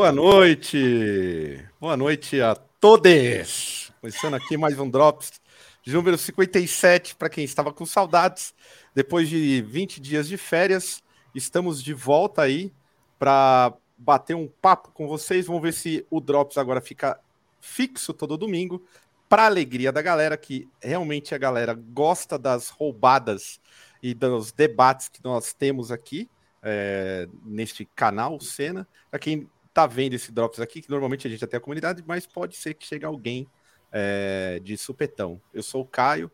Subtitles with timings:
[0.00, 1.62] Boa noite!
[1.78, 3.92] Boa noite a todos!
[4.00, 5.42] Começando aqui mais um Drops
[5.82, 8.54] de número 57, para quem estava com saudades.
[8.94, 11.02] Depois de 20 dias de férias,
[11.34, 12.72] estamos de volta aí
[13.18, 15.46] para bater um papo com vocês.
[15.46, 17.20] Vamos ver se o Drops agora fica
[17.60, 18.82] fixo todo domingo,
[19.28, 23.60] para alegria da galera, que realmente a galera gosta das roubadas
[24.02, 26.26] e dos debates que nós temos aqui.
[26.62, 28.88] É, neste canal, Cena.
[29.10, 32.02] Para quem tá vendo esse Drops aqui, que normalmente a gente já tem a comunidade,
[32.06, 33.48] mas pode ser que chegue alguém
[33.92, 35.40] é, de supetão.
[35.52, 36.30] Eu sou o Caio,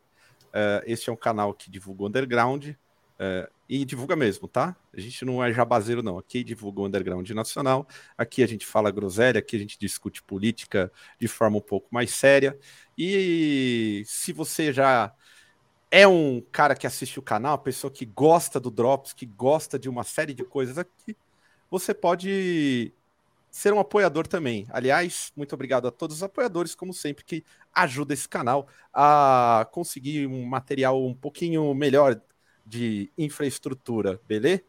[0.53, 2.75] é, este é um canal que divulga o underground,
[3.19, 4.77] é, e divulga mesmo, tá?
[4.95, 6.19] A gente não é jabazeiro, não.
[6.19, 10.93] Aqui divulga o underground nacional, aqui a gente fala groselha, aqui a gente discute política
[11.19, 12.59] de forma um pouco mais séria.
[12.97, 15.13] E se você já
[15.91, 19.89] é um cara que assiste o canal, pessoa que gosta do Drops, que gosta de
[19.89, 21.17] uma série de coisas aqui,
[21.71, 22.93] você pode
[23.57, 24.67] ser um apoiador também.
[24.69, 30.27] Aliás, muito obrigado a todos os apoiadores, como sempre, que ajudam esse canal a conseguir
[30.27, 32.21] um material um pouquinho melhor
[32.67, 34.63] de infraestrutura, beleza?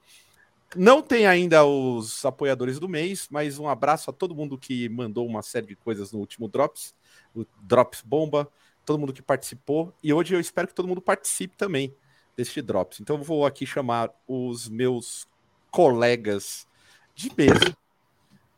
[0.74, 5.28] Não tem ainda os apoiadores do mês, mas um abraço a todo mundo que mandou
[5.28, 6.96] uma série de coisas no último Drops,
[7.36, 8.50] o Drops Bomba,
[8.86, 11.94] todo mundo que participou, e hoje eu espero que todo mundo participe também
[12.38, 13.02] deste Drops.
[13.02, 15.28] Então eu vou aqui chamar os meus
[15.72, 16.66] colegas
[17.14, 17.76] de mesa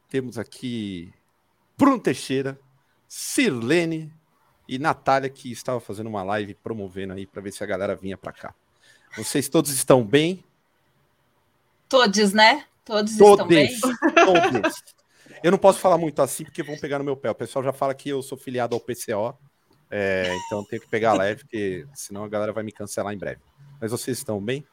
[0.09, 1.13] temos aqui
[1.77, 2.59] Bruno Teixeira,
[3.07, 4.11] Sirlene
[4.67, 8.17] e Natália, que estava fazendo uma live promovendo aí para ver se a galera vinha
[8.17, 8.53] para cá.
[9.15, 10.43] Vocês todos estão bem?
[11.87, 12.65] Todos, né?
[12.83, 13.79] Todos, todos estão bem?
[13.79, 14.83] Todos.
[15.43, 17.29] Eu não posso falar muito assim porque vão pegar no meu pé.
[17.29, 19.37] O pessoal já fala que eu sou filiado ao PCO,
[19.89, 23.41] é, então tenho que pegar leve, porque senão a galera vai me cancelar em breve.
[23.79, 24.65] Mas vocês estão bem?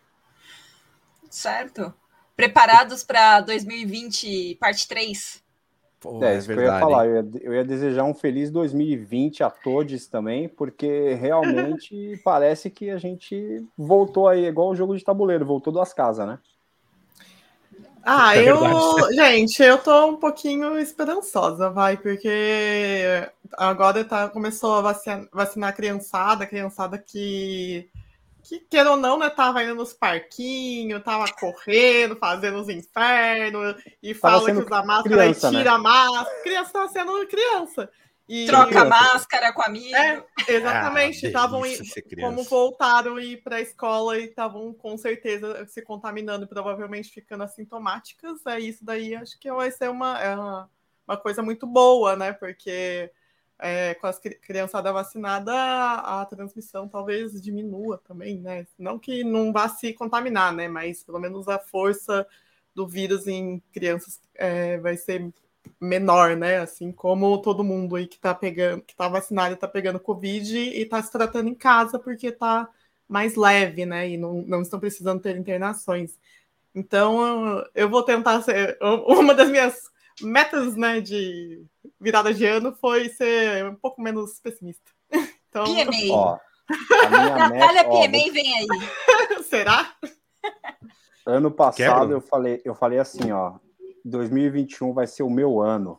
[1.30, 1.94] Certo
[2.36, 5.42] preparados para 2020, parte 3?
[5.98, 7.06] Pô, é, é isso que eu ia falar.
[7.06, 12.90] Eu ia, eu ia, desejar um feliz 2020 a todos também, porque realmente parece que
[12.90, 16.38] a gente voltou aí, igual o jogo de tabuleiro, voltou duas casas, né?
[18.04, 18.60] Ah, é eu.
[19.10, 25.72] Gente, eu tô um pouquinho esperançosa, vai, porque agora tá, começou a vacinar, vacinar a
[25.72, 27.88] criançada, a criançada que
[28.46, 34.14] que, queira ou não, né, tava indo nos parquinhos, tava correndo, fazendo os infernos, e
[34.14, 35.70] tava fala que usa máscara criança, e tira né?
[35.70, 36.42] a máscara.
[36.42, 37.90] Criança tava sendo criança.
[38.28, 38.46] E...
[38.46, 39.94] Troca a máscara com a amigo.
[39.94, 41.26] É, exatamente.
[41.26, 47.10] Estavam ah, como voltaram ir para a escola e estavam com certeza se contaminando, provavelmente
[47.10, 48.44] ficando assintomáticas.
[48.46, 50.70] É isso daí, acho que vai ser uma, é uma,
[51.06, 52.32] uma coisa muito boa, né?
[52.32, 53.12] Porque
[53.58, 58.66] é, com as criançada vacinada, a, transmissão talvez diminua também, né?
[58.78, 60.68] Não que não vá se contaminar, né?
[60.68, 62.26] Mas pelo menos a força
[62.74, 65.32] do vírus em crianças é, vai ser
[65.80, 66.58] menor, né?
[66.58, 70.84] Assim como todo mundo aí que tá pegando, que tá vacinado tá pegando Covid e
[70.86, 72.68] tá se tratando em casa porque tá
[73.08, 74.08] mais leve, né?
[74.10, 76.18] E não, não estão precisando ter internações.
[76.74, 78.78] Então eu vou tentar ser
[79.08, 79.90] uma das minhas
[80.20, 81.64] metas, né, de
[82.00, 84.90] virada de ano foi ser um pouco menos pessimista.
[85.48, 86.12] Então, PMA.
[86.12, 86.38] Ó,
[87.10, 88.66] Natália meta, PMA vem aí.
[89.42, 89.94] Será?
[91.24, 93.54] Ano passado eu falei, eu falei assim, ó,
[94.04, 95.98] 2021 vai ser o meu ano.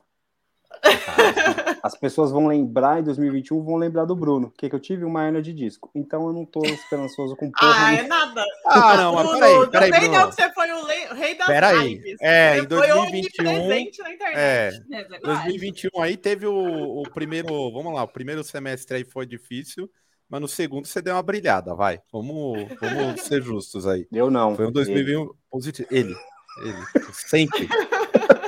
[1.82, 5.26] As pessoas vão lembrar em 2021, vão lembrar do Bruno, que, que eu tive uma
[5.26, 5.90] hernia de disco.
[5.96, 7.88] Então eu não tô esperançoso com porra.
[7.88, 8.44] Ah, é nada.
[8.66, 10.12] Ah, não, mas peraí, peraí, Bruno.
[10.12, 11.88] Não, você foi o rei das peraí.
[11.96, 12.18] lives.
[12.22, 13.44] É, você em 2021.
[13.44, 14.02] na internet.
[14.36, 19.26] É, é 2021 aí teve o, o primeiro, vamos lá, o primeiro semestre aí foi
[19.26, 19.90] difícil.
[20.30, 22.02] Mas no segundo você deu uma brilhada, vai.
[22.12, 24.06] Vamos, vamos ser justos aí.
[24.12, 24.56] Eu não.
[24.56, 25.30] Foi um 2021 ele.
[25.50, 25.88] positivo.
[25.90, 26.16] Ele,
[26.62, 26.86] ele.
[27.14, 27.70] Sempre.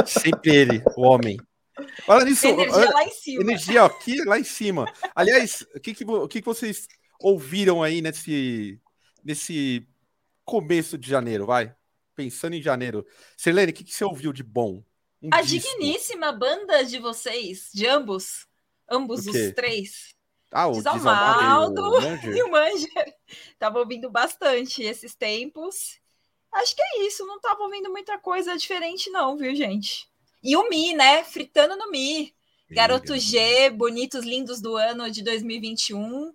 [0.05, 1.37] Sempre ele, o homem.
[2.07, 2.47] Olha nisso.
[2.47, 3.41] Energia lá em cima.
[3.43, 4.93] Energia aqui lá em cima.
[5.15, 6.87] Aliás, o que, que, o que, que vocês
[7.19, 8.79] ouviram aí nesse,
[9.23, 9.87] nesse
[10.45, 11.45] começo de janeiro?
[11.45, 11.73] Vai.
[12.15, 13.05] Pensando em janeiro.
[13.37, 14.83] Selene, o que, que você ouviu de bom?
[15.21, 15.69] Um a disco.
[15.69, 18.47] digníssima banda de vocês, de ambos,
[18.89, 20.15] ambos os três.
[20.51, 22.01] Ah, o Desalmaldo
[22.35, 23.13] e o Manger.
[23.59, 25.99] Tava ouvindo bastante esses tempos.
[26.51, 30.08] Acho que é isso, não tava ouvindo muita coisa diferente não, viu, gente?
[30.41, 31.23] E o Mi, né?
[31.23, 32.33] Fritando no Mi.
[32.71, 36.33] Garoto G, bonitos, lindos do ano de 2021.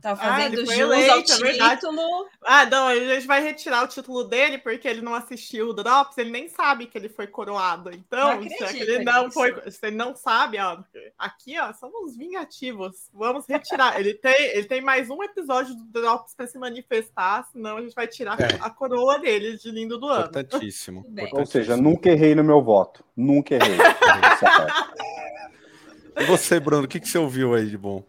[0.00, 2.28] Tá fazendo ah, jus eleito, ao título.
[2.42, 6.16] ah, não, a gente vai retirar o título dele porque ele não assistiu o Drops,
[6.18, 7.90] ele nem sabe que ele foi coroado.
[7.92, 10.78] Então, se é ele não foi, se ele não sabe, ó,
[11.18, 13.08] aqui, ó, somos vingativos.
[13.12, 13.98] Vamos retirar.
[13.98, 17.94] ele tem, ele tem mais um episódio do Drops para se manifestar, senão a gente
[17.94, 18.58] vai tirar é.
[18.60, 20.26] a coroa dele de lindo do ano.
[20.26, 21.04] Importantíssimo.
[21.32, 23.04] Ou seja, nunca errei no meu voto.
[23.16, 23.76] Nunca errei.
[26.16, 28.04] e você, Bruno, o que, que você ouviu aí de bom?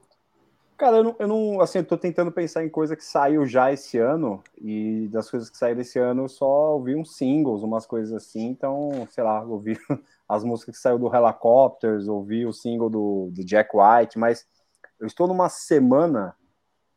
[0.78, 3.72] Cara, eu não, eu não, assim, eu tô tentando pensar em coisa que saiu já
[3.74, 7.88] esse ano, e das coisas que saíram esse ano eu só ouvi uns singles, umas
[7.88, 9.76] coisas assim, então, sei lá, ouvi
[10.30, 14.48] as músicas que saiu do Helicopters, ouvi o single do, do Jack White, mas
[15.00, 16.36] eu estou numa semana,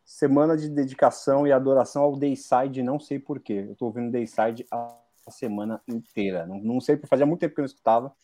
[0.04, 4.94] semana de dedicação e adoração ao Dayside, não sei porquê, eu tô ouvindo Dayside a
[5.30, 8.14] semana inteira, não, não sei, fazia muito tempo que eu não escutava,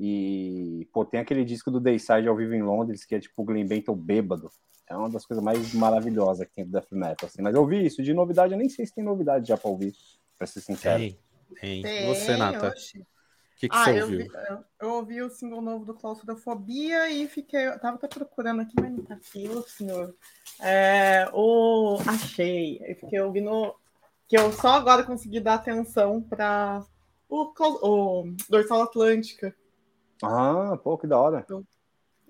[0.00, 3.44] e, pô, tem aquele disco do Dayside ao vivo em Londres, que é tipo o
[3.44, 4.50] Glenn Benton bêbado,
[4.90, 7.28] é uma das coisas mais maravilhosas que tem do Death Metal.
[7.28, 7.40] Assim.
[7.40, 9.94] Mas eu ouvi isso de novidade, eu nem sei se tem novidade já para ouvir,
[10.36, 10.98] para ser sincero.
[10.98, 11.18] Tem,
[11.60, 11.82] tem.
[11.82, 12.68] tem você, Nata?
[12.68, 12.72] O
[13.60, 14.20] que, que ah, você ouviu?
[14.20, 17.68] Eu, vi, eu, ouvi o single novo do Claustrofobia e fiquei.
[17.68, 20.14] Eu tava até procurando aqui, mas não tá aqui, o senhor.
[20.60, 22.80] É, o, achei.
[22.82, 23.74] Eu fiquei ouvindo.
[24.26, 26.84] Que eu só agora consegui dar atenção para
[27.28, 27.52] o,
[27.82, 29.54] o Dorsal Atlântica.
[30.22, 31.40] Ah, pô, que da hora.
[31.44, 31.64] Então,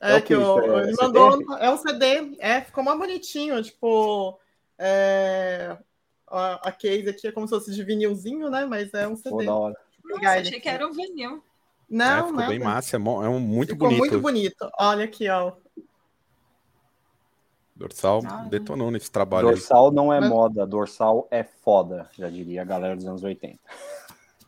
[0.00, 1.58] é, é que o, é, ele mandou.
[1.58, 4.38] É um CD, é, ficou mais bonitinho, tipo.
[4.78, 5.76] É,
[6.26, 8.64] a, a case aqui é como se fosse de vinilzinho, né?
[8.64, 9.30] Mas é um CD.
[9.30, 9.76] Pô, da hora.
[10.04, 11.42] Nossa, achei que era um vinil.
[11.88, 14.00] Não, é, ficou bem massa, é, é um muito ficou bonito.
[14.00, 14.70] muito bonito.
[14.78, 15.52] Olha aqui, ó.
[17.74, 19.48] Dorsal ah, detonou nesse trabalho.
[19.48, 19.94] Dorsal aí.
[19.94, 20.30] não é Mas...
[20.30, 23.58] moda, dorsal é foda, já diria a galera dos anos 80.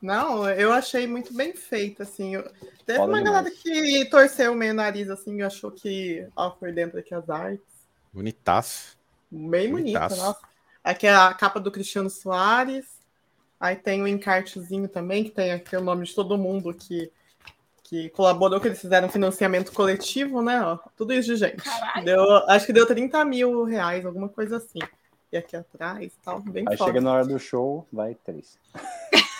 [0.02, 2.34] Não, eu achei muito bem feito, assim.
[2.34, 2.42] Eu...
[2.84, 3.24] Teve Foda uma demais.
[3.24, 7.64] galera que torceu meio nariz, assim, e achou que ó, foi dentro aqui as artes.
[8.12, 8.98] Bonitaço.
[9.30, 10.40] Bem bonita, nossa.
[10.82, 12.86] Aqui é a capa do Cristiano Soares.
[13.60, 17.08] Aí tem o um encartezinho também, que tem aqui o nome de todo mundo que,
[17.84, 20.60] que colaborou, que eles fizeram financiamento coletivo, né?
[20.62, 21.62] Ó, tudo isso de gente.
[22.04, 24.80] Deu, acho que deu 30 mil reais, alguma coisa assim.
[25.30, 28.58] E aqui atrás tal, bem Aí chega na hora do show, vai três.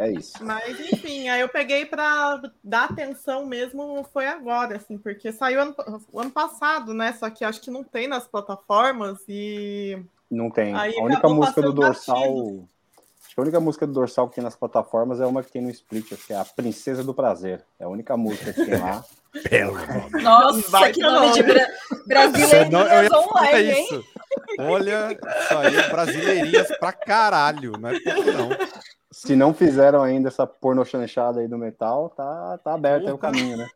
[0.00, 0.42] É isso.
[0.42, 5.76] Mas enfim, aí eu peguei para dar atenção mesmo foi agora, assim, porque saiu ano,
[6.14, 7.12] ano passado, né?
[7.12, 10.74] Só que acho que não tem nas plataformas e não tem.
[10.74, 12.64] Aí a única música do Dorsal,
[13.22, 15.60] acho que a única música do Dorsal que tem nas plataformas é uma que tem
[15.60, 17.62] no Split, que é a Princesa do Prazer.
[17.78, 19.04] É a única música que tem lá.
[19.48, 19.74] Belo
[20.22, 21.64] Nossa, Vai que nome de bra
[22.04, 24.04] brasileirinhas online, hein?
[24.58, 28.50] Olha, isso aí, brasileirinhas pra caralho, não é pouco não.
[29.12, 33.56] Se não fizeram ainda essa pornochanchada aí do metal, tá, tá aberto aí o caminho,
[33.56, 33.68] né?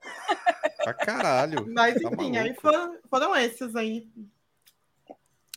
[0.82, 1.66] Pra caralho.
[1.72, 4.06] Mas tá enfim, aí foram, foram esses aí.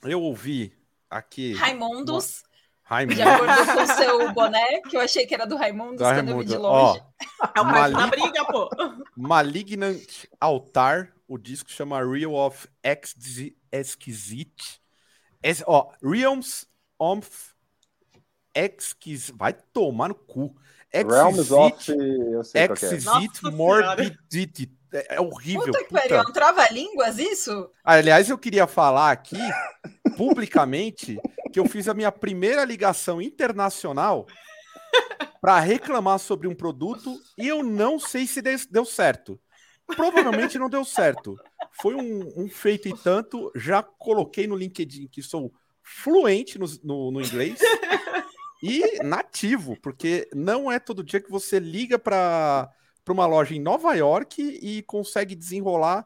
[0.03, 0.73] Eu ouvi
[1.09, 1.53] aqui.
[1.53, 2.43] Raimundos.
[2.83, 3.15] Raimundo.
[3.15, 6.39] De acordo com o seu boné, que eu achei que era do Raimundo, quando eu
[6.39, 7.01] vi de longe.
[7.41, 7.97] Ó, é o Malig...
[7.97, 8.69] na briga, pô.
[9.15, 12.67] Malignant Altar, o disco chama Real of
[13.71, 14.81] Exquisite.
[15.66, 16.68] Ó, Realms
[17.00, 17.30] of
[18.54, 19.38] Exquisite.
[19.38, 20.56] Vai tomar no cu.
[20.92, 21.75] Realms of.
[22.54, 23.51] Exquisite é.
[23.51, 24.72] Morbidity.
[24.92, 25.66] É, é horrível.
[25.66, 27.70] Puta que pariu, é um trava-línguas isso?
[27.84, 29.38] Aliás, eu queria falar aqui,
[30.16, 31.20] publicamente,
[31.51, 34.25] que eu fiz a minha primeira ligação internacional
[35.42, 39.39] para reclamar sobre um produto e eu não sei se deu certo.
[39.96, 41.38] Provavelmente não deu certo.
[41.72, 43.51] Foi um, um feito e tanto.
[43.56, 47.60] Já coloquei no LinkedIn que sou fluente no, no, no inglês
[48.62, 52.70] e nativo, porque não é todo dia que você liga para
[53.08, 56.06] uma loja em Nova York e consegue desenrolar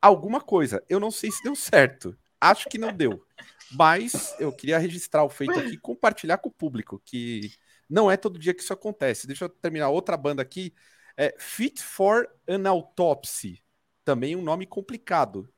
[0.00, 0.84] alguma coisa.
[0.88, 2.16] Eu não sei se deu certo.
[2.40, 3.24] Acho que não deu.
[3.72, 7.50] Mas eu queria registrar o feito aqui e compartilhar com o público, que
[7.88, 9.26] não é todo dia que isso acontece.
[9.26, 10.72] Deixa eu terminar outra banda aqui.
[11.16, 13.62] É Fit for an Autopsy.
[14.04, 15.52] Também um nome complicado.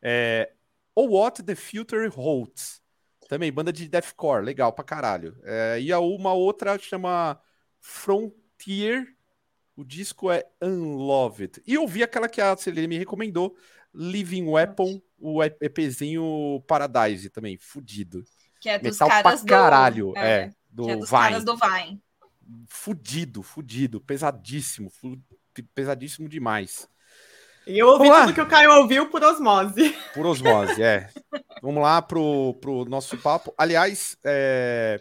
[0.00, 0.52] É,
[0.96, 2.82] What the Future Holds.
[3.28, 5.38] Também, banda de deathcore, legal pra caralho.
[5.44, 7.40] É, e a uma outra chama
[7.80, 9.06] Frontier.
[9.74, 11.62] O disco é Unloved.
[11.66, 13.56] E eu vi aquela que a Celene me recomendou,
[13.94, 18.22] Living Weapon, o EPzinho Paradise também, fudido.
[18.60, 20.18] Que é dos Metal caras pra caralho, do...
[20.18, 21.22] é, é, do é dos Vine.
[21.22, 22.02] caras do Vine.
[22.68, 24.90] Fudido, fudido, pesadíssimo,
[25.74, 26.88] pesadíssimo demais.
[27.66, 29.96] E eu ouvi tudo que o Caio ouviu por osmose.
[30.14, 31.08] Por osmose, é.
[31.62, 33.54] Vamos lá pro, pro nosso papo.
[33.56, 35.00] Aliás, é,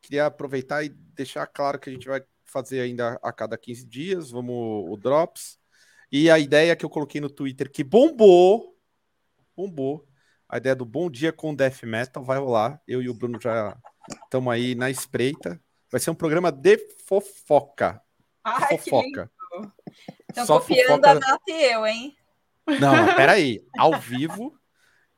[0.00, 4.30] queria aproveitar e deixar claro que a gente vai fazer ainda a cada 15 dias,
[4.30, 5.58] vamos o Drops.
[6.10, 8.74] E a ideia que eu coloquei no Twitter, que bombou,
[9.54, 10.08] bombou,
[10.48, 12.80] a ideia do Bom Dia com Death Metal vai rolar.
[12.88, 13.76] Eu e o Bruno já
[14.24, 15.60] estamos aí na espreita.
[15.90, 18.02] Vai ser um programa de fofoca.
[18.44, 19.30] Ai, fofoca.
[20.28, 21.10] Estão copiando fofoca...
[21.10, 22.16] a data e eu, hein?
[22.80, 23.64] Não, peraí.
[23.78, 24.54] Ao vivo.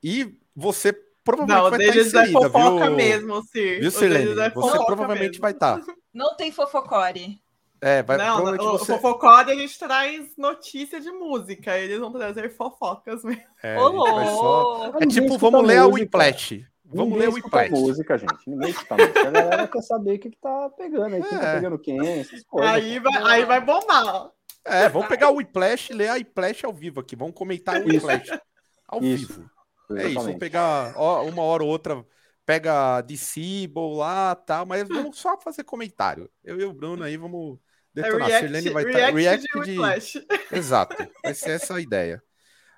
[0.03, 2.95] E você provavelmente não, vai estar inserida, é fofoca viu?
[2.95, 3.79] mesmo, Cir.
[3.81, 4.39] Viu, Sirlene?
[4.39, 5.41] É você provavelmente mesmo.
[5.41, 5.81] vai estar.
[6.13, 7.41] Não tem fofocore.
[7.83, 8.93] É, vai não, o, você...
[8.93, 13.41] Fofocore a gente traz notícia de música, eles vão trazer fofocas mesmo.
[13.63, 14.93] É, só...
[15.01, 16.63] é tipo, vamos ler a Whiplash.
[16.93, 17.71] Vamos ler o Whiplash.
[17.71, 18.47] música, gente.
[18.47, 19.27] Ninguém escuta música.
[19.27, 21.55] A galera quer saber o que, que tá pegando aí, quem tá é.
[21.55, 22.71] pegando quem, essas coisas.
[22.71, 24.31] Aí vai, aí vai bombar.
[24.65, 27.15] É, vamos pegar o Whiplash e ler a Whiplash ao vivo aqui.
[27.15, 28.39] Vamos comentar o Whiplash
[28.87, 29.27] ao isso.
[29.27, 29.49] vivo.
[29.97, 32.05] É isso, vamos pegar ó, uma hora ou outra
[32.45, 36.29] pega de Seabull lá tal, mas vamos só fazer comentário.
[36.43, 37.59] Eu e o Bruno aí vamos
[37.93, 38.29] detonar.
[38.29, 40.55] É react, vai estar tá, react, de, de...
[40.55, 42.21] Exato, vai ser essa a ideia.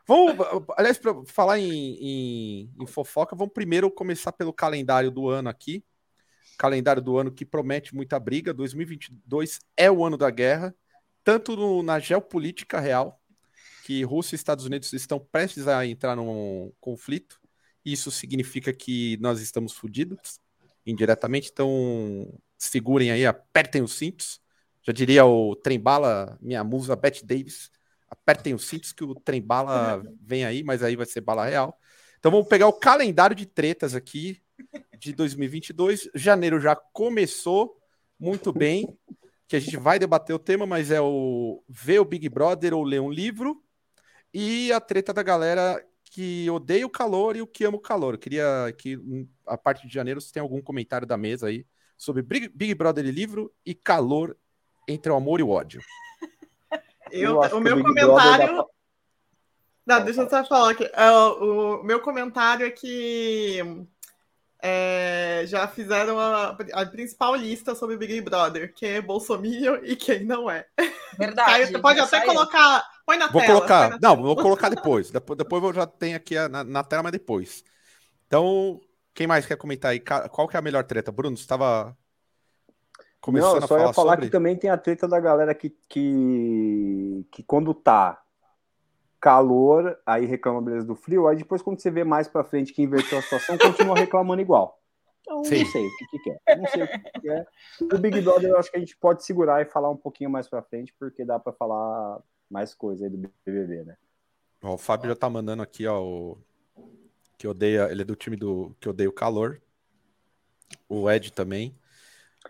[0.06, 0.36] Vamos,
[0.78, 5.84] aliás, para falar em, em, em, fofoca, vamos primeiro começar pelo calendário do ano aqui.
[6.58, 8.54] Calendário do ano que promete muita briga.
[8.54, 10.76] 2022 é o ano da guerra,
[11.24, 13.22] tanto no, na geopolítica real,
[13.86, 17.40] que Rússia e Estados Unidos estão prestes a entrar num conflito.
[17.84, 20.40] Isso significa que nós estamos fodidos
[20.86, 21.50] indiretamente.
[21.52, 24.44] Então, segurem aí, apertem os cintos
[24.86, 27.72] já diria o trem-bala, minha musa Bette Davis.
[28.14, 31.78] Apertem os cintos que o trem-bala vem aí, mas aí vai ser bala real.
[32.20, 34.42] Então vamos pegar o calendário de tretas aqui
[34.98, 36.10] de 2022.
[36.16, 37.78] Janeiro já começou
[38.20, 38.88] muito bem,
[39.48, 42.84] que a gente vai debater o tema, mas é o ver o Big Brother ou
[42.84, 43.62] ler um livro
[44.34, 48.14] e a treta da galera que odeia o calor e o que ama o calor.
[48.14, 48.98] Eu queria que
[49.46, 51.66] a parte de janeiro você tem algum comentário da mesa aí
[51.98, 54.38] sobre Big Brother e livro e calor
[54.88, 55.82] entre o amor e o ódio?
[57.14, 58.58] Eu, eu o meu comentário.
[58.58, 58.66] Da...
[59.86, 60.84] Não, deixa eu só falar aqui.
[60.86, 63.62] Uh, o meu comentário é que
[64.62, 70.24] é, já fizeram a, a, principal lista sobre Big Brother, quem é Bolsonaro e quem
[70.24, 70.66] não é.
[71.20, 71.52] Verdade.
[71.52, 72.34] Aí pode até saiu.
[72.34, 72.84] colocar.
[73.06, 73.54] Põe na vou tela.
[73.54, 74.22] Colocar, na não, tela.
[74.22, 75.12] vou colocar depois.
[75.12, 75.38] depois.
[75.38, 77.64] Depois eu já tenho aqui na, na tela, mas depois.
[78.26, 78.82] Então,
[79.14, 80.00] quem mais quer comentar aí?
[80.00, 81.12] Qual que é a melhor treta?
[81.12, 81.96] Bruno, você estava
[83.24, 84.26] Começando não, só ia falar sobre...
[84.26, 88.22] que também tem a treta da galera que, que, que quando tá
[89.18, 92.82] calor, aí reclama beleza do frio, aí depois quando você vê mais pra frente que
[92.82, 94.78] inverteu a situação, continua reclamando igual.
[95.22, 95.64] Então, Sim.
[95.64, 96.58] não sei o que, que quer.
[96.58, 97.48] Não sei o que, que quer.
[97.94, 100.50] O Big Brother eu acho que a gente pode segurar e falar um pouquinho mais
[100.50, 103.96] pra frente, porque dá pra falar mais coisa aí do BBB, né?
[104.62, 106.38] Ó, o Fábio já tá mandando aqui, ó, o...
[107.38, 109.62] que odeia, ele é do time do que odeia o calor.
[110.90, 111.74] O Ed também.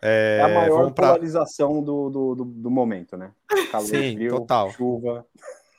[0.01, 3.31] É, é a maior polarização do, do, do, do, momento, né?
[3.71, 4.71] Calor, Sim, frio, total.
[4.71, 5.25] chuva.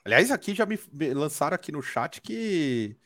[0.05, 0.79] Aliás, aqui já me
[1.15, 2.97] lançaram aqui no chat que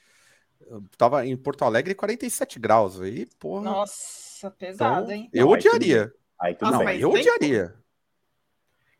[0.96, 3.00] tava em Porto Alegre 47 graus.
[3.00, 3.64] Aí, porra.
[3.64, 5.30] Nossa, pesado, então, hein?
[5.32, 6.12] Eu não, odiaria.
[6.40, 7.74] Aí tudo, não, eu odiaria.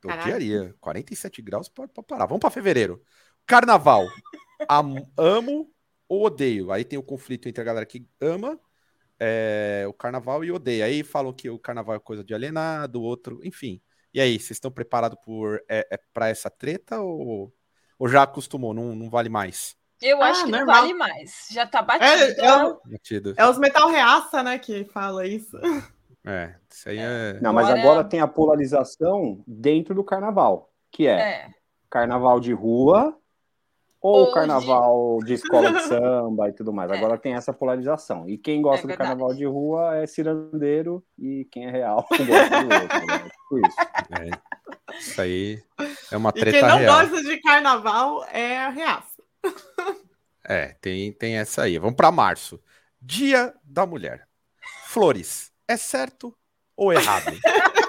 [0.02, 0.74] Eu odiaria.
[0.80, 2.26] 47 graus pode parar.
[2.26, 3.02] Vamos para fevereiro.
[3.46, 4.06] Carnaval.
[4.68, 5.70] Am, amo
[6.08, 6.72] ou odeio?
[6.72, 8.58] Aí tem o conflito entre a galera que ama
[9.20, 10.84] é, o carnaval e odeia.
[10.84, 13.80] Aí falam que o carnaval é coisa de alienado, outro, enfim.
[14.12, 17.52] E aí, vocês estão preparados por é, é para essa treta ou,
[17.98, 18.72] ou já acostumou?
[18.72, 19.76] Não, não vale mais?
[20.00, 20.66] Eu acho ah, que normal.
[20.66, 21.48] não vale mais.
[21.50, 22.06] Já tá batido.
[22.06, 23.34] É, é, o, batido.
[23.37, 25.56] é os metal reaça, né, que fala isso.
[26.25, 27.38] É, isso aí é.
[27.40, 31.50] Não, mas agora tem a polarização dentro do carnaval, que é, é.
[31.90, 33.16] carnaval de rua
[34.00, 34.34] ou Hoje...
[34.34, 36.90] carnaval de escola de samba e tudo mais.
[36.90, 36.96] É.
[36.96, 38.28] Agora tem essa polarização.
[38.28, 42.64] E quem gosta é do carnaval de rua é cirandeiro e quem é real gosta
[42.64, 43.06] do outro.
[43.06, 43.30] Né?
[43.48, 43.76] Por isso.
[44.10, 44.98] É.
[44.98, 45.62] Isso aí
[46.10, 47.00] é uma treta e quem não real.
[47.00, 49.22] gosta de carnaval é reaça.
[50.44, 51.78] É, tem, tem essa aí.
[51.78, 52.60] Vamos para março.
[53.00, 54.26] Dia da Mulher.
[54.86, 56.34] Flores, é certo
[56.76, 57.32] ou errado?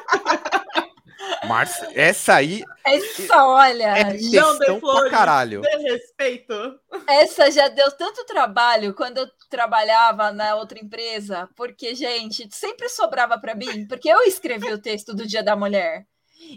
[1.50, 2.64] Márcia, essa aí.
[2.86, 3.98] Essa, olha.
[3.98, 5.62] É questão pra caralho.
[5.62, 6.80] respeito.
[7.08, 13.40] Essa já deu tanto trabalho quando eu trabalhava na outra empresa, porque, gente, sempre sobrava
[13.40, 16.06] para mim, porque eu escrevi o texto do Dia da Mulher.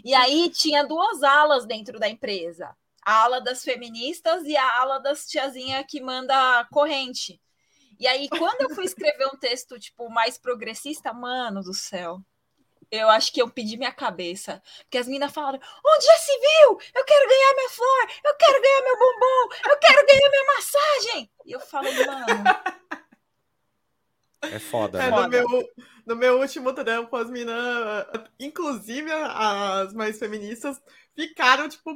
[0.05, 2.69] E aí tinha duas alas dentro da empresa.
[3.03, 7.41] A ala das feministas e a ala das tiazinha que manda corrente.
[7.99, 12.21] E aí, quando eu fui escrever um texto, tipo, mais progressista, mano do céu,
[12.91, 14.61] eu acho que eu pedi minha cabeça.
[14.83, 16.79] Porque as meninas falaram: onde já se viu?
[16.95, 21.31] Eu quero ganhar minha flor, eu quero ganhar meu bombom, eu quero ganhar minha massagem.
[21.45, 22.43] E eu falo, mano.
[24.41, 25.01] É foda.
[25.01, 25.47] É, no, meu,
[26.05, 28.05] no meu último trampo, as meninas,
[28.39, 30.81] inclusive as mais feministas,
[31.15, 31.93] ficaram, tipo,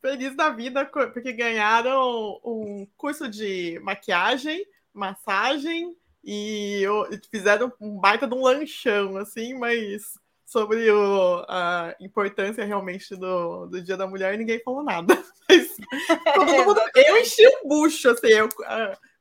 [0.00, 6.84] felizes da vida, porque ganharam um curso de maquiagem, massagem e
[7.30, 13.80] fizeram um baita de um lanchão, assim, mas sobre o, a importância realmente do, do
[13.80, 15.16] Dia da Mulher, ninguém falou nada.
[15.48, 15.76] Mas,
[16.34, 18.48] todo mundo, eu enchi o bucho, assim, eu,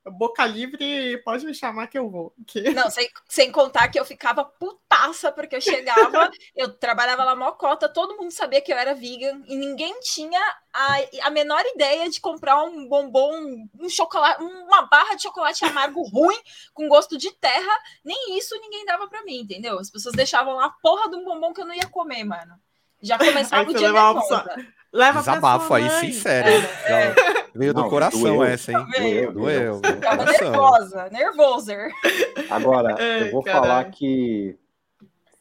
[0.09, 2.33] boca livre, pode me chamar que eu vou.
[2.45, 2.71] Que...
[2.71, 7.87] Não, sem, sem contar que eu ficava putaça, porque eu chegava, eu trabalhava lá mocota,
[7.87, 10.39] todo mundo sabia que eu era vegan e ninguém tinha
[10.73, 16.01] a, a menor ideia de comprar um bombom, um chocolate, uma barra de chocolate amargo
[16.03, 16.37] ruim,
[16.73, 17.73] com gosto de terra,
[18.03, 19.79] nem isso ninguém dava para mim, entendeu?
[19.79, 22.55] As pessoas deixavam lá a porra de um bombom que eu não ia comer, mano.
[23.01, 24.45] Já começava o dia nervosa.
[24.91, 26.49] Leva Desabafo aí, sincero.
[26.85, 27.13] É.
[27.53, 28.43] Veio do coração doeu.
[28.43, 28.85] essa, hein?
[28.97, 29.81] Doeu, doeu.
[29.81, 29.99] doeu.
[29.99, 31.91] Tava nervosa, nervoser.
[32.49, 33.63] Agora, eu vou caralho.
[33.63, 34.57] falar que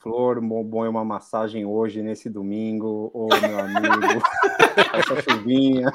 [0.01, 3.11] Flor, bom é uma massagem hoje, nesse domingo.
[3.13, 4.23] Ô, meu amigo,
[4.95, 5.91] essa chuvinha.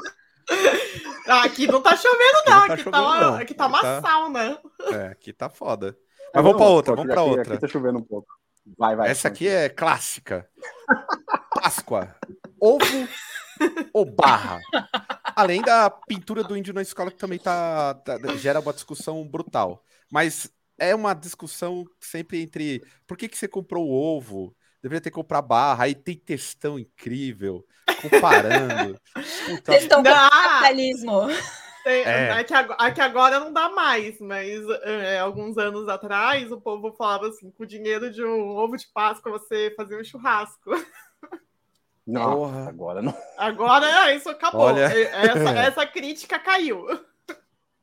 [1.28, 2.58] Ah, aqui não tá chovendo, não.
[2.58, 3.36] Aqui, tá aqui, chovendo, tá, não.
[3.36, 4.02] aqui tá uma tá...
[4.02, 4.60] sauna.
[4.92, 5.98] É, aqui tá foda.
[6.34, 7.54] Mas vamos pra outra, vamos pra aqui, outra.
[7.54, 8.28] Aqui tá chovendo um pouco.
[8.78, 9.10] Vai, vai.
[9.10, 10.48] Essa aqui é clássica.
[11.62, 12.14] Páscoa.
[12.60, 13.08] Ovo
[13.94, 14.60] ou barra?
[15.36, 19.84] Além da pintura do índio na escola, que também tá, tá, gera uma discussão brutal.
[20.12, 24.56] Mas é uma discussão sempre entre por que, que você comprou o ovo?
[24.82, 27.66] Deveria ter comprado barra, aí tem textão incrível,
[28.02, 29.00] comparando.
[29.48, 29.72] Puta...
[29.72, 31.30] Textão capitalismo.
[31.86, 32.40] É.
[32.40, 36.62] É, que agora, é que agora não dá mais, mas é, alguns anos atrás o
[36.62, 40.72] povo falava assim: com o dinheiro de um ovo de Páscoa você fazia um churrasco.
[42.06, 42.70] Não, Porra.
[42.70, 43.18] agora não.
[43.38, 44.62] Agora é, isso acabou.
[44.62, 44.82] Olha...
[44.82, 46.86] Essa, essa crítica caiu.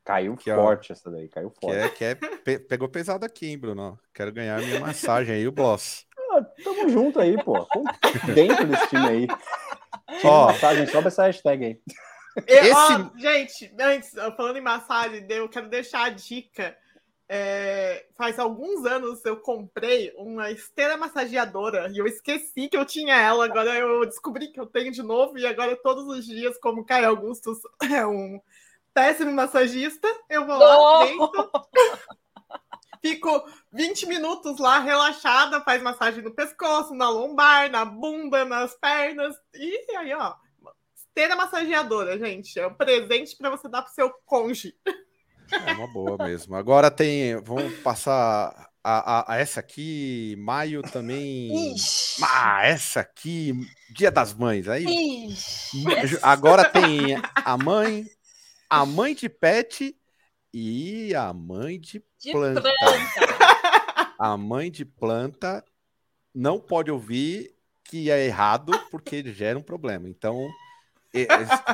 [0.04, 1.76] Caiu que, forte ó, essa daí, caiu forte.
[1.96, 3.98] Que é, que é, pe pegou pesado aqui, hein, Bruno?
[4.12, 6.06] Quero ganhar minha massagem aí, o Bloss.
[6.32, 7.66] Ah, tamo junto aí, pô.
[8.34, 9.26] dentro desse time aí.
[10.24, 11.80] Ó, massagem, sobe essa hashtag aí.
[12.46, 12.72] Eu, Esse...
[12.74, 16.76] ó, gente, antes, falando em massagem, eu quero deixar a dica
[17.32, 23.14] é, faz alguns anos eu comprei uma esteira massageadora e eu esqueci que eu tinha
[23.14, 23.44] ela.
[23.44, 27.08] Agora eu descobri que eu tenho de novo e agora todos os dias, como Caio
[27.08, 28.40] Augustus é um
[28.92, 31.52] péssimo massagista, eu vou lá dentro.
[33.00, 39.36] Fico 20 minutos lá relaxada, faz massagem no pescoço, na lombar, na bunda, nas pernas.
[39.54, 40.34] E aí, ó,
[40.96, 42.58] esteira massageadora, gente.
[42.58, 44.74] É um presente para você dar pro seu cônjuge.
[45.52, 46.54] É uma boa mesmo.
[46.54, 47.36] Agora tem.
[47.42, 51.74] Vamos passar a, a, a essa aqui, maio também.
[51.74, 52.22] Ixi.
[52.24, 53.54] Ah, essa aqui,
[53.90, 54.68] Dia das Mães.
[54.68, 54.84] Aí.
[54.84, 55.84] Ixi.
[56.22, 58.06] Agora tem a mãe,
[58.68, 59.96] a mãe de pet
[60.52, 62.62] e a mãe de, de planta.
[62.62, 64.14] planta.
[64.18, 65.64] A mãe de planta
[66.34, 70.08] não pode ouvir que é errado porque gera um problema.
[70.08, 70.48] Então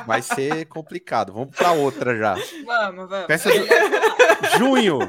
[0.05, 1.33] vai ser complicado.
[1.33, 2.35] Vamos para outra já.
[2.65, 3.27] Vamos, vamos.
[3.27, 3.65] Festa ju...
[4.57, 4.99] Junho,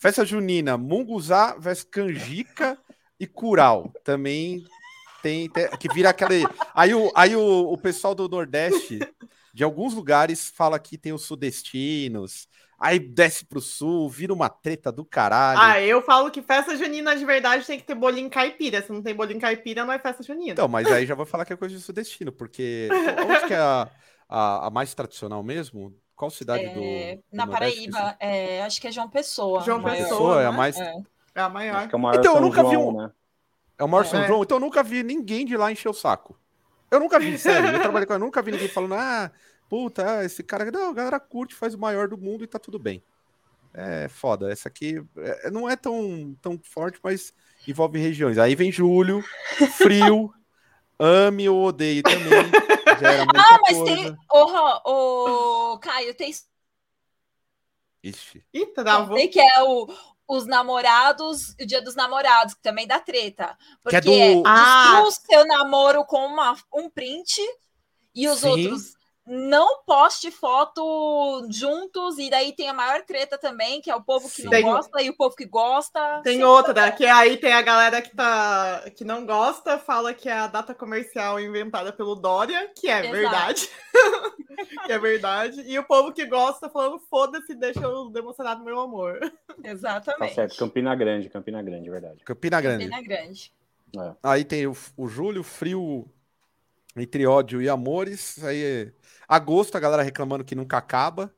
[0.00, 2.78] festa junina, Munguzá versus Canjica
[3.18, 3.92] e Curau.
[4.04, 4.64] Também
[5.22, 6.46] tem, tem, que vira aquele.
[6.74, 9.00] Aí o, aí o, o pessoal do Nordeste,
[9.52, 14.92] de alguns lugares, fala que tem os sudestinos, Aí desce pro sul, vira uma treta
[14.92, 15.58] do caralho.
[15.60, 18.82] Ah, eu falo que festa junina de verdade tem que ter bolinho caipira.
[18.82, 20.52] Se não tem bolinho caipira, não é festa junina.
[20.52, 22.88] Então, mas aí já vou falar que é coisa de sudestino, porque
[23.26, 23.88] onde que é a,
[24.28, 25.94] a, a mais tradicional mesmo?
[26.14, 29.60] Qual cidade é, do, do, Na Paraíba, é, acho que é João Pessoa.
[29.60, 30.56] João Pessoa, é a né?
[30.56, 30.78] mais.
[30.78, 30.94] É,
[31.34, 31.88] é a maior.
[31.90, 32.96] É maior então, São eu nunca João, vi um.
[32.96, 33.10] Né?
[33.78, 34.26] É o maior São é.
[34.26, 36.38] João, então eu nunca vi ninguém de lá encher o saco.
[36.90, 37.68] Eu nunca vi, sério.
[37.68, 39.30] Eu trabalhei com eu nunca vi ninguém falando, ah,
[39.68, 40.70] puta, esse cara.
[40.70, 43.02] Não, a galera curte, faz o maior do mundo e tá tudo bem.
[43.72, 44.50] É foda.
[44.50, 47.34] Essa aqui é, não é tão, tão forte, mas
[47.68, 48.38] envolve regiões.
[48.38, 49.22] Aí vem julho,
[49.76, 50.32] frio,
[50.98, 52.40] ame ou odeie também.
[53.36, 53.94] ah, mas coisa.
[53.94, 54.16] tem.
[54.32, 56.32] Oh, oh, Caio, tem.
[58.02, 58.44] Ixi.
[58.52, 59.16] Ih, travou.
[59.16, 59.92] Tem que é o,
[60.26, 63.56] os namorados, o dia dos namorados, que também dá treta.
[63.82, 64.42] Porque que é do...
[64.46, 65.02] ah.
[65.04, 67.40] o seu namoro com uma, um print
[68.14, 68.48] e os Sim.
[68.48, 68.95] outros
[69.26, 74.28] não poste foto juntos, e daí tem a maior treta também, que é o povo
[74.28, 74.48] que Sim.
[74.48, 76.20] não gosta e o povo que gosta.
[76.22, 76.92] Tem outra, né?
[76.92, 80.72] Que aí tem a galera que, tá, que não gosta, fala que é a data
[80.72, 83.12] comercial inventada pelo Dória, que é Exato.
[83.12, 83.70] verdade.
[84.86, 85.60] que é verdade.
[85.66, 89.18] E o povo que gosta falando, foda-se, deixa eu demonstrar meu amor.
[89.64, 90.28] Exatamente.
[90.30, 92.22] Tá certo, Campina Grande, Campina Grande, verdade.
[92.24, 92.88] Campina Grande.
[92.88, 93.52] Campina Grande.
[93.98, 94.14] É.
[94.22, 96.08] Aí tem o, o Júlio, frio
[96.96, 98.42] entre ódio e amores.
[98.44, 98.92] Aí
[99.28, 101.34] agosto, a galera reclamando que nunca acaba.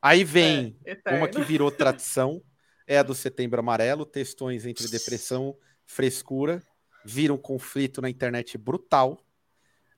[0.00, 2.42] Aí vem é, uma que virou tradição,
[2.86, 6.62] é a do Setembro Amarelo, textões entre depressão, frescura,
[7.04, 9.24] vira um conflito na internet brutal.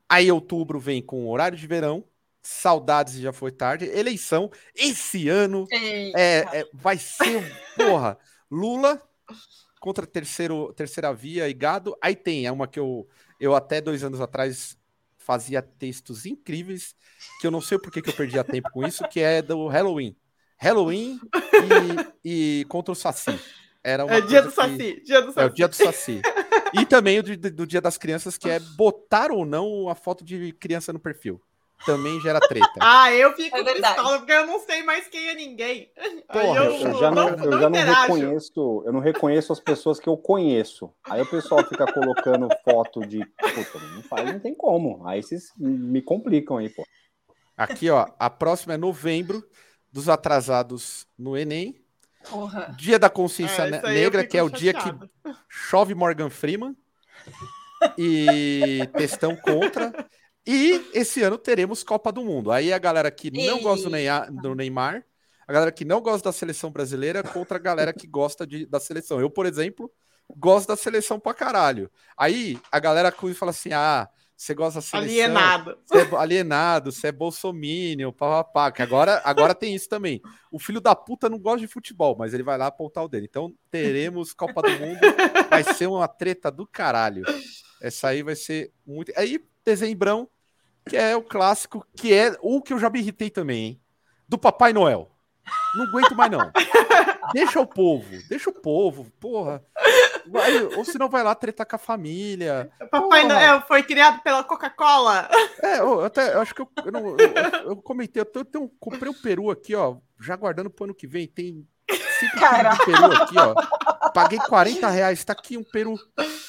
[0.09, 2.05] Aí outubro vem com horário de verão,
[2.43, 7.43] saudades já foi tarde, eleição esse ano é, é, vai ser
[7.75, 8.19] porra
[8.51, 9.01] Lula
[9.81, 11.97] contra terceiro, terceira via e gado.
[12.01, 13.09] Aí tem é uma que eu
[13.41, 14.79] eu até dois anos atrás
[15.25, 16.95] fazia textos incríveis
[17.41, 19.67] que eu não sei por que, que eu perdia tempo com isso, que é do
[19.69, 20.17] Halloween.
[20.59, 21.19] Halloween
[22.25, 23.39] e, e contra o Saci.
[23.83, 24.55] Era é dia do que...
[24.55, 25.41] Saci, dia do Saci.
[25.41, 26.23] É o dia do Saci.
[26.75, 30.25] E também o do, do, Dia das Crianças, que é botar ou não a foto
[30.25, 31.41] de criança no perfil.
[31.85, 32.73] Também gera treta.
[32.81, 35.91] ah, eu fico é pistola, porque eu não sei mais quem é ninguém.
[36.33, 40.09] Porra, eu, eu, já não, eu já não reconheço, eu não reconheço as pessoas que
[40.09, 40.91] eu conheço.
[41.05, 43.25] Aí o pessoal fica colocando foto de.
[43.25, 45.07] Puta, não faz, não tem como.
[45.07, 46.85] Aí vocês me complicam aí, pô.
[47.57, 49.47] Aqui, ó, a próxima é novembro,
[49.93, 51.81] dos atrasados no Enem.
[52.29, 52.75] Porra.
[52.77, 54.91] Dia da Consciência é, Negra, que é o dia que
[55.49, 56.75] chove Morgan Freeman.
[57.99, 59.93] E textão contra.
[60.47, 62.53] E esse ano teremos Copa do Mundo.
[62.53, 63.89] Aí a galera que não gosta
[64.31, 65.05] do Neymar,
[65.47, 68.81] a galera que não gosta da seleção brasileira contra a galera que gosta de, da
[68.81, 69.21] seleção.
[69.21, 69.91] Eu, por exemplo,
[70.37, 71.91] gosto da seleção pra caralho.
[72.17, 75.01] Aí a galera fala assim: ah, você gosta da seleção.
[75.01, 75.79] Alienado.
[75.87, 78.73] Você é alienado, você é bolsomínio, papapá.
[78.73, 80.21] Que agora, agora tem isso também.
[80.51, 83.27] O filho da puta não gosta de futebol, mas ele vai lá apontar o dele.
[83.29, 84.99] Então teremos Copa do Mundo.
[85.49, 87.25] Vai ser uma treta do caralho.
[87.81, 89.13] Essa aí vai ser muito.
[89.17, 90.29] Aí, dezembrão,
[90.89, 93.81] que é o clássico, que é o que eu já me irritei também, hein?
[94.29, 95.11] Do Papai Noel.
[95.75, 96.51] Não aguento mais, não.
[97.33, 99.63] Deixa o povo, deixa o povo, porra.
[100.27, 102.71] Vai, ou senão vai lá tretar com a família.
[102.91, 103.35] Papai porra.
[103.35, 105.29] Noel foi criado pela Coca-Cola.
[105.63, 107.19] É, eu até eu acho que eu, eu, não, eu,
[107.67, 111.27] eu comentei, eu, tenho, comprei um peru aqui, ó, já guardando pro ano que vem.
[111.27, 111.67] Tem
[112.19, 113.55] cinco de peru aqui, ó.
[114.15, 115.99] Paguei 40 reais, tá aqui um peru.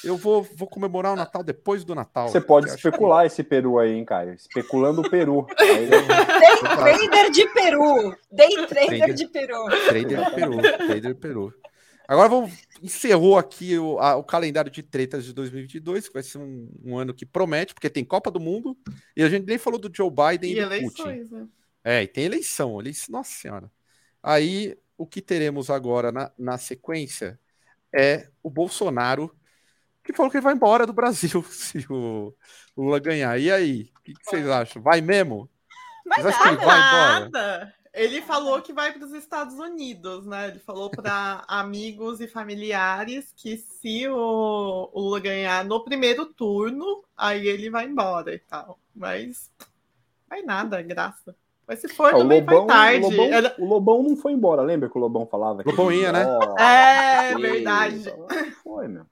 [0.04, 2.28] Eu vou, vou comemorar o Natal depois do Natal.
[2.28, 3.26] Você pode especular que...
[3.26, 4.32] esse peru aí, hein, Caio?
[4.34, 5.44] Especulando o peru.
[5.58, 8.16] Day trader de peru.
[8.30, 9.64] Day trader de peru.
[9.88, 10.62] Trader de peru.
[10.62, 11.54] Trader de peru.
[12.08, 16.38] Agora vamos encerrou aqui o, a, o, calendário de tretas de 2022, que vai ser
[16.38, 18.76] um, um, ano que promete, porque tem Copa do Mundo
[19.16, 21.34] e a gente nem falou do Joe Biden e, e do eleições, Putin.
[21.34, 21.48] Né?
[21.82, 23.72] É, e tem eleição, eleição, nossa senhora.
[24.22, 27.38] Aí o que teremos agora na, na sequência
[27.94, 29.34] é o Bolsonaro
[30.06, 32.32] que falou que ele vai embora do Brasil se o
[32.76, 33.38] Lula ganhar.
[33.38, 34.80] E aí, o que, que vocês acham?
[34.80, 35.50] Vai mesmo?
[36.06, 37.74] Vai nada, que ele vai embora?
[37.92, 40.48] Ele falou que vai para os Estados Unidos, né?
[40.48, 47.02] Ele falou para amigos e familiares que se o, o, Lula ganhar no primeiro turno,
[47.16, 48.78] aí ele vai embora e tal.
[48.94, 49.50] Mas
[50.28, 51.34] vai nada, graça.
[51.66, 53.06] Mas se for, é, também Lobão, vai tarde.
[53.06, 53.54] O Lobão, Era...
[53.58, 55.62] o Lobão, não foi embora, lembra que o Lobão falava?
[55.66, 56.24] Lobão ia, né?
[56.58, 58.04] é, verdade.
[58.62, 59.04] Foi, meu.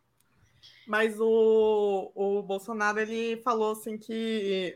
[0.87, 4.75] Mas o, o Bolsonaro ele falou assim que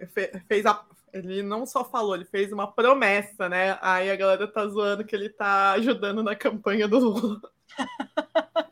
[0.49, 0.85] fez a.
[1.13, 3.79] Ele não só falou, ele fez uma promessa, né?
[3.81, 7.41] Aí a galera tá zoando que ele tá ajudando na campanha do Lula.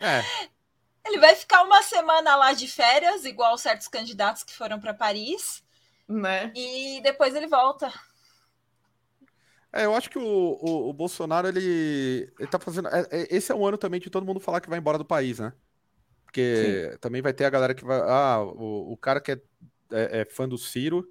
[0.01, 0.23] É.
[1.07, 5.65] Ele vai ficar uma semana lá de férias, igual certos candidatos que foram para Paris.
[6.09, 6.53] Né?
[6.55, 7.93] E depois ele volta.
[9.73, 12.89] É, eu acho que o, o, o Bolsonaro, ele, ele tá fazendo.
[12.89, 15.05] É, é, esse é um ano também de todo mundo falar que vai embora do
[15.05, 15.53] país, né?
[16.25, 16.99] Porque Sim.
[16.99, 17.99] também vai ter a galera que vai.
[18.01, 19.41] Ah, o, o cara que é,
[19.91, 21.11] é, é, fã do Ciro.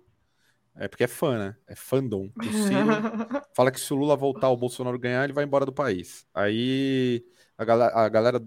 [0.77, 1.55] É porque é fã, né?
[1.67, 2.91] É fandom do Ciro.
[3.55, 6.27] fala que se o Lula voltar, o Bolsonaro ganhar, ele vai embora do país.
[6.33, 7.25] Aí
[7.57, 8.45] a galera, a galera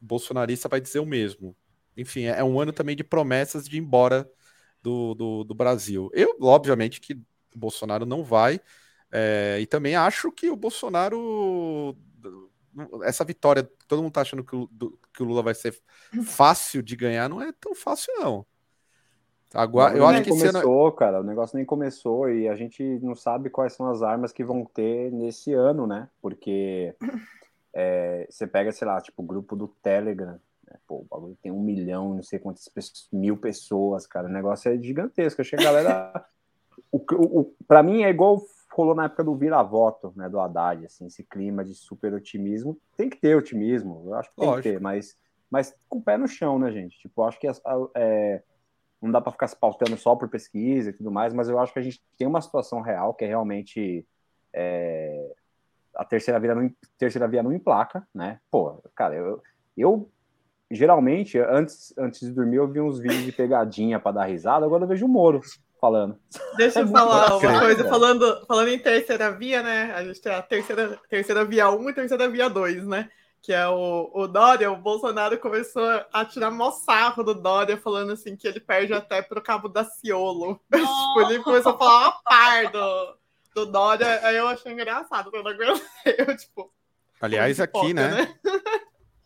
[0.00, 1.54] bolsonarista vai dizer o mesmo.
[1.96, 4.28] Enfim, é, é um ano também de promessas de ir embora
[4.82, 6.10] do, do, do Brasil.
[6.12, 8.60] Eu, obviamente, que o Bolsonaro não vai.
[9.12, 11.96] É, e também acho que o Bolsonaro
[13.02, 15.78] essa vitória, todo mundo tá achando que o, do, que o Lula vai ser
[16.24, 18.46] fácil de ganhar, não é tão fácil, não.
[19.54, 20.92] Agora, eu acho que começou, ano...
[20.92, 21.20] cara.
[21.20, 24.64] O negócio nem começou e a gente não sabe quais são as armas que vão
[24.64, 26.08] ter nesse ano, né?
[26.20, 26.94] Porque
[27.72, 30.38] é, você pega, sei lá, tipo, o grupo do Telegram.
[30.66, 30.76] Né?
[30.86, 32.70] Pô, o bagulho tem um milhão, não sei quantas
[33.10, 34.26] mil pessoas, cara.
[34.26, 35.40] O negócio é gigantesco.
[35.40, 36.26] Acho que a galera.
[36.92, 38.42] o, o, o, pra mim é igual
[38.76, 42.78] rolou na época do vira-voto, né, do Haddad, assim, esse clima de super otimismo.
[42.96, 44.62] Tem que ter otimismo, eu acho que tem Lógico.
[44.62, 45.16] que ter, mas,
[45.50, 46.98] mas com o pé no chão, né, gente?
[46.98, 47.48] Tipo, acho que
[47.94, 48.42] é,
[49.00, 51.72] não dá para ficar se pautando só por pesquisa e tudo mais, mas eu acho
[51.72, 54.06] que a gente tem uma situação real que é realmente
[54.52, 55.34] é,
[55.94, 58.40] a terceira via não, terceira via não emplaca, né?
[58.50, 59.42] Pô, cara, eu,
[59.76, 60.10] eu
[60.70, 64.84] geralmente, antes, antes de dormir, eu vi uns vídeos de pegadinha para dar risada, agora
[64.84, 65.40] eu vejo o Moro
[65.86, 66.18] falando.
[66.56, 69.92] Deixa é eu falar uma coisa, falando, falando em terceira via, né?
[69.94, 73.08] A gente tem a terceira, terceira via 1 e terceira via 2, né?
[73.40, 78.12] Que é o, o Dória, o Bolsonaro começou a tirar mó sarro do Dória, falando
[78.12, 80.60] assim que ele perde até pro cabo da Ciolo.
[80.72, 83.16] tipo, ele começou a falar uma par do,
[83.54, 85.84] do Dória, aí eu achei engraçado, eu não aguentei,
[86.18, 86.72] eu, tipo...
[87.20, 88.10] Aliás, aqui, né?
[88.10, 88.34] né?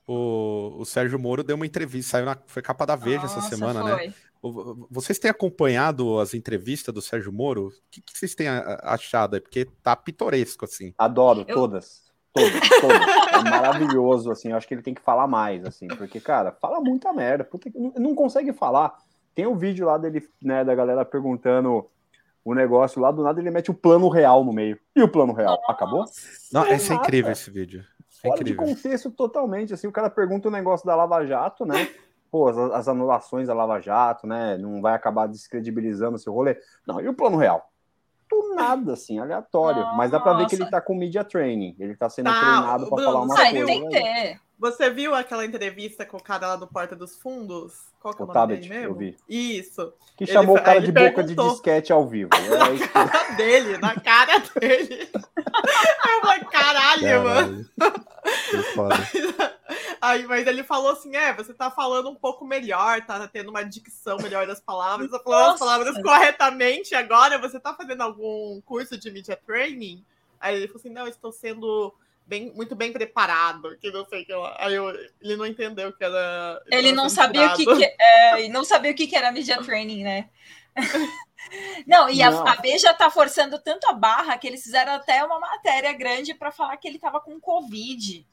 [0.07, 3.49] o, o Sérgio Moro deu uma entrevista, saiu na, foi capa da Veja Nossa, essa
[3.49, 3.97] semana, né?
[3.97, 4.07] foi.
[4.09, 4.15] né?
[4.91, 7.69] Vocês têm acompanhado as entrevistas do Sérgio Moro?
[7.69, 9.37] O que, que vocês têm achado?
[9.37, 10.95] É porque tá pitoresco, assim.
[10.97, 11.55] Adoro eu...
[11.55, 12.11] todas.
[12.33, 13.01] Todas, todas.
[13.33, 14.51] É maravilhoso, assim.
[14.51, 17.45] Eu acho que ele tem que falar mais, assim, porque, cara, fala muita merda.
[17.45, 18.97] Puta, não consegue falar.
[19.35, 21.87] Tem um vídeo lá dele, né, da galera perguntando
[22.45, 24.79] o negócio lá, do nada ele mete o plano real no meio.
[24.97, 25.57] E o plano real?
[25.57, 25.73] Nossa.
[25.73, 26.05] Acabou?
[26.53, 27.85] Não, esse é incrível esse vídeo.
[28.25, 28.65] É Fora incrível.
[28.65, 31.89] de contexto totalmente, assim, o cara pergunta o negócio da Lava Jato, né?
[32.31, 34.57] Pô, as, as, anulações da Lava Jato, né?
[34.57, 36.57] Não vai acabar descredibilizando esse rolê.
[36.87, 37.69] Não, e o plano real?
[38.31, 39.83] Do nada, assim, aleatório.
[39.83, 39.97] Nossa.
[39.97, 41.75] Mas dá pra ver que ele tá com media training.
[41.79, 43.67] Ele tá sendo tá, treinado para falar uma coisa.
[43.67, 44.41] Tem que ter.
[44.61, 47.73] Você viu aquela entrevista com o cara lá do Porta dos Fundos?
[47.99, 48.93] Qual que é o, o nome Tabet, dele mesmo?
[48.93, 49.17] Eu vi.
[49.27, 49.91] Isso.
[50.19, 52.29] Que ele, chamou o cara de boca de disquete ao vivo.
[52.35, 55.09] É na cara dele, na cara dele.
[55.17, 57.25] Eu falei, caralho, caralho.
[57.25, 57.71] mano.
[58.77, 59.51] Mas,
[59.99, 63.63] aí, mas ele falou assim: é, você tá falando um pouco melhor, tá tendo uma
[63.63, 67.39] dicção melhor das palavras, tá falando as palavras corretamente agora.
[67.39, 70.05] Você tá fazendo algum curso de media training?
[70.39, 71.95] Aí ele falou assim: não, estou sendo
[72.31, 74.89] bem, muito bem preparado, que não sei que aí eu,
[75.21, 76.63] ele não entendeu que era.
[76.71, 80.05] Ele não sabia o que, que é, não sabia o que, que era media training,
[80.05, 80.31] né?
[81.89, 82.47] não, e não.
[82.47, 85.93] A, a B já tá forçando tanto a barra que eles fizeram até uma matéria
[85.93, 88.25] grande para falar que ele tava com Covid.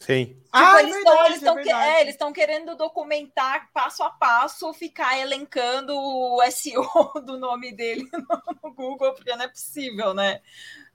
[0.00, 0.24] Sim.
[0.26, 1.26] Tipo, ah, eles estão
[1.60, 6.84] eles é, é, querendo documentar passo a passo, ficar elencando o SEO
[7.24, 8.04] do nome dele
[8.64, 10.40] no Google, porque não é possível, né?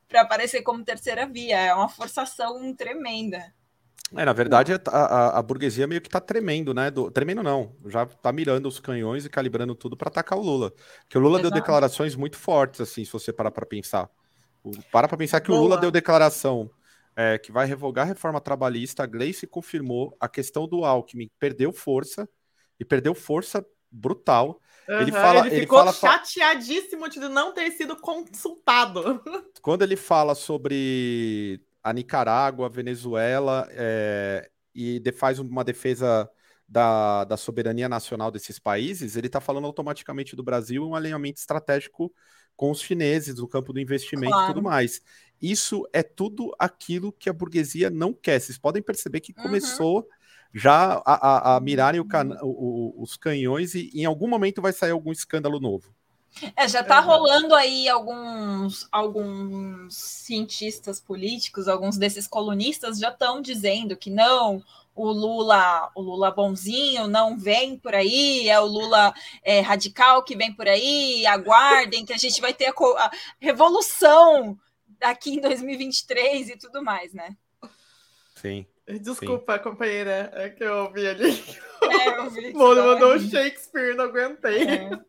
[0.07, 1.59] Para aparecer como terceira via.
[1.59, 3.53] É uma forçação tremenda.
[4.15, 6.89] É, na verdade, a, a, a burguesia meio que tá tremendo, né?
[6.89, 10.71] Do, tremendo não, já tá mirando os canhões e calibrando tudo para atacar o Lula.
[11.01, 11.53] Porque o Lula Exato.
[11.53, 14.09] deu declarações muito fortes, assim, se você parar para pensar.
[14.63, 15.59] O, para para pensar que Boa.
[15.59, 16.69] o Lula deu declaração
[17.17, 21.73] é, que vai revogar a reforma trabalhista, a Gleice confirmou a questão do Alckmin, perdeu
[21.73, 22.29] força,
[22.79, 24.59] e perdeu força brutal.
[24.87, 29.21] Uhum, ele fala, ele ficou ele fala, chateadíssimo de não ter sido consultado.
[29.61, 36.29] Quando ele fala sobre a Nicarágua, a Venezuela, é, e faz uma defesa
[36.67, 42.13] da, da soberania nacional desses países, ele está falando automaticamente do Brasil um alinhamento estratégico
[42.55, 44.51] com os chineses no campo do investimento claro.
[44.51, 45.01] e tudo mais.
[45.41, 48.39] Isso é tudo aquilo que a burguesia não quer.
[48.39, 49.43] Vocês podem perceber que uhum.
[49.43, 50.07] começou
[50.53, 52.47] já a, a, a mirarem can, o,
[52.99, 55.93] o, os canhões e em algum momento vai sair algum escândalo novo.
[56.55, 63.97] É, já está rolando aí alguns, alguns cientistas políticos, alguns desses colunistas já estão dizendo
[63.97, 64.63] que não,
[64.95, 70.35] o Lula, o Lula bonzinho não vem por aí, é o Lula é, radical que
[70.35, 74.57] vem por aí, aguardem que a gente vai ter a, a revolução
[75.01, 77.35] aqui em 2023 e tudo mais, né?
[78.35, 78.65] Sim.
[78.87, 79.63] Desculpa, Sim.
[79.63, 81.43] companheira, é que eu ouvi ali.
[81.81, 82.53] É, eu vi.
[82.55, 84.63] mandou o Shakespeare, não aguentei.
[84.63, 84.99] É.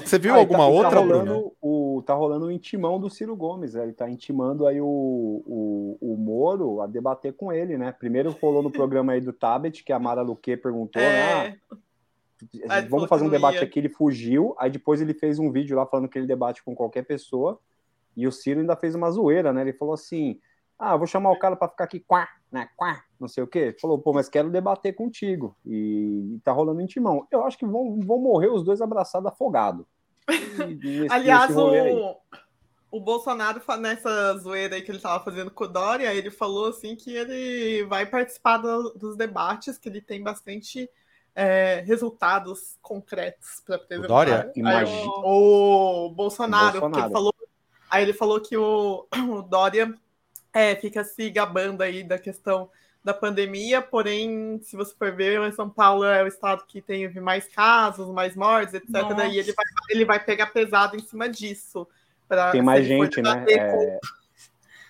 [0.00, 3.72] Você viu alguma tá, outra, tá rolando, o, tá rolando o intimão do Ciro Gomes,
[3.72, 3.84] né?
[3.84, 7.90] ele tá intimando aí o, o, o Moro a debater com ele, né?
[7.90, 11.48] Primeiro rolou no programa aí do Tabet, que a Mara Luque perguntou, é.
[11.48, 11.58] né?
[12.68, 15.86] Ah, vamos fazer um debate aqui, ele fugiu, aí depois ele fez um vídeo lá
[15.86, 17.58] falando que ele debate com qualquer pessoa,
[18.16, 19.62] e o Ciro ainda fez uma zoeira, né?
[19.62, 20.38] Ele falou assim,
[20.78, 23.74] ah, vou chamar o cara para ficar aqui, quá, né, quá, não sei o quê.
[23.80, 25.56] Falou, pô, mas quero debater contigo.
[25.64, 27.26] E, e tá rolando intimão.
[27.30, 29.86] Eu acho que vão, vão morrer os dois abraçados afogados.
[31.10, 32.16] Aliás, o,
[32.90, 36.94] o Bolsonaro, nessa zoeira aí que ele tava fazendo com o Dória, ele falou assim
[36.94, 40.88] que ele vai participar do, dos debates, que ele tem bastante
[41.34, 44.08] é, resultados concretos para apresentar.
[44.08, 44.52] Dória?
[44.54, 47.06] Aí, o, o Bolsonaro, Bolsonaro.
[47.06, 47.34] Ele falou,
[47.90, 49.98] aí ele falou que o, o Dória
[50.52, 52.68] é, fica se gabando aí da questão
[53.04, 57.48] da pandemia, porém, se você for ver, São Paulo é o estado que teve mais
[57.48, 58.88] casos, mais mortes, etc.
[58.90, 59.14] Nossa.
[59.14, 61.86] Daí ele vai, ele vai pegar pesado em cima disso.
[62.52, 63.44] Tem mais gente, né?
[63.48, 63.98] É...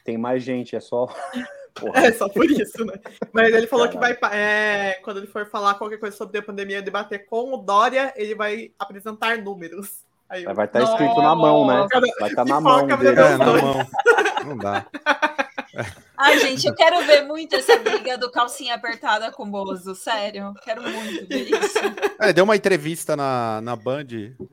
[0.04, 1.06] Tem mais gente, é só.
[1.74, 2.06] Porra.
[2.06, 2.92] É só por isso, né?
[3.32, 4.14] Mas ele falou Caramba.
[4.14, 7.56] que vai, é, quando ele for falar qualquer coisa sobre a pandemia, debater com o
[7.56, 10.04] Dória, ele vai apresentar números.
[10.28, 10.54] Aí eu...
[10.54, 11.88] Vai estar tá escrito na mão, né?
[12.20, 13.18] Vai estar tá na mão dele.
[13.18, 13.88] É, na mão.
[14.44, 14.86] Não dá.
[16.16, 20.54] Ai, gente, eu quero ver muito essa briga do calcinha apertada com o Bozo, sério.
[20.62, 21.78] Quero muito ver isso.
[22.20, 24.06] É, deu uma entrevista na, na Band,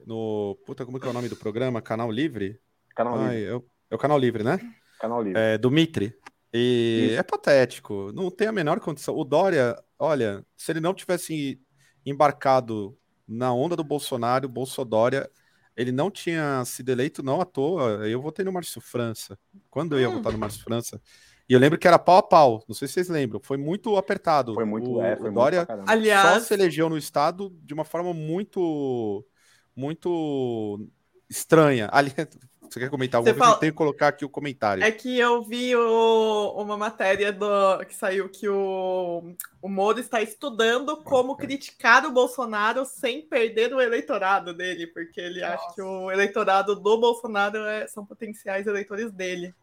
[0.06, 0.58] no.
[0.66, 1.82] Puta, como que é o nome do programa?
[1.82, 2.60] Canal Livre?
[2.96, 3.52] Canal Ai, Livre.
[3.52, 4.60] É o, é o Canal Livre, né?
[5.00, 5.40] Canal Livre.
[5.40, 6.14] É, do Mitre.
[6.54, 7.20] E isso.
[7.20, 8.12] é patético.
[8.14, 9.16] Não tem a menor condição.
[9.16, 11.62] O Dória, olha, se ele não tivesse
[12.06, 15.30] embarcado na onda do Bolsonaro, o Bolsodória,
[15.80, 18.06] ele não tinha sido eleito não à toa.
[18.06, 19.40] Eu votei no Márcio França.
[19.70, 20.16] Quando eu ia hum.
[20.16, 21.02] votar no Márcio França?
[21.48, 22.62] E eu lembro que era pau a pau.
[22.68, 23.40] Não sei se vocês lembram.
[23.42, 24.54] Foi muito apertado.
[24.56, 26.34] Foi muito, o, é, foi o Dória muito Aliás...
[26.34, 29.26] só se elegeu no estado de uma forma muito,
[29.74, 30.86] muito
[31.30, 31.88] estranha.
[31.94, 32.14] Ali,
[32.74, 33.54] você quer comentar alguma coisa?
[33.54, 34.84] Eu tenho que colocar aqui o comentário.
[34.84, 40.22] É que eu vi o, uma matéria do, que saiu que o, o Moro está
[40.22, 45.54] estudando como criticar o Bolsonaro sem perder o eleitorado dele, porque ele Nossa.
[45.54, 49.54] acha que o eleitorado do Bolsonaro é, são potenciais eleitores dele.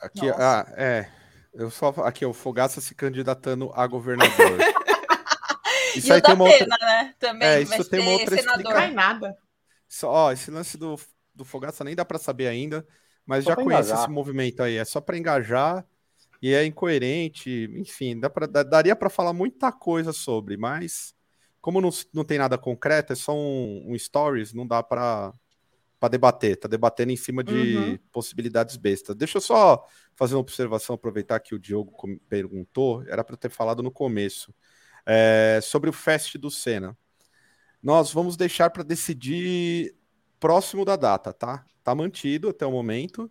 [0.00, 1.08] Aqui, ah, é.
[1.54, 4.58] Eu só aqui o Fogaça se candidatando a governador.
[5.96, 6.66] isso e aí tem uma outra...
[6.66, 7.14] né?
[7.18, 8.60] Também é, isso tem uma outra senador.
[8.60, 8.94] explicação.
[8.94, 9.36] nada.
[9.88, 10.96] Só, ó, esse lance do,
[11.38, 12.86] do Fogaça nem dá para saber ainda,
[13.24, 14.76] mas só já conheço esse movimento aí.
[14.76, 15.86] É só para engajar
[16.42, 17.70] e é incoerente.
[17.74, 21.14] Enfim, dá pra, daria para falar muita coisa sobre, mas
[21.60, 25.32] como não, não tem nada concreto, é só um, um stories, não dá para
[25.98, 27.98] para debater, tá debatendo em cima de uhum.
[28.12, 29.16] possibilidades bestas.
[29.16, 31.92] Deixa eu só fazer uma observação, aproveitar que o Diogo
[32.28, 34.54] perguntou, era para ter falado no começo,
[35.04, 36.96] é, sobre o Fest do Senna.
[37.82, 39.97] Nós vamos deixar para decidir
[40.38, 41.64] próximo da data, tá?
[41.82, 43.30] Tá mantido até o momento.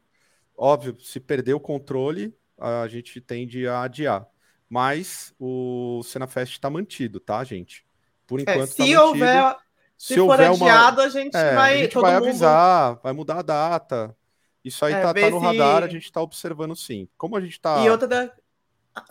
[0.56, 4.28] Óbvio, se perder o controle, a gente tende a adiar.
[4.70, 7.86] Mas o Senna Fest está mantido, tá, gente?
[8.26, 8.63] Por é, enquanto.
[8.63, 9.02] É, se tá mantido.
[9.02, 9.56] houver
[9.98, 11.08] se, se for adiado, uma...
[11.08, 11.74] a gente é, vai.
[11.74, 12.28] A gente vai mundo...
[12.28, 14.17] avisar, vai mudar a data.
[14.63, 15.46] Isso aí é, tá, tá, no se...
[15.46, 17.08] radar, a gente está observando sim.
[17.17, 17.84] Como a gente está.
[17.84, 18.32] E outra da...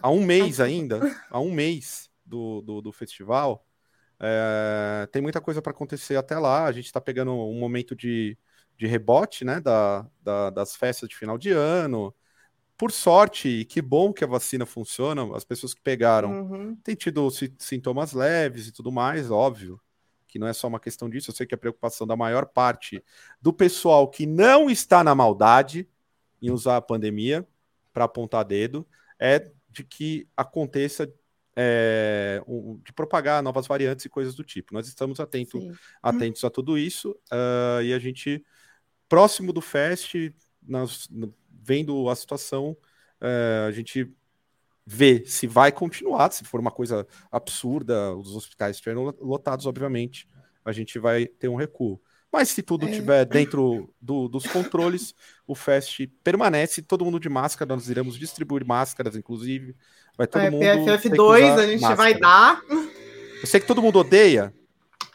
[0.02, 3.64] Há um mês ainda, há um mês do, do, do festival,
[4.20, 6.64] é, tem muita coisa para acontecer até lá.
[6.64, 8.36] A gente está pegando um momento de,
[8.76, 12.14] de rebote né, da, da, das festas de final de ano.
[12.76, 16.76] Por sorte, que bom que a vacina funciona, as pessoas que pegaram uhum.
[16.76, 17.26] têm tido
[17.58, 19.80] sintomas leves e tudo mais, óbvio
[20.26, 23.02] que não é só uma questão disso, eu sei que a preocupação da maior parte
[23.40, 25.88] do pessoal que não está na maldade
[26.42, 27.46] em usar a pandemia
[27.92, 28.86] para apontar dedo
[29.18, 31.10] é de que aconteça
[31.56, 32.42] é,
[32.84, 34.74] de propagar novas variantes e coisas do tipo.
[34.74, 35.58] Nós estamos atento,
[36.02, 38.44] atentos a tudo isso uh, e a gente,
[39.08, 40.14] próximo do Fest,
[40.62, 41.08] nós,
[41.50, 42.76] vendo a situação,
[43.22, 44.12] uh, a gente
[44.84, 50.28] ver se vai continuar, se for uma coisa absurda, os hospitais estiverem lotados, obviamente,
[50.64, 52.00] a gente vai ter um recuo.
[52.30, 53.24] Mas se tudo estiver é.
[53.24, 55.14] dentro do, dos controles,
[55.46, 59.74] o Fest permanece, todo mundo de máscara, nós iremos distribuir máscaras, inclusive.
[60.16, 60.62] Vai todo é, mundo.
[60.62, 61.96] PFF2 a gente máscara.
[61.96, 62.62] vai dar.
[63.40, 64.54] Eu sei que todo mundo odeia.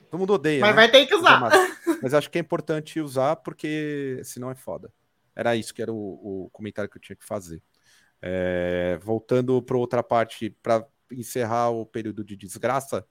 [0.09, 0.61] Todo mundo odeia.
[0.61, 0.75] Mas né?
[0.75, 1.41] vai ter que usar.
[2.01, 4.91] Mas acho que é importante usar, porque senão é foda.
[5.35, 7.61] Era isso que era o, o comentário que eu tinha que fazer.
[8.21, 13.05] É, voltando para outra parte, para encerrar o período de desgraça,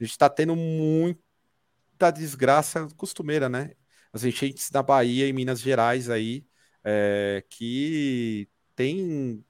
[0.00, 3.72] a gente está tendo muita desgraça costumeira, né?
[4.12, 6.46] As enchentes na Bahia e Minas Gerais aí,
[6.82, 9.44] é, que tem.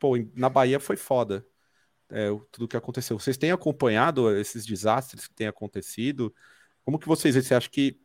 [0.00, 1.46] Pô, na Bahia foi foda.
[2.08, 3.16] É, tudo que aconteceu.
[3.20, 6.34] Vocês têm acompanhado esses desastres que têm acontecido?
[6.84, 7.44] Como que vocês veem?
[7.44, 8.00] Você acha que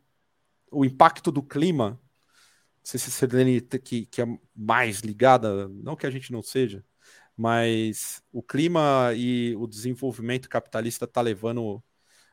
[0.70, 2.00] o impacto do clima
[2.86, 6.84] sei se a Sirlene que, que é mais ligada, não que a gente não seja,
[7.36, 11.82] mas o clima e o desenvolvimento capitalista está levando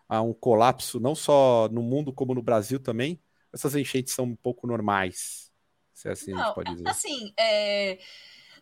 [0.07, 3.19] a um colapso, não só no mundo como no Brasil também.
[3.51, 5.51] Essas enchentes são um pouco normais,
[5.91, 6.87] se é assim não, a gente pode dizer.
[6.87, 7.97] Assim, é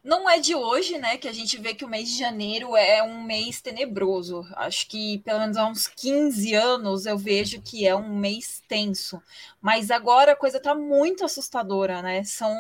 [0.03, 3.03] não é de hoje, né, que a gente vê que o mês de janeiro é
[3.03, 4.43] um mês tenebroso.
[4.55, 9.21] Acho que pelo menos há uns 15 anos eu vejo que é um mês tenso.
[9.61, 12.23] Mas agora a coisa tá muito assustadora, né?
[12.23, 12.51] São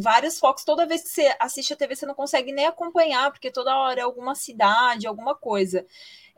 [0.00, 0.64] vários focos.
[0.64, 4.00] Toda vez que você assiste a TV, você não consegue nem acompanhar, porque toda hora
[4.00, 5.84] é alguma cidade, alguma coisa.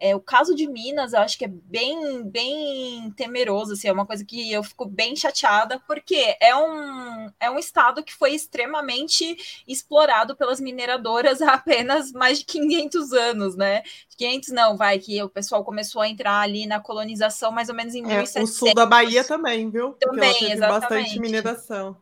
[0.00, 4.06] É, o caso de Minas, eu acho que é bem, bem temeroso, assim, é uma
[4.06, 9.64] coisa que eu fico bem chateada, porque é um, é um estado que foi extremamente
[9.66, 13.82] explorado pelas mineradoras há apenas mais de 500 anos, né?
[14.16, 17.94] 500 não, vai, que o pessoal começou a entrar ali na colonização mais ou menos
[17.94, 18.50] em é, 1700.
[18.50, 19.92] O sul da Bahia também, viu?
[19.94, 20.80] Também, exatamente.
[20.80, 21.96] bastante mineração.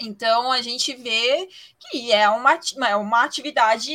[0.00, 3.92] Então a gente vê que é uma, é uma atividade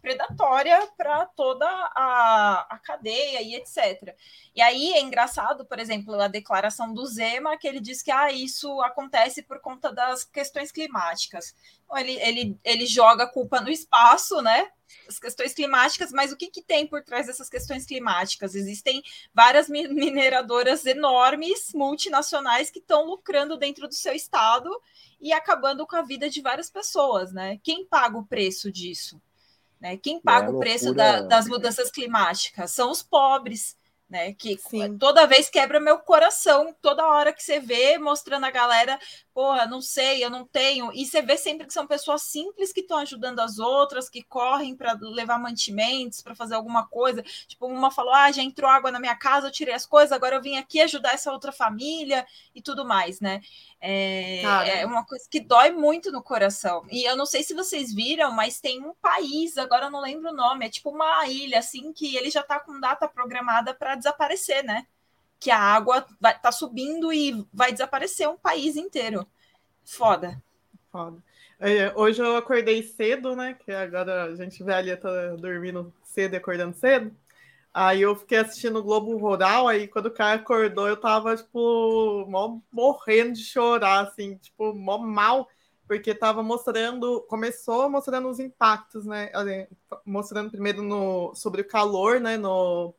[0.00, 4.16] predatória para toda a, a cadeia e etc.
[4.54, 8.32] E aí é engraçado, por exemplo, a declaração do Zema, que ele diz que ah,
[8.32, 11.54] isso acontece por conta das questões climáticas.
[11.94, 14.68] Ele, ele, ele joga a culpa no espaço, né?
[15.08, 18.54] As questões climáticas, mas o que, que tem por trás dessas questões climáticas?
[18.54, 19.02] Existem
[19.34, 24.70] várias mineradoras enormes, multinacionais, que estão lucrando dentro do seu estado
[25.20, 27.58] e acabando com a vida de várias pessoas, né?
[27.62, 29.20] Quem paga o preço disso?
[29.82, 29.96] Né?
[29.96, 32.70] Quem paga é o preço da, das mudanças climáticas?
[32.70, 33.76] São os pobres
[34.12, 34.34] né?
[34.34, 34.98] Que Sim.
[34.98, 39.00] toda vez quebra meu coração, toda hora que você vê mostrando a galera,
[39.32, 40.92] porra, não sei, eu não tenho.
[40.92, 44.76] E você vê sempre que são pessoas simples que estão ajudando as outras, que correm
[44.76, 47.22] para levar mantimentos, para fazer alguma coisa.
[47.46, 50.36] Tipo, uma falou: ah, já entrou água na minha casa, eu tirei as coisas, agora
[50.36, 53.40] eu vim aqui ajudar essa outra família e tudo mais, né?
[53.84, 56.86] É, é, uma coisa que dói muito no coração.
[56.88, 60.30] E eu não sei se vocês viram, mas tem um país, agora eu não lembro
[60.30, 63.96] o nome, é tipo uma ilha, assim, que ele já está com data programada para
[63.96, 64.86] desaparecer, né?
[65.40, 69.26] Que a água vai, tá subindo e vai desaparecer um país inteiro.
[69.84, 70.40] Foda.
[70.92, 71.20] Foda.
[71.58, 73.54] É, hoje eu acordei cedo, né?
[73.64, 77.12] Que agora a gente velha tá dormindo cedo e acordando cedo.
[77.74, 82.26] Aí eu fiquei assistindo o Globo Rural, aí quando o cara acordou, eu tava, tipo,
[82.28, 85.48] mó, morrendo de chorar, assim, tipo, mó mal,
[85.88, 89.30] porque tava mostrando, começou mostrando os impactos, né?
[90.04, 92.36] Mostrando primeiro no, sobre o calor, né?
[92.36, 92.94] No,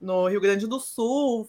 [0.00, 1.48] no Rio Grande do Sul,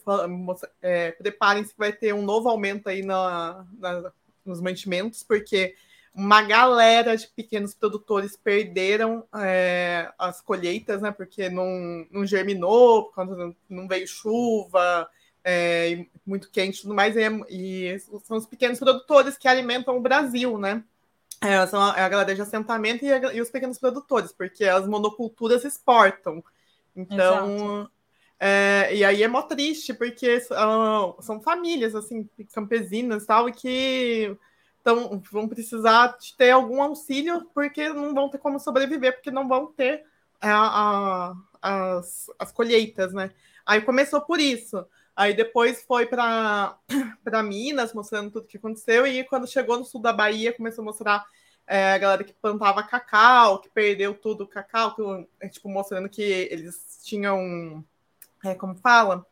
[0.82, 4.12] é, preparem-se que vai ter um novo aumento aí na, na,
[4.44, 5.74] nos mantimentos, porque
[6.14, 11.10] uma galera de pequenos produtores perderam é, as colheitas, né?
[11.10, 15.08] Porque não, não germinou, porque não veio chuva,
[15.42, 17.16] é, muito quente e tudo mais.
[17.16, 20.84] E, e, são os pequenos produtores que alimentam o Brasil, né?
[21.40, 24.64] É, são a, é a galera de assentamento e, a, e, os pequenos produtores, porque
[24.64, 26.44] as monoculturas exportam.
[26.94, 27.88] Então.
[28.38, 34.36] É, e aí é mó triste, porque são, são famílias, assim, campesinas tal, e que
[34.82, 39.68] então, vão precisar ter algum auxílio, porque não vão ter como sobreviver, porque não vão
[39.68, 40.04] ter
[40.40, 41.30] a,
[41.62, 43.30] a, as, as colheitas, né?
[43.64, 44.84] Aí começou por isso.
[45.14, 46.76] Aí depois foi para
[47.44, 51.24] Minas, mostrando tudo que aconteceu, e quando chegou no sul da Bahia, começou a mostrar
[51.64, 55.02] é, a galera que plantava cacau, que perdeu tudo o cacau, que,
[55.40, 57.84] é, tipo, mostrando que eles tinham,
[58.44, 59.24] é, como fala,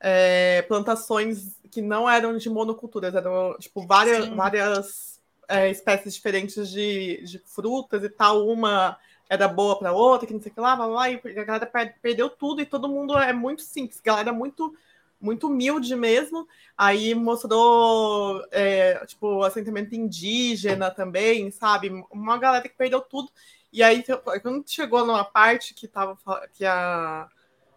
[0.00, 7.22] é, plantações que não eram de monoculturas, eram tipo várias, várias é, espécies diferentes de,
[7.24, 8.46] de frutas e tal.
[8.48, 8.98] Uma
[9.28, 11.70] era boa para outra, que não sei o que lá, blá, blá, e a galera
[12.00, 14.74] perdeu tudo e todo mundo é muito simples, a galera é muito
[15.20, 16.46] muito humilde mesmo.
[16.76, 21.90] Aí mostrou, é, tipo, assentamento indígena também, sabe?
[22.10, 23.30] Uma galera que perdeu tudo.
[23.72, 24.04] E aí,
[24.42, 26.16] quando chegou numa parte que tava
[26.54, 27.28] que a,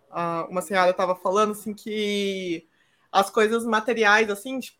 [0.10, 2.66] a uma senhora estava falando assim que
[3.12, 4.80] as coisas materiais, assim, tipo,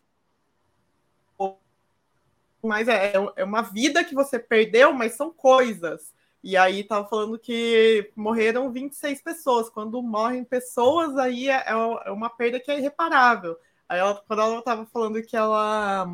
[2.62, 6.12] mas é, é uma vida que você perdeu, mas são coisas.
[6.42, 9.68] E aí tava falando que morreram 26 pessoas.
[9.68, 11.72] Quando morrem pessoas, aí é, é,
[12.06, 13.56] é uma perda que é irreparável.
[13.88, 16.08] Aí ela, quando ela estava falando que ela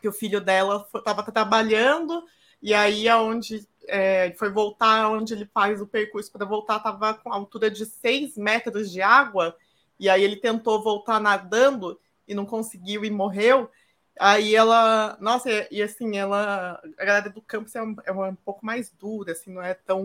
[0.00, 2.22] que o filho dela estava trabalhando,
[2.60, 7.32] e aí aonde é, foi voltar onde ele faz o percurso para voltar, estava com
[7.32, 9.56] altura de 6 metros de água,
[9.98, 13.70] e aí ele tentou voltar nadando e não conseguiu e morreu.
[14.18, 18.64] Aí ela, nossa, e, assim, ela, a galera do campus é um, é um pouco
[18.64, 20.02] mais dura, assim, não é tão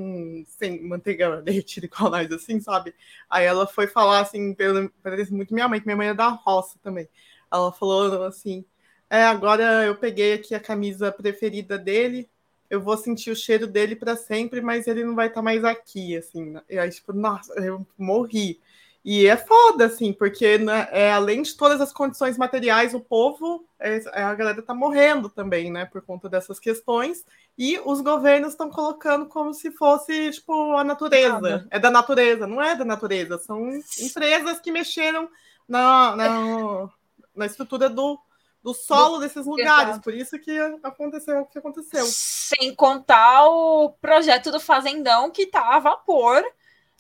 [0.48, 2.94] sem manteiga derretida igual nós, assim, sabe?
[3.30, 4.56] Aí ela foi falar, assim,
[5.02, 7.08] parece muito minha mãe, que minha mãe é da roça também.
[7.52, 8.66] Ela falou assim:
[9.10, 12.30] é, agora eu peguei aqui a camisa preferida dele,
[12.70, 15.64] eu vou sentir o cheiro dele para sempre, mas ele não vai estar tá mais
[15.66, 16.56] aqui, assim.
[16.70, 18.60] E aí, tipo, nossa, eu morri.
[19.04, 23.66] E é foda, assim, porque né, é, além de todas as condições materiais, o povo,
[23.80, 27.26] é, é, a galera tá morrendo também, né, por conta dessas questões,
[27.58, 31.34] e os governos estão colocando como se fosse, tipo, a natureza.
[31.34, 31.68] Nada.
[31.72, 35.28] É da natureza, não é da natureza, são empresas que mexeram
[35.68, 36.90] na, na,
[37.36, 38.20] na estrutura do,
[38.64, 40.04] do solo desses lugares, Exato.
[40.04, 42.06] por isso que aconteceu o que aconteceu.
[42.06, 46.44] Sem contar o projeto do Fazendão, que tá a vapor,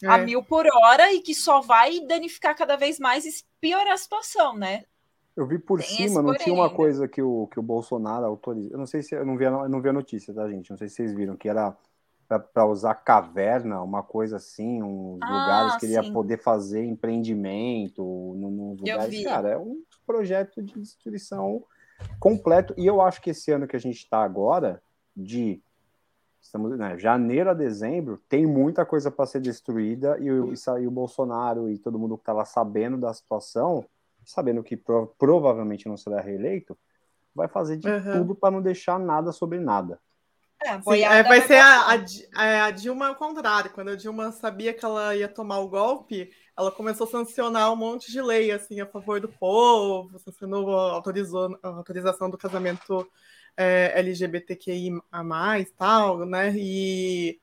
[0.04, 0.08] é.
[0.08, 3.98] a mil por hora e que só vai danificar cada vez mais e piorar a
[3.98, 4.84] situação, né?
[5.36, 8.72] Eu vi por Tem cima, não tinha uma coisa que o, que o Bolsonaro autorizou.
[8.72, 10.70] Eu não sei se eu não vi, eu não vi a notícia, tá, gente?
[10.70, 11.76] Não sei se vocês viram, que era
[12.40, 18.04] para usar caverna, uma coisa assim, uns ah, lugares que ele ia poder fazer empreendimento,
[18.38, 19.24] nos lugares.
[19.24, 21.64] Cara, é um projeto de destruição
[22.20, 22.74] completo.
[22.78, 24.82] E eu acho que esse ano que a gente está agora,
[25.16, 25.62] de
[26.42, 30.94] estamos né, janeiro a dezembro, tem muita coisa para ser destruída e, e saiu o
[30.94, 33.86] Bolsonaro e todo mundo que estava sabendo da situação,
[34.26, 36.78] sabendo que prov provavelmente não será reeleito,
[37.34, 38.12] vai fazer de uhum.
[38.12, 40.00] tudo para não deixar nada sobre nada.
[40.64, 41.90] É, Sim, é, vai ser a,
[42.36, 43.72] a, é, a, Dilma ao contrário.
[43.72, 47.76] Quando a Dilma sabia que ela ia tomar o golpe, ela começou a sancionar um
[47.76, 53.10] monte de lei assim a favor do povo, sancionou autorizou a autorização do casamento
[53.58, 56.54] é, LGBTQI a mais, tal, né?
[56.56, 57.40] E,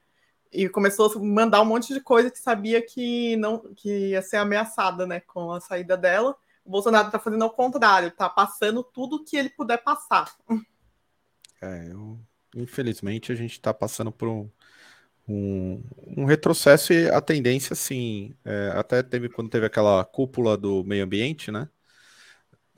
[0.52, 4.36] e começou a mandar um monte de coisa que sabia que não que ia ser
[4.38, 6.36] ameaçada, né, com a saída dela.
[6.64, 10.34] O Bolsonaro está fazendo ao contrário, está passando tudo que ele puder passar.
[11.61, 12.16] É, eu,
[12.54, 14.48] infelizmente a gente está passando por um,
[15.28, 15.82] um,
[16.18, 21.02] um, retrocesso e a tendência, assim, é, até teve quando teve aquela cúpula do meio
[21.02, 21.68] ambiente, né?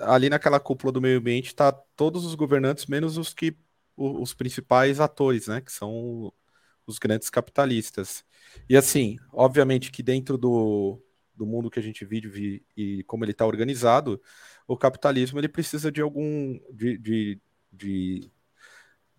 [0.01, 3.57] Ali naquela cúpula do meio ambiente está todos os governantes, menos os que
[3.97, 5.61] os, principais atores, né?
[5.61, 6.33] Que são
[6.87, 8.25] os grandes capitalistas.
[8.69, 11.03] E assim, obviamente que dentro do,
[11.35, 14.21] do mundo que a gente vive e como ele está organizado,
[14.67, 17.41] o capitalismo ele precisa de algum de, de,
[17.73, 18.33] de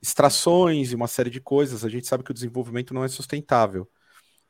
[0.02, 1.86] extrações e uma série de coisas.
[1.86, 3.90] A gente sabe que o desenvolvimento não é sustentável.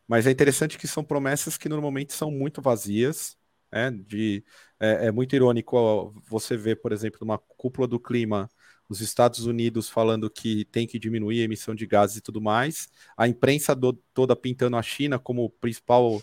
[0.07, 3.37] Mas é interessante que são promessas que normalmente são muito vazias,
[3.71, 3.91] né?
[3.91, 4.43] De,
[4.79, 8.49] é, é, muito irônico você ver, por exemplo, numa cúpula do clima,
[8.89, 12.89] os Estados Unidos falando que tem que diminuir a emissão de gases e tudo mais,
[13.15, 16.21] a imprensa do, toda pintando a China como principal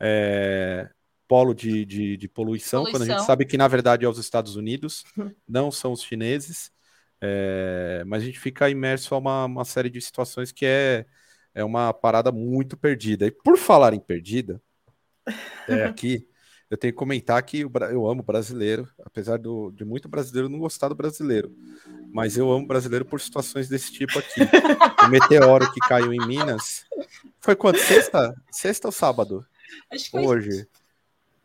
[0.00, 0.90] é,
[1.28, 4.18] polo de, de, de poluição, poluição, quando a gente sabe que na verdade é os
[4.18, 5.04] Estados Unidos,
[5.48, 6.72] não são os chineses.
[7.22, 11.04] É, mas a gente fica imerso a uma, uma série de situações que é,
[11.54, 13.26] é uma parada muito perdida.
[13.26, 14.60] E por falar em perdida,
[15.68, 16.26] é aqui,
[16.70, 20.88] eu tenho que comentar que eu amo brasileiro, apesar do, de muito brasileiro não gostar
[20.88, 21.52] do brasileiro.
[22.12, 24.40] Mas eu amo brasileiro por situações desse tipo aqui.
[25.04, 26.86] o meteoro que caiu em Minas.
[27.40, 27.76] Foi quando?
[27.76, 28.34] Sexta?
[28.52, 29.44] Sexta ou sábado?
[29.90, 30.68] Acho que foi hoje.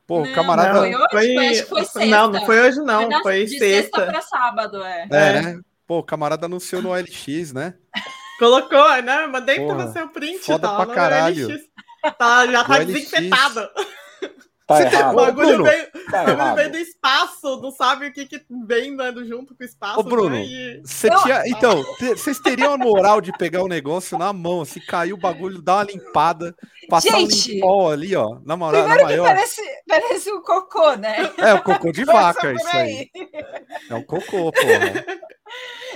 [0.06, 0.88] Pô, não, camarada.
[0.88, 3.10] Não, foi, hoje, foi, foi Não, não foi hoje, não.
[3.10, 3.98] Foi, foi de sexta.
[3.98, 5.08] sexta para sábado, é.
[5.12, 5.42] É, é.
[5.42, 5.62] né?
[5.88, 7.74] Pô, o camarada anunciou no OLX, né?
[8.38, 9.26] Colocou, né?
[9.26, 10.46] Mandei Porra, pra você o print.
[10.46, 11.48] Foda tá, pra caralho.
[12.20, 13.68] Tá, já tá desinfetado.
[14.68, 15.14] Tá errado.
[15.14, 19.24] O bagulho, veio, tá bagulho veio do espaço, não sabe o que, que vem andando
[19.24, 20.00] junto com o espaço.
[20.00, 20.82] Ô, Bruno, né?
[20.84, 21.44] você tinha...
[21.46, 25.18] então, vocês teriam a moral de pegar o negócio na mão, se assim, cair o
[25.18, 26.56] bagulho, dar uma limpada,
[26.90, 29.28] passar Gente, um limpol ali, ó, na moral, na maior.
[29.28, 31.32] Parece, parece um cocô, né?
[31.38, 33.12] É, o cocô de vaca, isso aí.
[33.88, 35.06] É um cocô, porra.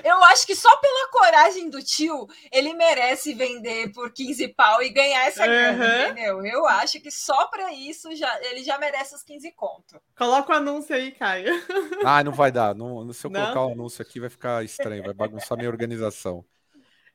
[0.04, 4.90] Eu acho que só pela coragem do tio, ele merece vender por 15 pau e
[4.90, 5.48] ganhar essa uhum.
[5.48, 6.46] grana, entendeu?
[6.46, 10.02] Eu acho que só para isso já, ele já merece os 15 conto.
[10.18, 11.54] Coloca o anúncio aí, Caio.
[12.06, 12.74] Ah, não vai dar.
[12.74, 13.42] Não, se eu não?
[13.42, 16.46] colocar o anúncio aqui, vai ficar estranho, vai bagunçar minha organização.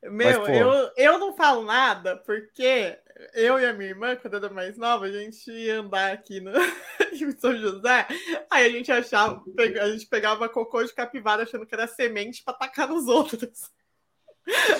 [0.02, 2.98] Meu, Mas, eu, eu não falo nada porque
[3.32, 6.40] eu e a minha irmã, quando eu era mais nova, a gente ia andar aqui
[6.40, 6.50] no
[7.12, 8.06] em São José,
[8.50, 9.42] aí a gente achava,
[9.80, 13.70] a gente pegava cocô de capivara achando que era semente para tacar nos outros.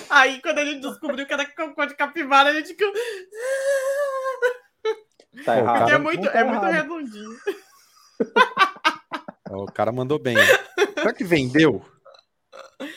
[0.09, 2.75] Aí quando a gente descobriu que era cocô de capivara, a gente
[5.43, 5.79] Tá errado.
[5.79, 7.37] Porque é muito, é muito redondinho.
[9.47, 10.35] O cara mandou bem.
[10.95, 11.85] Será que vendeu?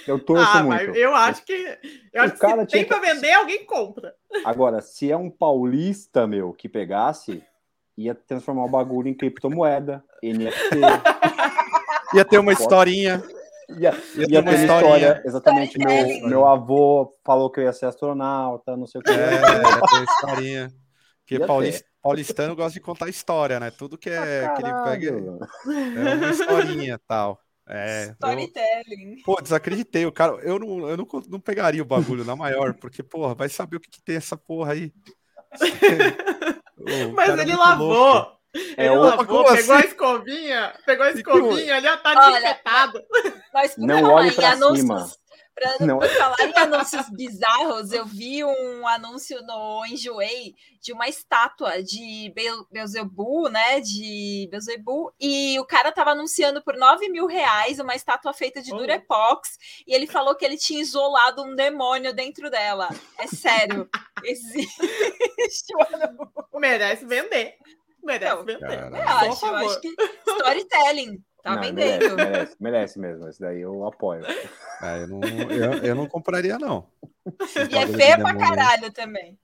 [0.07, 0.95] Eu torço ah, muito.
[0.95, 1.79] eu acho que,
[2.12, 4.14] eu acho que se tem para vender, alguém compra.
[4.45, 7.43] Agora, se é um paulista, meu, que pegasse,
[7.97, 10.79] ia transformar o bagulho em criptomoeda, NFT.
[12.14, 13.22] ia ter uma historinha.
[13.68, 15.22] Ia, ia, ia ter uma história.
[15.24, 15.79] Exatamente.
[15.79, 19.11] Meu, meu avô falou que eu ia ser astronauta, não sei o que.
[19.11, 20.74] É, ia ter historinha.
[21.20, 23.70] Porque paulista, paulistano gosta de contar história, né?
[23.70, 27.39] Tudo que, é, ah, que ele pega é uma historinha e tal.
[27.69, 29.19] É, Storytelling.
[29.19, 30.07] Eu, pô, desacreditei.
[30.07, 33.49] O cara, eu, não, eu não, não pegaria o bagulho na maior, porque, porra, vai
[33.49, 34.93] saber o que, que tem essa porra aí.
[37.14, 37.89] Mas ele lavou.
[37.89, 38.39] Louco.
[38.77, 39.73] É, ele lavou, pegou assim?
[39.73, 43.03] a escovinha, pegou a escovinha, ele já tá desinfetado.
[43.77, 45.07] Não olhe pra cima.
[45.59, 51.82] Pra não falar em anúncios bizarros, eu vi um anúncio no Enjoei de uma estátua
[51.82, 52.32] de
[52.70, 53.80] Beuzebu, né?
[53.80, 58.72] De Beuzebu, e o cara tava anunciando por 9 mil reais uma estátua feita de
[58.72, 58.76] oh.
[58.76, 62.88] Durepox, e ele falou que ele tinha isolado um demônio dentro dela.
[63.18, 63.88] É sério.
[64.24, 65.74] Existe
[66.54, 67.56] Merece vender.
[68.04, 68.78] Merece não, vender.
[68.78, 69.94] Eu acho, eu acho que
[70.28, 71.22] storytelling.
[71.49, 72.14] Tá não, vendendo.
[72.14, 73.28] Merece, merece, merece, mesmo.
[73.28, 74.22] Isso daí eu apoio.
[74.82, 76.86] Ah, eu, não, eu, eu não compraria, não.
[77.70, 79.38] E é feio pra caralho também.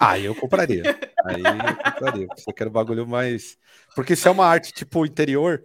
[0.00, 0.82] Aí eu compraria.
[1.24, 2.26] Aí eu compraria.
[2.36, 3.56] Você quer um bagulho mais.
[3.94, 5.64] Porque se é uma arte tipo interior,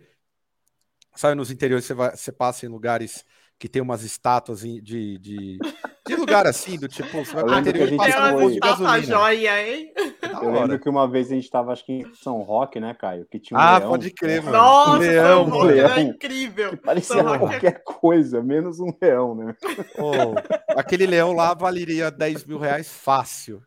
[1.15, 3.25] sabe, nos interiores você, vai, você passa em lugares
[3.59, 5.57] que tem umas estátuas de, de,
[6.05, 9.01] de lugar assim, do tipo, você vai pro interior e passa um de gasolina.
[9.01, 9.93] Joia, hein?
[10.41, 13.25] Eu lembro que uma vez a gente estava, acho que em São Roque, né, Caio?
[13.29, 13.89] Que tinha um ah, leão.
[13.89, 14.57] pode crer, mano.
[14.57, 15.89] Nossa, um leão, São leão.
[15.89, 16.77] Era incrível.
[16.77, 17.99] parecia São qualquer Roque.
[17.99, 19.55] coisa, menos um leão, né?
[19.97, 20.35] Oh,
[20.77, 23.61] aquele leão lá valeria 10 mil reais fácil.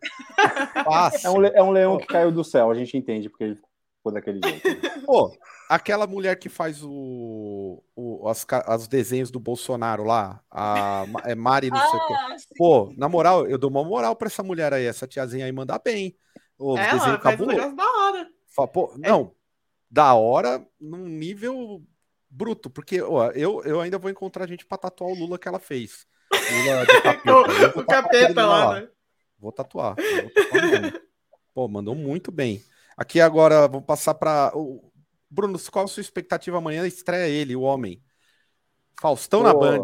[0.84, 1.26] Fácil.
[1.26, 3.58] É um, é um leão que caiu do céu, a gente entende porque ele
[3.96, 5.06] ficou daquele jeito.
[5.06, 5.32] Pô,
[5.68, 8.46] aquela mulher que faz o, o as,
[8.78, 12.14] os desenhos do Bolsonaro lá, a é Mari, não sei o ah, quê.
[12.56, 15.78] Pô, na moral, eu dou uma moral pra essa mulher aí, essa tiazinha aí mandar
[15.78, 16.16] bem.
[16.58, 18.28] O é, desenho faz um da hora.
[18.48, 19.08] Fala, pô, é.
[19.08, 19.34] Não,
[19.90, 21.82] da hora num nível
[22.28, 25.58] bruto, porque ó, eu, eu ainda vou encontrar gente pra tatuar o Lula que ela
[25.58, 26.06] fez.
[26.32, 27.78] Lula de capeta.
[27.78, 28.88] o, o capeta lá, lá, né?
[29.38, 29.94] Vou tatuar.
[29.96, 31.06] Vou tatuar
[31.56, 32.62] pô, mandou muito bem.
[32.98, 34.52] Aqui agora, vou passar para
[35.30, 36.86] Bruno, qual a sua expectativa amanhã?
[36.86, 38.02] Estreia ele, o homem.
[39.00, 39.82] Faustão Pô, na Band.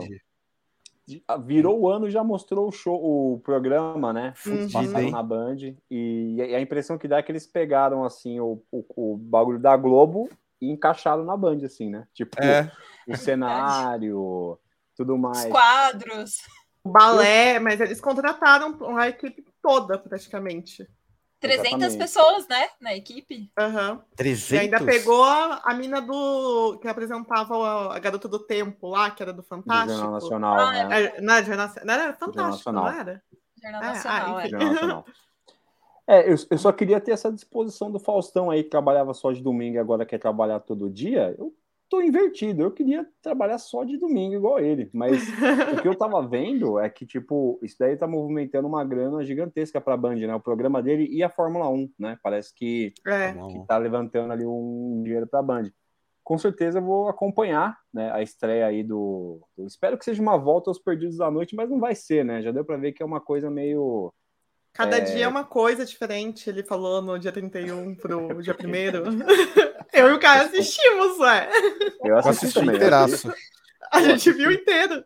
[1.44, 4.34] Virou o ano, já mostrou o show, o programa, né?
[4.46, 5.10] Uhum.
[5.10, 5.56] Na Band.
[5.90, 9.76] E a impressão que dá é que eles pegaram assim o, o, o bagulho da
[9.76, 10.28] Globo
[10.60, 12.06] e encaixaram na Band, assim, né?
[12.14, 12.70] Tipo, é.
[13.08, 14.58] o cenário,
[14.96, 15.44] tudo mais.
[15.44, 16.36] Os quadros.
[16.84, 20.88] O balé, mas eles contrataram a equipe toda, praticamente.
[21.42, 21.98] 300 Exatamente.
[21.98, 23.50] pessoas, né, na equipe.
[23.58, 24.00] Uhum.
[24.14, 24.50] 300?
[24.52, 26.78] E ainda pegou a, a mina do...
[26.80, 29.88] que apresentava a, a, Garota do Tempo lá, que era do Fantástico.
[29.88, 31.02] Do Jornal Nacional, ah, né?
[31.02, 33.22] É, não, Jornal, não era Fantástico, não era?
[33.60, 34.48] Jornal é, Nacional, ah, é.
[34.48, 35.04] Jornal Nacional.
[36.06, 39.42] É, eu, eu, só queria ter essa disposição do Faustão aí, que trabalhava só de
[39.42, 41.34] domingo e agora quer trabalhar todo dia.
[41.38, 41.52] Eu
[41.92, 42.62] tô invertido.
[42.62, 44.88] Eu queria trabalhar só de domingo igual ele.
[44.94, 45.22] Mas
[45.76, 49.78] o que eu tava vendo é que, tipo, isso daí tá movimentando uma grana gigantesca
[49.78, 50.34] pra Band, né?
[50.34, 52.18] O programa dele e a Fórmula 1, né?
[52.22, 53.34] Parece que, é.
[53.34, 55.70] que tá levantando ali um dinheiro pra Band.
[56.24, 59.66] Com certeza eu vou acompanhar né, a estreia aí do, do.
[59.66, 62.40] Espero que seja uma volta aos perdidos da noite, mas não vai ser, né?
[62.40, 64.14] Já deu para ver que é uma coisa meio
[64.72, 65.00] Cada é...
[65.00, 68.62] dia é uma coisa diferente, ele falou no dia 31 pro dia 1
[69.92, 71.50] Eu e o Caio assistimos, ué.
[72.02, 72.76] Eu assisti, assisti também.
[72.76, 73.32] Inteiraço.
[73.92, 75.04] A gente viu inteiro.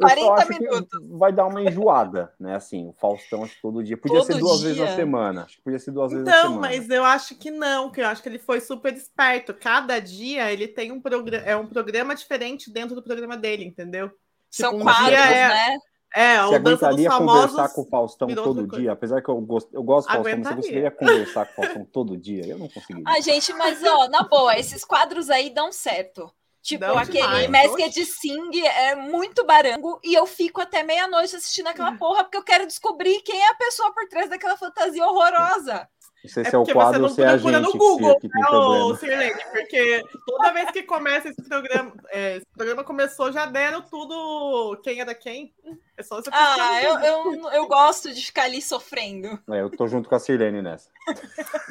[0.00, 1.08] 40 minutos.
[1.10, 2.56] Vai dar uma enjoada, né?
[2.56, 3.96] Assim, o Faustão acho que todo dia.
[3.96, 4.68] Podia todo ser duas dia.
[4.68, 5.42] vezes na semana.
[5.44, 6.60] Acho que podia ser duas então, vezes na semana.
[6.60, 9.54] mas eu acho que não, que eu acho que ele foi super esperto.
[9.54, 14.10] Cada dia ele tem um programa, é um programa diferente dentro do programa dele, entendeu?
[14.50, 15.48] São tipo, um quadros, é...
[15.48, 15.78] né?
[16.14, 18.92] É, você aguentaria conversar com o Faustão todo dia?
[18.92, 22.16] Apesar que eu gosto, eu gosto do Faustão, você conseguiria conversar com o Faustão todo
[22.16, 22.46] dia?
[22.46, 23.04] Eu não conseguiria.
[23.06, 26.32] Ah, gente, mas ó, na boa, esses quadros aí dão certo.
[26.62, 31.66] Tipo, Não aquele Mesque de Sing é muito barango e eu fico até meia-noite assistindo
[31.66, 35.88] aquela porra porque eu quero descobrir quem é a pessoa por trás daquela fantasia horrorosa.
[36.22, 38.28] Não sei é se é, o quadro ou se é a gente no Google, que,
[38.28, 43.32] que tem né, Sirlene, porque toda vez que começa esse programa, é, esse programa começou,
[43.32, 45.52] já deram tudo quem era quem.
[45.96, 49.38] É só você Ah, eu, eu, eu, gosto de ficar ali sofrendo.
[49.50, 50.88] É, eu tô junto com a Sirlene nessa.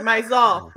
[0.03, 0.69] Mas, ó,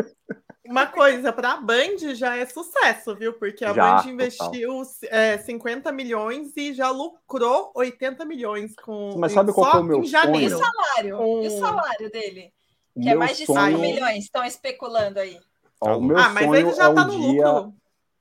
[0.65, 3.35] uma coisa, para a Band já é sucesso, viu?
[3.35, 9.17] Porque a já, Band investiu é, 50 milhões e já lucrou 80 milhões com.
[9.19, 10.41] Mas sabe qual foi o meu sonho?
[10.41, 11.17] E o salário?
[11.19, 11.43] Com...
[11.43, 12.53] E o salário dele?
[13.01, 13.77] Que é mais de sonho...
[13.77, 15.39] 5 milhões, estão especulando aí.
[15.81, 17.75] Ó, o meu ah, sonho é um tá dia, lucro.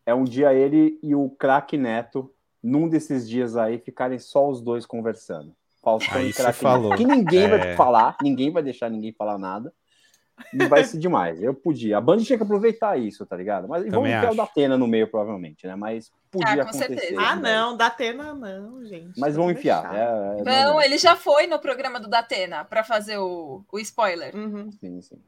[0.06, 4.62] É um dia ele e o craque Neto, num desses dias aí, ficarem só os
[4.62, 5.56] dois conversando.
[5.82, 6.96] Faustão aí e craque Neto.
[6.96, 7.48] Que ninguém é...
[7.48, 9.74] vai falar, ninguém vai deixar ninguém falar nada.
[10.54, 11.42] E vai ser demais.
[11.42, 11.98] Eu podia.
[11.98, 13.68] A Band tinha que aproveitar isso, tá ligado?
[13.68, 15.76] Mas vamos ter o da Atena no meio, provavelmente, né?
[15.76, 16.88] Mas podia ah, acontecer.
[16.88, 17.22] Certeza.
[17.22, 19.20] Ah, não, da Atena não, gente.
[19.20, 19.96] Mas vão enfiar.
[19.96, 24.36] É, é, não, ele já foi no programa do Datena para fazer o, o spoiler.
[24.36, 24.72] Uhum.
[24.72, 25.22] Sim, sim.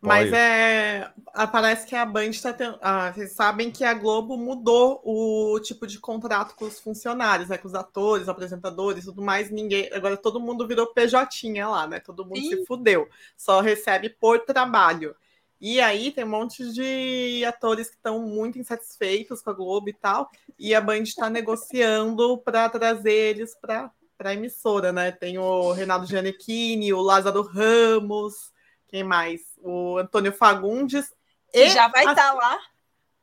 [0.00, 1.10] Mas é.
[1.50, 2.78] Parece que a Band está tendo.
[2.80, 7.58] Ah, vocês sabem que a Globo mudou o tipo de contrato com os funcionários, né?
[7.58, 9.50] Com os atores, apresentadores tudo mais.
[9.50, 9.90] Ninguém.
[9.92, 11.26] Agora todo mundo virou PJ
[11.64, 12.00] lá, né?
[12.00, 12.50] Todo mundo Sim.
[12.50, 13.08] se fudeu.
[13.36, 15.14] Só recebe por trabalho.
[15.60, 19.94] E aí tem um monte de atores que estão muito insatisfeitos com a Globo e
[19.94, 20.30] tal.
[20.58, 25.10] E a Band está negociando para trazer eles para a emissora, né?
[25.10, 28.52] Tem o Renato Gianecchini, o Lázaro Ramos.
[28.94, 29.40] Quem mais?
[29.58, 31.12] O Antônio Fagundes.
[31.52, 32.60] E já vai estar tá lá.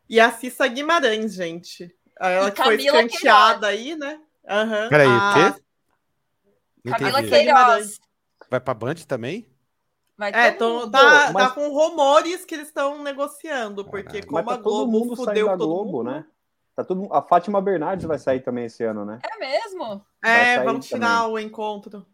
[0.09, 1.89] E a Cissa Guimarães, gente.
[2.19, 4.19] Ela e que foi escanteada aí, né?
[4.43, 4.89] Uhum.
[4.89, 5.29] Peraí, a...
[5.29, 6.91] o quê?
[6.91, 8.01] Camila Queiroz.
[8.49, 9.49] Vai pra Band também?
[10.17, 11.47] Vai é, tô, tá, mas...
[11.47, 15.45] tá com rumores que eles estão negociando, porque como tá a Globo todo mundo fudeu
[15.45, 16.11] da todo Globo, mundo.
[16.11, 16.25] né?
[16.75, 17.07] Tá todo...
[17.13, 19.19] A Fátima Bernardes vai sair também esse ano, né?
[19.23, 20.05] É mesmo?
[20.21, 21.33] É, vamos tirar também.
[21.33, 22.05] o encontro.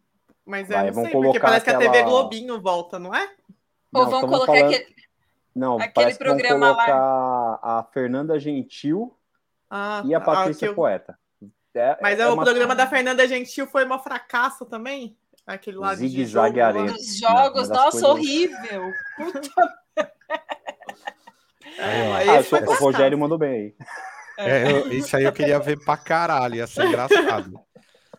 [0.48, 3.30] Mas vai, eu não sei, porque parece que a TV Globinho volta, não é?
[3.94, 4.74] Ou vão colocar falando...
[4.74, 4.96] aquele,
[5.54, 6.96] não, aquele programa colocar...
[6.96, 7.60] lá.
[7.62, 9.14] a, Fernanda Gentil
[9.70, 10.76] ah, e a Patrícia ah, eu...
[10.76, 11.20] Poeta.
[11.76, 12.44] É, Mas é, é o uma...
[12.44, 15.18] programa da Fernanda Gentil foi um fracasso também?
[15.46, 16.94] Aquele lá de jogo, Arena.
[16.94, 18.04] Os jogos, nossa, coisas...
[18.04, 18.92] horrível.
[19.18, 19.50] Puta.
[21.80, 23.76] É, ah, o Rogério mandou bem aí.
[24.40, 27.60] É, eu, isso aí eu queria ver pra caralho, ia ser engraçado.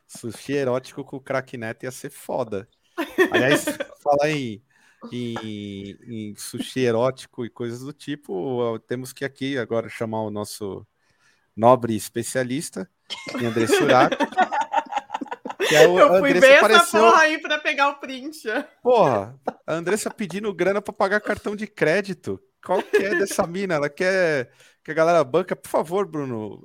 [0.08, 2.66] Sushi erótico com o cracknet ia ser foda.
[3.30, 3.64] Aliás,
[4.02, 4.62] falar em,
[5.12, 10.86] em, em, sushi erótico e coisas do tipo, temos que aqui agora chamar o nosso
[11.54, 12.90] nobre especialista,
[13.34, 14.16] André Surato.
[15.70, 16.82] É o, eu fui ver apareceu...
[16.82, 18.44] essa porra aí pra pegar o print.
[18.82, 22.40] Porra, a Andressa pedindo grana pra pagar cartão de crédito.
[22.64, 23.74] Qual que é dessa mina?
[23.74, 24.50] Ela quer
[24.88, 25.54] que a galera banca.
[25.54, 26.62] Por favor, Bruno,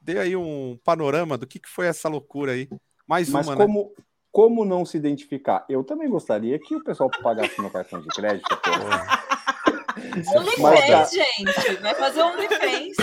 [0.00, 2.68] dê aí um panorama do que, que foi essa loucura aí.
[3.08, 3.64] Mais Mas uma, né?
[3.64, 4.04] como, né?
[4.30, 5.66] como não se identificar?
[5.68, 8.46] Eu também gostaria que o pessoal pagasse meu cartão de crédito.
[10.36, 11.82] OnlyFans, gente.
[11.82, 12.96] Vai fazer OnlyFans,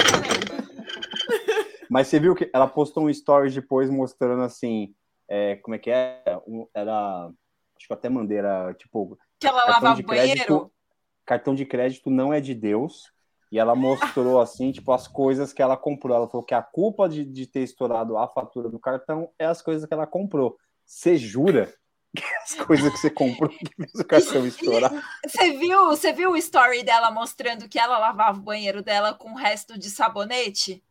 [1.89, 4.95] Mas você viu que ela postou um story depois mostrando assim,
[5.28, 6.24] é, como é que é?
[6.74, 9.20] Era, acho que eu até mandei, era tipo.
[9.41, 10.72] Que ela lavava o banheiro?
[11.26, 13.12] Cartão de crédito não é de Deus.
[13.54, 16.18] E ela mostrou assim, tipo, as coisas que ela comprou.
[16.18, 19.62] Ela falou que a culpa de, de ter estourado a fatura do cartão é as
[19.62, 20.58] coisas que ela comprou.
[20.84, 21.72] Você jura
[22.18, 24.91] que as coisas que você comprou que fez o cartão estourar?
[25.24, 29.34] Você viu, você viu o story dela mostrando que ela lavava o banheiro dela com
[29.34, 30.84] o resto de sabonete?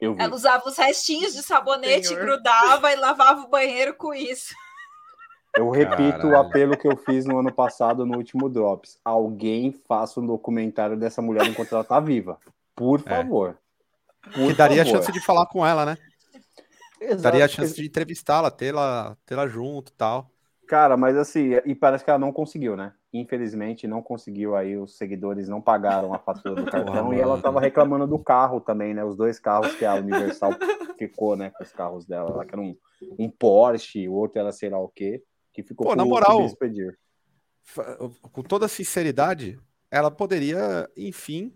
[0.00, 2.24] Ela usava os restinhos de sabonete, Senhor.
[2.24, 4.56] grudava e lavava o banheiro com isso.
[5.58, 6.30] Eu repito Caralho.
[6.30, 8.98] o apelo que eu fiz no ano passado, no último Drops.
[9.04, 12.38] Alguém faça um documentário dessa mulher enquanto ela tá viva.
[12.76, 13.16] Por é.
[13.16, 13.58] favor.
[14.26, 14.30] É.
[14.30, 14.98] Por que daria favor.
[14.98, 15.98] a chance de falar com ela, né?
[17.00, 17.22] Exato.
[17.22, 20.30] Daria a chance de entrevistá-la, tê-la tê junto e tal.
[20.68, 22.92] Cara, mas assim, e parece que ela não conseguiu, né?
[23.12, 27.58] Infelizmente não conseguiu aí, os seguidores não pagaram a fatura do cartão e ela tava
[27.58, 29.02] reclamando do carro também, né?
[29.02, 30.52] Os dois carros que a Universal
[30.96, 31.50] ficou, né?
[31.50, 32.76] Com os carros dela, lá, que era um,
[33.18, 35.22] um Porsche, o outro era sei lá o quê,
[35.62, 36.48] que ficou Pô, na moral,
[38.32, 39.58] com toda sinceridade,
[39.90, 41.52] ela poderia, enfim,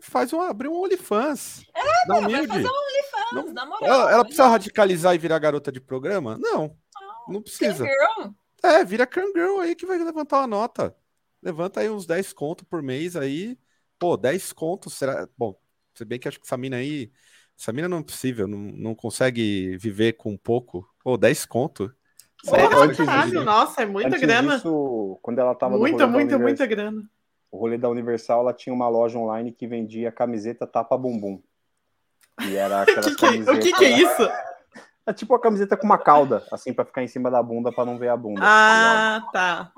[0.00, 1.62] faz um, abrir um OnlyFans.
[1.74, 3.88] É, vai fazer um OnlyFans, não, na moral.
[3.88, 6.38] Ela, ela precisa radicalizar e virar garota de programa?
[6.38, 6.76] Não.
[7.28, 7.84] Não precisa.
[8.62, 10.96] É, vira Girl aí que vai levantar uma nota.
[11.42, 13.58] Levanta aí uns 10 conto por mês aí.
[13.98, 15.28] Pô, 10 contos, será.
[15.36, 15.58] Bom,
[15.94, 17.10] se bem que acho que essa mina aí.
[17.58, 20.88] Essa mina não é possível, não, não consegue viver com pouco.
[21.02, 21.92] Pô, 10 conto.
[22.52, 24.56] Antes disso, Nossa, é muita grana.
[24.56, 27.02] Disso, quando ela tava Muita, muita, muita grana.
[27.50, 31.40] O rolê da Universal, ela tinha uma loja online que vendia camiseta tapa bumbum.
[32.42, 33.56] E era aquelas que que, camisetas...
[33.56, 34.28] O que, que é isso?
[35.06, 37.84] É tipo a camiseta com uma cauda, assim, para ficar em cima da bunda, para
[37.84, 38.40] não ver a bunda.
[38.42, 39.72] Ah, tá.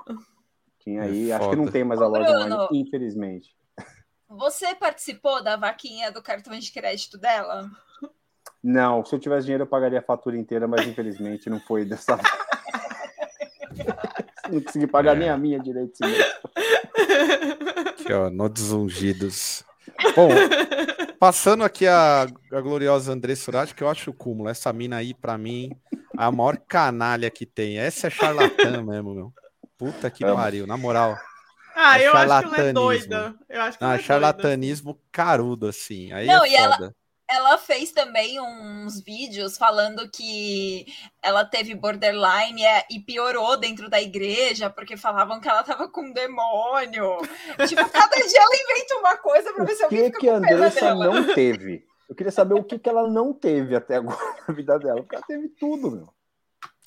[0.79, 3.55] Tinha aí, é acho que não tem mais a loja Bruno, online, infelizmente.
[4.27, 7.69] Você participou da vaquinha do cartão de crédito dela?
[8.63, 12.17] Não, se eu tivesse dinheiro eu pagaria a fatura inteira, mas infelizmente não foi dessa.
[14.49, 15.19] não consegui pagar é.
[15.19, 15.99] nem a minha direito.
[17.89, 19.63] Aqui, ó, no desungidos.
[20.15, 20.29] Bom,
[21.19, 24.49] passando aqui a, a gloriosa André Surati, que eu acho o cúmulo.
[24.49, 25.71] Essa mina aí, pra mim,
[26.17, 27.77] a maior canalha que tem.
[27.77, 29.33] Essa é charlatã mesmo, meu.
[29.77, 31.17] Puta que pariu, na moral.
[31.75, 33.35] Ah, é eu acho que ela é doida.
[33.47, 35.07] Eu acho que ah, ela é charlatanismo doida.
[35.11, 36.11] carudo, assim.
[36.11, 36.93] Aí Não, é e ela,
[37.29, 40.87] ela fez também uns vídeos falando que
[41.21, 46.11] ela teve borderline e piorou dentro da igreja porque falavam que ela tava com um
[46.11, 47.17] demônio.
[47.67, 50.37] tipo, cada dia ela inventa uma coisa para ver se alguém fica que com a
[50.37, 51.05] Andressa dela.
[51.05, 51.85] não teve?
[52.09, 54.17] Eu queria saber o que, que ela não teve até agora
[54.47, 56.09] na vida dela, porque ela teve tudo, meu.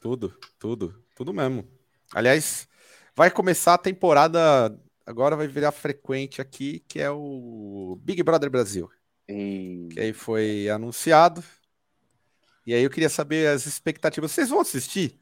[0.00, 1.64] Tudo, tudo, tudo mesmo.
[2.12, 2.68] Aliás,
[3.14, 4.76] vai começar a temporada,
[5.06, 8.90] agora vai virar frequente aqui, que é o Big Brother Brasil.
[9.28, 9.88] E...
[9.92, 11.42] Que aí foi anunciado.
[12.66, 14.30] E aí eu queria saber as expectativas.
[14.30, 15.18] Vocês vão assistir?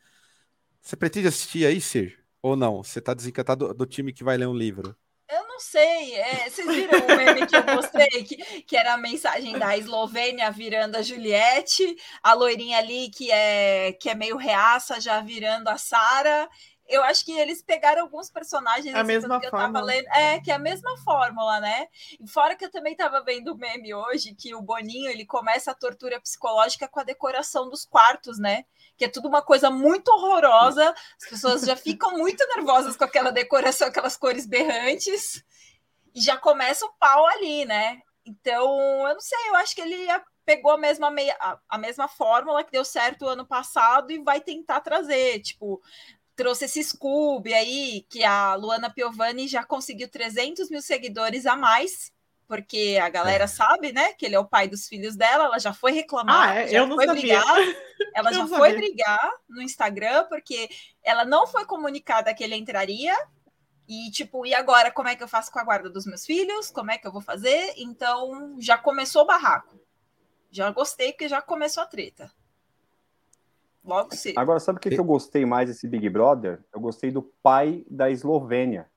[0.81, 2.19] Você pretende assistir aí, Sir?
[2.43, 2.83] Ou não?
[2.83, 4.97] Você tá desencantado do, do time que vai ler um livro?
[5.29, 6.15] Eu não sei.
[6.15, 10.51] É, vocês viram o meme que eu mostrei, que, que era a mensagem da Eslovênia
[10.51, 15.79] virando a Juliette, a loirinha ali que é, que é meio reaça já virando a
[15.79, 16.49] Sara,
[16.91, 20.07] eu acho que eles pegaram alguns personagens a assim, mesma que eu tava lendo.
[20.09, 21.87] É, que é a mesma fórmula, né?
[22.27, 25.75] Fora que eu também tava vendo o meme hoje, que o Boninho ele começa a
[25.75, 28.65] tortura psicológica com a decoração dos quartos, né?
[28.97, 30.95] Que é tudo uma coisa muito horrorosa.
[31.23, 35.45] As pessoas já ficam muito nervosas com aquela decoração, aquelas cores berrantes.
[36.13, 38.03] E já começa o pau ali, né?
[38.27, 38.69] Então,
[39.09, 40.07] eu não sei, eu acho que ele
[40.45, 44.19] pegou a mesma, meia, a, a mesma fórmula que deu certo o ano passado e
[44.19, 45.81] vai tentar trazer, tipo,
[46.41, 52.11] trouxe esse Scooby aí, que a Luana Piovani já conseguiu 300 mil seguidores a mais
[52.49, 53.47] porque a galera é.
[53.47, 56.55] sabe, né, que ele é o pai dos filhos dela, ela já foi reclamar, ah,
[56.57, 56.67] é?
[56.67, 57.45] já eu foi brigar,
[58.13, 60.69] ela já foi brigar no Instagram, porque
[61.05, 63.15] ela não foi comunicada que ele entraria,
[63.89, 66.73] e tipo, e agora como é que eu faço com a guarda dos meus filhos?
[66.73, 67.75] Como é que eu vou fazer?
[67.77, 69.79] Então já começou o barraco.
[70.51, 72.33] Já gostei porque já começou a treta.
[73.91, 74.39] Logo cedo.
[74.39, 76.61] Agora, sabe o que, que eu gostei mais desse Big Brother?
[76.73, 78.89] Eu gostei do pai da Eslovênia,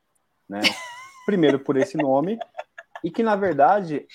[0.47, 0.61] né?
[1.25, 2.37] Primeiro por esse nome,
[3.03, 4.05] e que na verdade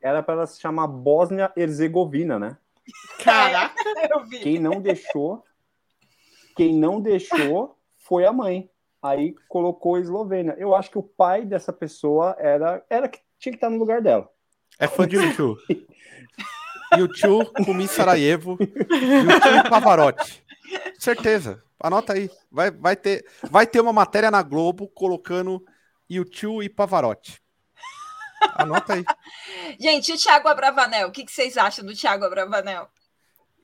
[0.00, 2.56] era para ela se chamar Bósnia-Herzegovina, né?
[3.22, 3.76] Caraca!
[4.42, 5.44] Quem não deixou,
[6.56, 8.68] quem não deixou foi a mãe.
[9.02, 10.56] Aí colocou Eslovênia.
[10.58, 14.00] Eu acho que o pai dessa pessoa era era que tinha que estar no lugar
[14.00, 14.28] dela.
[14.80, 15.60] É fã de YouTube.
[16.96, 20.44] YouTube, Kumi Sarajevo, YouTube Pavarotti.
[20.98, 21.62] Certeza.
[21.80, 22.30] Anota aí.
[22.50, 25.64] Vai, vai, ter, vai ter uma matéria na Globo colocando
[26.08, 27.40] YouTube e Pavarotti.
[28.54, 29.04] Anota aí.
[29.78, 31.08] Gente, e o Thiago Abravanel?
[31.08, 32.88] O que, que vocês acham do Thiago Abravanel?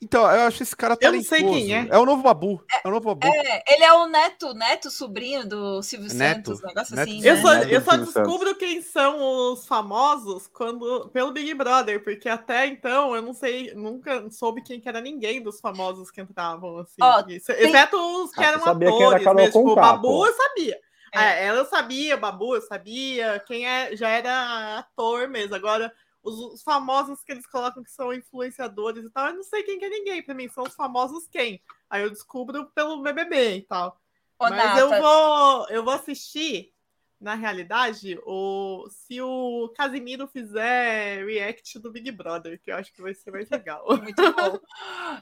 [0.02, 1.32] Então, eu acho esse cara talentoso.
[1.36, 1.86] Eu não sei quem é.
[1.88, 2.60] É o novo Babu.
[2.68, 3.24] É, é o novo Babu.
[3.24, 7.24] É, ele é o neto, neto, sobrinho do Silvio neto, Santos, um negócio neto, assim.
[7.24, 8.58] Eu só, eu só descubro Santos.
[8.58, 14.28] quem são os famosos quando pelo Big Brother, porque até então eu não sei, nunca
[14.28, 17.00] soube quem que era ninguém dos famosos que entravam, assim.
[17.00, 18.24] Oh, exceto tem...
[18.24, 20.80] os que ah, eram atores, que era mesmo, tipo, o Babu eu sabia.
[21.14, 21.20] É.
[21.20, 21.46] é.
[21.46, 25.54] ela eu sabia, Babu eu sabia, quem é, já era ator mesmo.
[25.54, 25.92] Agora,
[26.22, 29.78] os, os, famosos que eles colocam que são influenciadores e tal, eu não sei quem
[29.78, 30.22] que é ninguém.
[30.22, 31.62] Pra mim, são os famosos quem?
[31.90, 34.00] Aí eu descubro pelo BBB e tal.
[34.38, 34.80] Ô, Mas Nata.
[34.80, 36.72] eu vou, eu vou assistir,
[37.20, 43.02] na realidade, o, se o Casimiro fizer react do Big Brother, que eu acho que
[43.02, 43.86] vai ser mais legal.
[43.98, 44.58] Muito bom.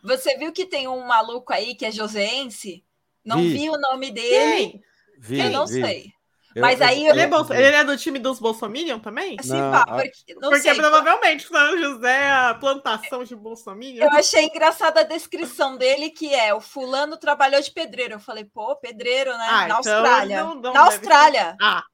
[0.03, 2.85] Você viu que tem um maluco aí que é joseense?
[3.25, 4.71] Não vi, vi o nome dele.
[4.71, 4.85] Quem?
[5.19, 5.83] Vi, eu não vi.
[5.83, 6.20] sei.
[6.55, 9.37] Eu, Mas aí ele, é bolso, ele é do time dos Bolsominion também?
[9.41, 14.03] Sim, não, pá, porque, não porque sei, provavelmente São José é a plantação de Bolsominion.
[14.03, 18.15] Eu achei engraçada a descrição dele, que é o fulano trabalhou de pedreiro.
[18.15, 19.47] Eu falei, pô, pedreiro, né?
[19.49, 20.43] Ah, Na então Austrália.
[20.43, 21.45] Não, não na Austrália.
[21.51, 21.57] Ser...
[21.61, 21.85] Ah.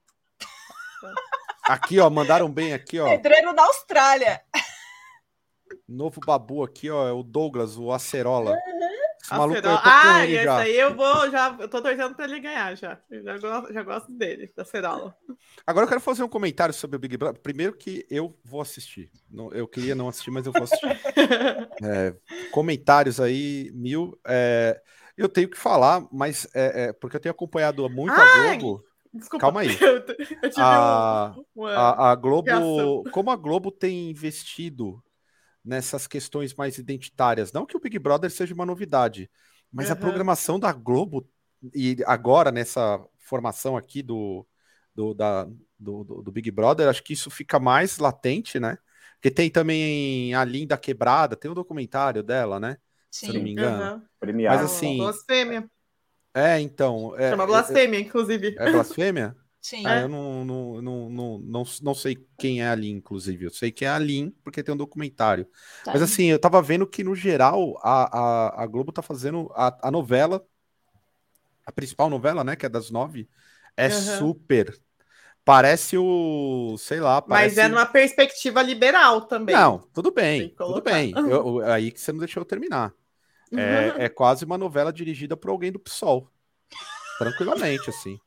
[1.64, 3.08] Aqui, ó, mandaram bem aqui, ó.
[3.10, 4.40] Pedreiro na Austrália.
[5.86, 8.52] Novo babu aqui, ó, é o Douglas, o Acerola.
[8.52, 9.05] Uhum.
[9.30, 10.56] Maluco aí, ah, esse já.
[10.58, 12.98] aí eu vou, já, eu tô torcendo pra ele ganhar já.
[13.10, 15.16] Eu já gosto, já gosto dele, da Cerola.
[15.66, 17.40] Agora eu quero fazer um comentário sobre o Big Brother.
[17.40, 19.10] Primeiro que eu vou assistir.
[19.30, 20.86] Não, eu queria não assistir, mas eu vou assistir.
[21.82, 22.14] é,
[22.52, 24.18] comentários aí, mil.
[24.26, 24.80] É,
[25.16, 28.84] eu tenho que falar, mas é, é porque eu tenho acompanhado muito Ai, a Globo.
[29.12, 29.76] Desculpa, Calma aí.
[29.80, 33.04] Eu, eu a, uma, a, a Globo, reação.
[33.10, 35.02] como a Globo tem investido
[35.66, 37.52] nessas questões mais identitárias.
[37.52, 39.28] Não que o Big Brother seja uma novidade,
[39.72, 39.92] mas uhum.
[39.92, 41.28] a programação da Globo,
[41.74, 44.46] e agora nessa formação aqui do,
[44.94, 45.44] do, da,
[45.78, 48.78] do, do, do, Big Brother, acho que isso fica mais latente, né?
[49.14, 52.76] Porque tem também a Linda Quebrada, tem um documentário dela, né?
[53.10, 53.26] Sim.
[53.26, 54.02] Se não me engano.
[54.22, 54.44] Uhum.
[54.44, 54.98] Mas assim.
[54.98, 55.68] Blasfêmia.
[56.34, 57.14] É, então.
[57.16, 58.54] É, Chama blasfêmia, é, inclusive.
[58.58, 59.34] É blasfêmia?
[59.66, 59.84] Sim.
[59.84, 60.02] Ah, é.
[60.04, 63.46] eu não, não, não, não, não, não sei quem é a Lin, inclusive.
[63.46, 65.44] Eu sei que é a Lin, porque tem um documentário.
[65.84, 65.90] Tá.
[65.92, 69.76] Mas assim, eu tava vendo que, no geral, a, a, a Globo tá fazendo a,
[69.88, 70.46] a novela,
[71.66, 73.28] a principal novela, né, que é das nove,
[73.76, 74.18] é uhum.
[74.18, 74.80] super.
[75.44, 77.56] Parece o, sei lá, parece...
[77.56, 79.56] Mas é numa perspectiva liberal também.
[79.56, 81.10] Não, tudo bem, tudo bem.
[81.18, 82.94] Eu, eu, aí que você não deixou eu terminar.
[83.50, 83.98] É, uhum.
[83.98, 86.30] é quase uma novela dirigida por alguém do PSOL.
[87.18, 88.20] Tranquilamente, assim.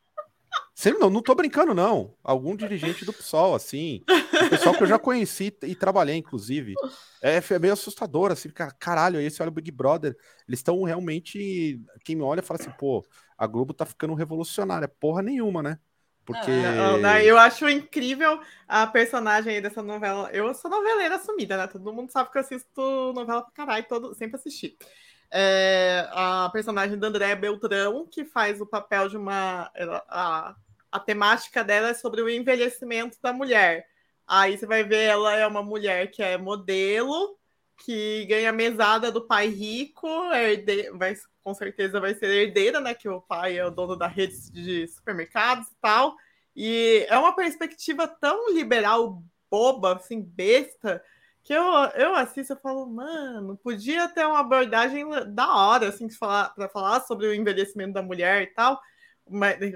[0.80, 2.16] Sempre não, não tô brincando, não.
[2.24, 4.02] Algum dirigente do PSOL, assim.
[4.50, 6.74] Pessoal que eu já conheci e trabalhei, inclusive.
[7.22, 10.16] É, é meio assustador, assim, cara, caralho, aí você olha o Big Brother,
[10.48, 11.82] eles estão realmente.
[12.06, 13.06] Quem me olha fala assim, pô,
[13.38, 14.88] a Globo tá ficando revolucionária.
[14.88, 15.80] Porra nenhuma, né?
[16.24, 16.50] Porque.
[16.50, 20.30] Não, eu acho incrível a personagem aí dessa novela.
[20.32, 21.68] Eu sou noveleira assumida, né?
[21.68, 24.78] Todo mundo sabe que eu assisto novela pra caralho, todo, sempre assisti
[25.32, 29.72] é, a personagem da Andréa Beltrão, que faz o papel de uma.
[30.08, 30.56] A,
[30.92, 33.88] a temática dela é sobre o envelhecimento da mulher.
[34.28, 37.38] Aí você vai ver, ela é uma mulher que é modelo,
[37.78, 40.92] que ganha mesada do pai rico, herde...
[40.92, 42.94] vai, com certeza vai ser herdeira, né?
[42.94, 46.16] Que o pai é o dono da rede de supermercados e tal.
[46.56, 51.02] E é uma perspectiva tão liberal, boba, assim, besta,
[51.42, 51.64] que eu,
[51.96, 57.28] eu assisto e falo, mano, podia ter uma abordagem da hora, assim, para falar, sobre
[57.28, 58.80] o envelhecimento da mulher e tal,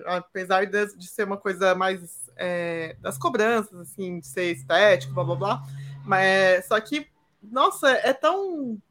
[0.06, 5.24] apesar de, de ser uma coisa mais é, das cobranças, assim, de ser estético, blá
[5.24, 5.64] blá blá.
[6.06, 7.08] Mas só que,
[7.41, 8.82] nossa, é tão.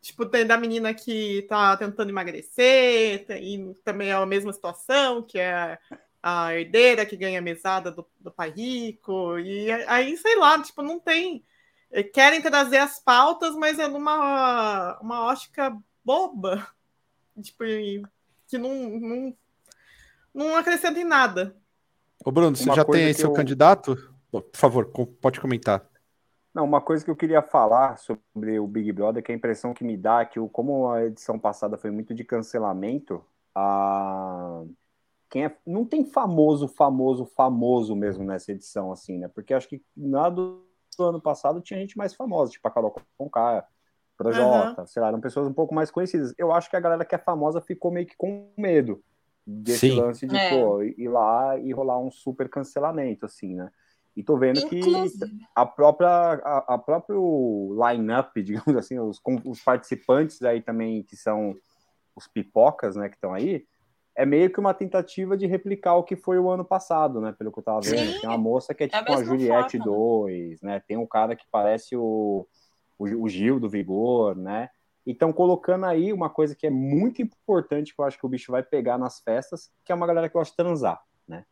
[0.00, 5.38] Tipo, tem da menina que tá tentando emagrecer, e também é a mesma situação, que
[5.38, 5.78] é
[6.22, 10.98] a herdeira que ganha mesada do, do pai rico, e aí, sei lá, tipo, não
[10.98, 11.44] tem.
[11.90, 16.66] Eh, querem trazer as pautas, mas é numa uma ótica boba,
[17.42, 17.64] tipo,
[18.48, 19.36] que não, não,
[20.34, 21.56] não acrescenta em nada.
[22.24, 23.34] Ô, Bruno, você uma já tem aí seu eu...
[23.34, 23.96] candidato?
[24.30, 24.86] Por favor,
[25.20, 25.84] pode comentar.
[26.54, 29.84] Não, uma coisa que eu queria falar sobre o Big Brother, que a impressão que
[29.84, 33.24] me dá é que, como a edição passada foi muito de cancelamento,
[33.54, 34.64] a
[35.30, 39.28] quem é, não tem famoso, famoso, famoso mesmo nessa edição, assim, né?
[39.28, 40.66] Porque acho que na do,
[40.98, 43.64] do ano passado tinha gente mais famosa, tipo a Carol Conká,
[44.16, 44.86] Projota, uhum.
[44.86, 46.34] sei lá, eram pessoas um pouco mais conhecidas.
[46.36, 49.02] Eu acho que a galera que é famosa ficou meio que com medo
[49.50, 50.00] desse Sim.
[50.00, 50.50] lance de, é.
[50.50, 53.70] pô, ir lá e rolar um super cancelamento, assim, né?
[54.16, 55.26] E tô vendo Inclusive.
[55.26, 61.16] que a própria, a, a próprio line-up, digamos assim, os, os participantes aí também, que
[61.16, 61.54] são
[62.14, 63.64] os pipocas, né, que estão aí,
[64.16, 67.32] é meio que uma tentativa de replicar o que foi o ano passado, né?
[67.38, 68.12] Pelo que eu tava vendo.
[68.12, 69.92] Sim, tem uma moça que é, tipo é a Juliette forma.
[69.92, 70.82] 2, né?
[70.86, 72.46] Tem um cara que parece o,
[72.98, 74.68] o, o Gil do Vigor, né?
[75.06, 78.52] Então, colocando aí uma coisa que é muito importante, que eu acho que o bicho
[78.52, 81.44] vai pegar nas festas, que é uma galera que gosta de transar, né?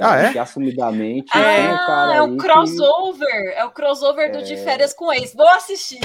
[0.00, 0.32] Ah, é?
[0.32, 2.14] Que assumidamente ah, tem um cara.
[2.14, 3.58] É o crossover, que...
[3.58, 4.42] é o crossover do é...
[4.42, 5.34] De Férias com Ex.
[5.34, 6.00] Vou assistir.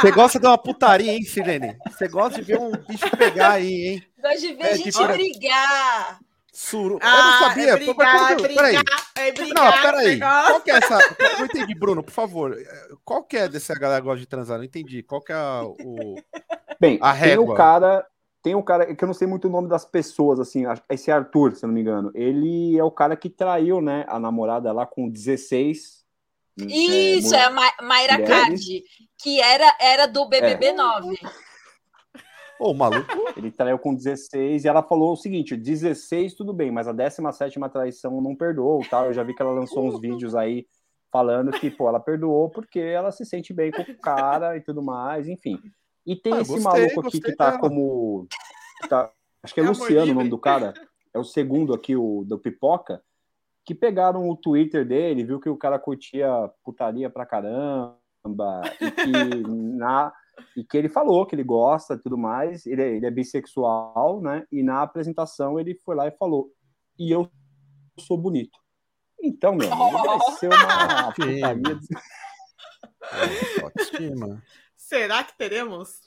[0.00, 1.76] Você gosta de uma putaria, hein, Sirene?
[1.90, 4.02] Você gosta de ver um bicho pegar aí, hein?
[4.22, 5.08] Gosta de ver é, a gente tipo...
[5.08, 6.20] brigar.
[6.60, 6.98] Suru...
[7.00, 7.70] Ah, eu não sabia.
[7.70, 8.76] É brigar, é brigar, peraí.
[9.14, 10.18] É brigar, não, peraí.
[10.18, 10.98] Qual que é essa.
[11.20, 12.56] Eu não entendi, Bruno, por favor.
[13.04, 14.58] Qual que é dessa galera que gosta de transar?
[14.58, 15.04] Não entendi.
[15.04, 16.16] Qual que é o.
[16.80, 17.44] Bem, a régua?
[17.46, 18.06] Tem o cara.
[18.42, 21.54] Tem um cara que eu não sei muito o nome das pessoas, assim, esse Arthur,
[21.54, 22.10] se eu não me engano.
[22.12, 25.98] Ele é o cara que traiu, né, a namorada lá com 16
[26.56, 28.82] isso, é, é a Ma Mayra Card,
[29.16, 30.72] que era, era do BBB é.
[30.72, 31.18] 9.
[32.60, 33.06] Ô, maluco.
[33.36, 37.58] Ele traiu com 16 e ela falou o seguinte: 16 tudo bem, mas a 17
[37.72, 39.06] traição não perdoou, tá?
[39.06, 40.66] Eu já vi que ela lançou uns vídeos aí
[41.10, 44.82] falando que, pô, ela perdoou porque ela se sente bem com o cara e tudo
[44.82, 45.58] mais, enfim.
[46.04, 47.60] E tem ah, esse gostei, maluco aqui que tá dela.
[47.60, 48.26] como.
[48.88, 49.10] Tá,
[49.42, 50.74] acho que é, é Luciano o nome do cara.
[51.14, 53.02] É o segundo aqui, o do Pipoca
[53.68, 57.98] que pegaram o Twitter dele, viu que o cara curtia putaria pra caramba,
[58.80, 59.12] e que,
[59.76, 60.10] na,
[60.56, 64.20] e que ele falou que ele gosta e tudo mais, ele é, ele é bissexual,
[64.20, 64.46] né?
[64.50, 66.52] E na apresentação ele foi lá e falou:
[66.98, 67.30] e eu
[67.98, 68.58] sou bonito.
[69.20, 71.78] Então, meu amigo, vai ser uma putaria.
[73.62, 74.42] Autoestima.
[74.76, 76.00] Será que teremos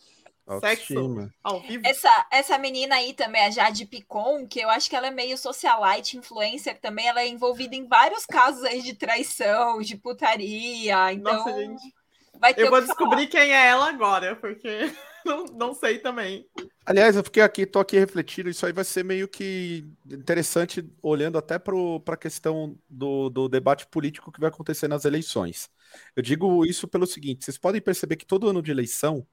[0.60, 1.84] Sexo ao vivo.
[1.86, 5.38] Essa, essa menina aí também, a Jade Picon, que eu acho que ela é meio
[5.38, 11.46] socialite, influencer também, ela é envolvida em vários casos aí de traição, de putaria, então...
[11.46, 12.01] Nossa, gente.
[12.42, 13.28] Vai ter eu vou descobrir falar.
[13.28, 14.68] quem é ela agora, porque
[15.24, 16.50] não, não sei também.
[16.84, 21.38] Aliás, eu fiquei aqui, tô aqui refletindo, isso aí vai ser meio que interessante, olhando
[21.38, 21.76] até para
[22.08, 25.70] a questão do, do debate político que vai acontecer nas eleições.
[26.16, 29.26] Eu digo isso pelo seguinte: vocês podem perceber que todo ano de eleição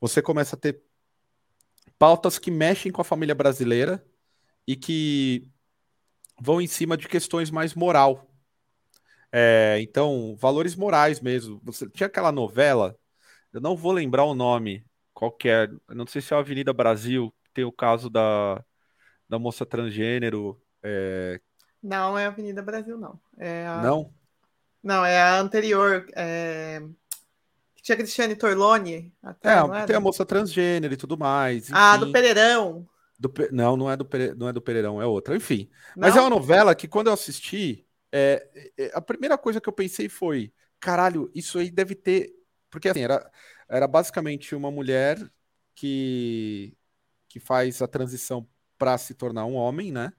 [0.00, 0.82] você começa a ter
[1.98, 4.02] pautas que mexem com a família brasileira
[4.66, 5.46] e que
[6.40, 8.33] vão em cima de questões mais moral.
[9.36, 11.60] É, então, valores morais mesmo.
[11.64, 12.96] Você tinha aquela novela,
[13.52, 17.34] eu não vou lembrar o nome, qualquer, é, não sei se é a Avenida Brasil,
[17.52, 18.62] tem o caso da,
[19.28, 20.56] da moça transgênero.
[20.84, 21.40] É...
[21.82, 23.18] Não, é a Avenida Brasil, não.
[23.36, 23.82] É a...
[23.82, 24.14] Não?
[24.80, 26.06] Não, é a anterior.
[26.14, 26.80] É...
[27.82, 29.12] Tinha Cristiane Torlone.
[29.20, 31.64] Até, é, tem a moça transgênero e tudo mais.
[31.64, 31.72] Enfim.
[31.74, 32.86] Ah, do Pereirão.
[33.18, 35.34] Do, não, não é do, não é do Pereirão, é outra.
[35.34, 35.68] Enfim.
[35.96, 36.06] Não?
[36.06, 37.83] Mas é uma novela que quando eu assisti,
[38.16, 42.32] é, é, a primeira coisa que eu pensei foi: caralho, isso aí deve ter.
[42.70, 43.30] Porque assim, era,
[43.68, 45.18] era basicamente uma mulher
[45.74, 46.76] que,
[47.28, 48.48] que faz a transição
[48.78, 50.12] para se tornar um homem, né?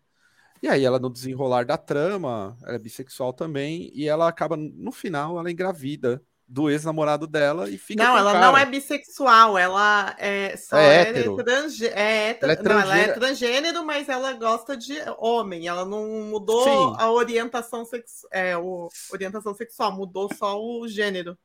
[0.62, 4.92] E aí ela no desenrolar da trama, ela é bissexual também, e ela acaba, no
[4.92, 8.04] final, ela engravida do ex-namorado dela e fica.
[8.04, 8.46] Não, ela cara.
[8.46, 11.40] não é bissexual, ela é só é, hétero.
[11.40, 15.68] É, transgê é, ela é, não, ela é transgênero, mas ela gosta de homem.
[15.68, 16.96] Ela não mudou Sim.
[17.00, 21.38] a orientação, sex, é, o, orientação sexual, mudou só o gênero.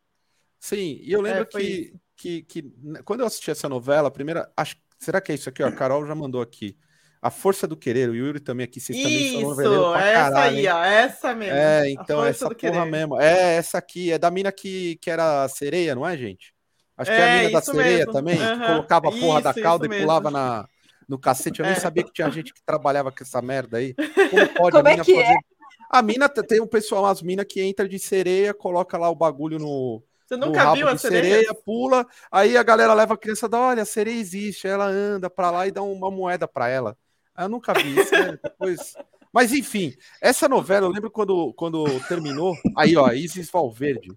[0.59, 4.13] Sim, e eu lembro é, que, que, que, que, quando eu assisti essa novela, a
[4.13, 4.53] primeira.
[4.55, 5.63] Acho, será que é isso aqui?
[5.63, 6.77] Ó, a Carol já mandou aqui.
[7.23, 10.57] A Força do Querer, o Yuri também aqui, vocês também são noveleiro pra essa caralho,
[10.57, 11.55] aí, ó, essa mesmo.
[11.55, 12.85] É, então, essa porra querer.
[12.87, 13.21] mesmo.
[13.21, 16.55] É, essa aqui, é da mina que, que era sereia, não é, gente?
[16.97, 18.13] Acho é, que é a é, mina da sereia mesmo.
[18.13, 18.59] também, uhum.
[18.59, 20.67] que colocava a porra isso, da cauda e pulava na,
[21.07, 21.61] no cacete.
[21.61, 21.79] Eu nem é.
[21.79, 23.93] sabia que tinha gente que trabalhava com essa merda aí.
[23.95, 25.21] Como pode Como a mina é fazer...
[25.21, 25.37] É?
[25.91, 29.59] A mina, tem um pessoal, as minas que entra de sereia, coloca lá o bagulho
[29.59, 31.23] no, você nunca viu a sereia?
[31.25, 31.55] sereia?
[31.55, 35.51] Pula, aí a galera leva a criança, dá, olha, a sereia existe, ela anda pra
[35.51, 36.97] lá e dá uma moeda pra ela.
[37.39, 38.39] Eu nunca vi isso, né?
[38.43, 38.95] Depois.
[39.33, 42.55] Mas enfim, essa novela, eu lembro quando, quando terminou.
[42.77, 44.11] Aí, ó, Isis Valverde.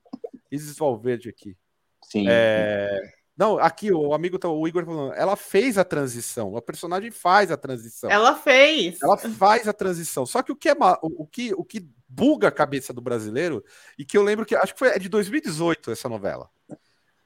[0.52, 1.56] Isis Valverde aqui.
[2.04, 2.26] Sim.
[2.28, 3.00] É...
[3.36, 7.50] Não, aqui o amigo, tá, o Igor falando, ela fez a transição, a personagem faz
[7.52, 8.10] a transição.
[8.10, 9.02] Ela fez.
[9.02, 10.24] Ela faz a transição.
[10.24, 13.64] Só que o que é o, o que o que buga a cabeça do brasileiro
[13.98, 16.48] e que eu lembro que acho que foi é de 2018 essa novela.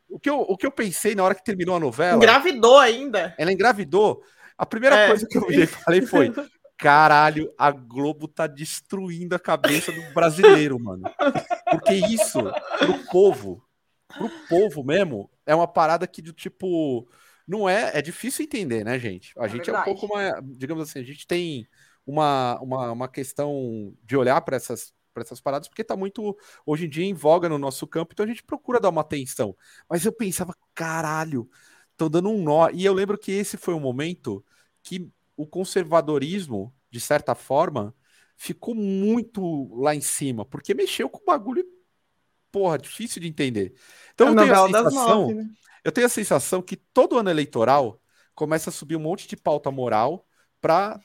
[0.09, 2.15] O que eu, o que eu pensei na hora que terminou a novela.
[2.15, 3.35] Engravidou ainda.
[3.37, 4.23] Ela engravidou.
[4.57, 5.07] A primeira é.
[5.07, 6.33] coisa que eu falei foi:
[6.77, 11.03] caralho, a Globo tá destruindo a cabeça do brasileiro, mano.
[11.69, 12.39] Porque isso,
[12.79, 13.63] pro povo,
[14.07, 17.07] pro povo mesmo, é uma parada que do tipo.
[17.47, 17.97] Não é.
[17.97, 19.33] É difícil entender, né, gente?
[19.37, 19.89] A é gente verdade.
[19.89, 20.33] é um pouco mais.
[20.57, 21.67] Digamos assim, a gente tem
[22.05, 26.85] uma, uma, uma questão de olhar para essas para essas paradas, porque está muito hoje
[26.85, 29.57] em dia em voga no nosso campo, então a gente procura dar uma atenção.
[29.89, 31.49] Mas eu pensava, caralho,
[31.97, 32.69] estão dando um nó.
[32.69, 34.45] E eu lembro que esse foi um momento
[34.83, 37.93] que o conservadorismo, de certa forma,
[38.37, 41.65] ficou muito lá em cima, porque mexeu com o bagulho,
[42.51, 43.73] porra, difícil de entender.
[44.13, 45.49] Então é eu tenho, a sensação, nove, né?
[45.83, 47.99] eu tenho a sensação que todo ano eleitoral
[48.35, 50.25] começa a subir um monte de pauta moral
[50.61, 50.99] para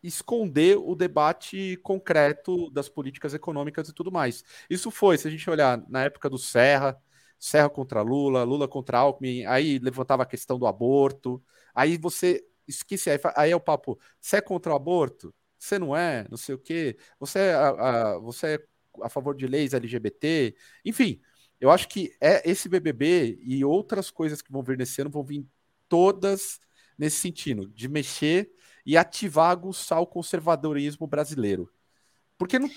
[0.00, 4.44] esconder o debate concreto das políticas econômicas e tudo mais.
[4.70, 6.96] Isso foi, se a gente olhar na época do Serra,
[7.38, 11.42] Serra contra Lula, Lula contra Alckmin, aí levantava a questão do aborto,
[11.74, 15.34] aí você esquece, aí, aí é o papo, você é contra o aborto?
[15.58, 18.64] Você não é, não sei o quê, você é a, a, você é
[19.02, 21.20] a favor de leis LGBT, enfim,
[21.60, 25.24] eu acho que é esse BBB e outras coisas que vão vir nesse ano vão
[25.24, 25.46] vir
[25.88, 26.60] todas
[26.96, 28.52] nesse sentido, de mexer
[28.84, 31.70] e ativar, aguçar o conservadorismo brasileiro.
[32.36, 32.70] Porque não,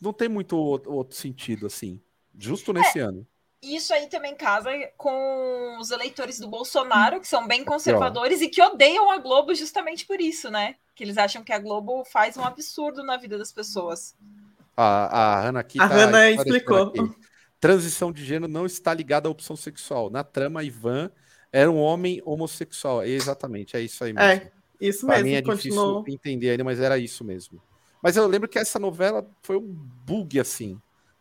[0.00, 2.00] não tem muito outro sentido, assim,
[2.36, 3.26] justo nesse é, ano.
[3.62, 8.62] Isso aí também casa com os eleitores do Bolsonaro, que são bem conservadores e que
[8.62, 10.76] odeiam a Globo justamente por isso, né?
[10.94, 14.14] Que eles acham que a Globo faz um absurdo na vida das pessoas.
[14.76, 16.92] A, a Hanna aqui A tá Hanna explicou.
[17.58, 20.10] Transição de gênero não está ligada à opção sexual.
[20.10, 21.10] Na trama, Ivan
[21.50, 23.02] era um homem homossexual.
[23.02, 24.28] Exatamente, é isso aí mesmo.
[24.28, 24.52] É.
[24.78, 25.30] Isso pra mesmo.
[25.30, 25.98] Mim é continuou...
[26.00, 27.60] difícil entender ele, mas era isso mesmo.
[28.02, 30.80] Mas eu lembro que essa novela foi um bug assim.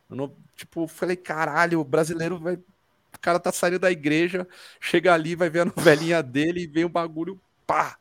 [0.09, 2.55] Eu não, tipo, falei, caralho, o brasileiro vai.
[2.55, 4.47] O cara tá saindo da igreja,
[4.79, 7.97] chega ali, vai ver a novelinha dele e vem um bagulho, pá!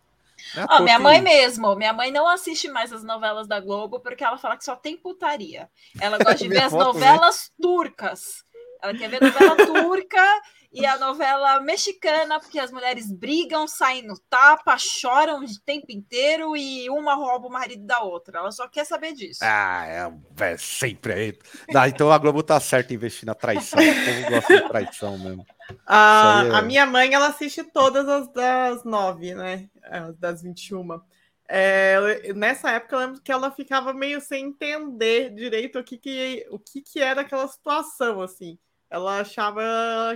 [0.57, 4.37] É minha mãe mesmo, minha mãe não assiste mais as novelas da Globo porque ela
[4.37, 5.71] fala que só tem putaria.
[6.01, 8.45] Ela gosta de ver as novelas turcas.
[8.83, 10.43] Ela quer ver novela turca
[10.75, 16.57] e a novela mexicana, porque as mulheres brigam, saem no tapa, choram o tempo inteiro
[16.57, 18.41] e uma rouba o marido da outra.
[18.41, 19.39] Ela só quer saber disso.
[19.43, 21.39] Ah, é, é sempre aí.
[21.75, 23.79] Ah, então a Globo tá certa em investir na traição.
[23.79, 25.47] O povo gosta de traição mesmo.
[25.87, 26.51] A, é...
[26.57, 29.69] a minha mãe, ela assiste todas as das nove, né?
[29.85, 31.01] As das 21.
[31.47, 36.47] É, nessa época eu lembro que ela ficava meio sem entender direito o que, que,
[36.51, 38.59] o que, que era aquela situação, assim
[38.95, 39.63] ela achava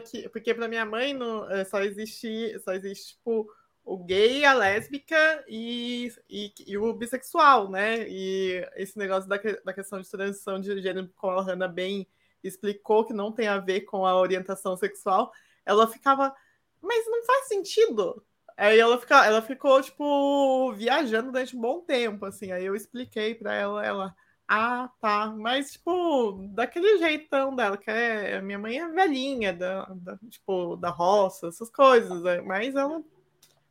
[0.07, 0.29] que.
[0.29, 3.51] Porque para minha mãe não, eh, só existe, só existe tipo,
[3.85, 8.09] o gay, a lésbica e, e, e, o bissexual, né?
[8.09, 12.07] E esse negócio da, da questão de transição de gênero, como a Hannah bem
[12.43, 15.33] explicou, que não tem a ver com a orientação sexual,
[15.67, 16.35] ela ficava.
[16.81, 18.25] Mas não faz sentido.
[18.59, 22.51] Aí ela, fica, ela ficou, tipo, viajando durante um bom tempo, assim.
[22.51, 24.17] Aí eu expliquei para ela, ela.
[24.49, 25.27] Ah, tá.
[25.27, 28.41] Mas, tipo, daquele jeitão dela, que é.
[28.41, 32.25] Minha mãe é velhinha, da, da tipo, da roça, essas coisas.
[32.25, 33.01] É, mas ela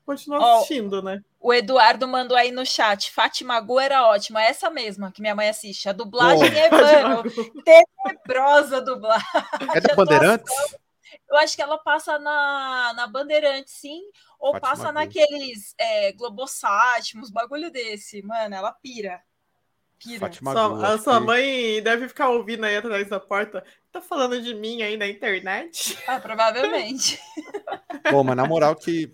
[0.06, 1.22] continua oh, assistindo, né?
[1.38, 3.12] O Eduardo mandou aí no chat.
[3.12, 5.90] Fátima Gu era ótima, essa mesma que minha mãe assiste.
[5.90, 6.58] A dublagem oh.
[6.58, 6.70] é
[7.04, 7.24] mano,
[7.66, 9.28] tenebrosa dublagem.
[9.76, 10.56] É da Bandeirantes?
[11.30, 14.02] Eu acho que ela passa na, na Bandeirantes, sim,
[14.40, 18.22] ou Fátima passa naqueles é, Globosat, uns bagulho desse.
[18.22, 19.22] Mano, ela pira.
[20.00, 20.32] Pira.
[20.32, 23.64] Sua, a sua mãe deve ficar ouvindo aí atrás da porta.
[23.92, 25.98] Tá falando de mim aí na internet?
[26.08, 27.20] Ah, provavelmente.
[28.12, 29.12] Bom, mas na moral que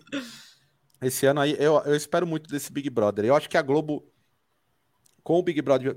[1.00, 3.24] esse ano aí eu, eu espero muito desse Big Brother.
[3.24, 4.06] Eu acho que a Globo,
[5.22, 5.96] com o Big Brother,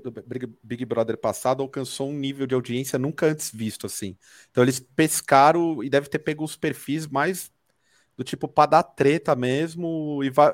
[0.62, 4.16] Big Brother passado, alcançou um nível de audiência nunca antes visto, assim.
[4.50, 7.52] Então eles pescaram e deve ter pego os perfis mais
[8.18, 10.24] do tipo para dar treta mesmo.
[10.24, 10.52] E vai,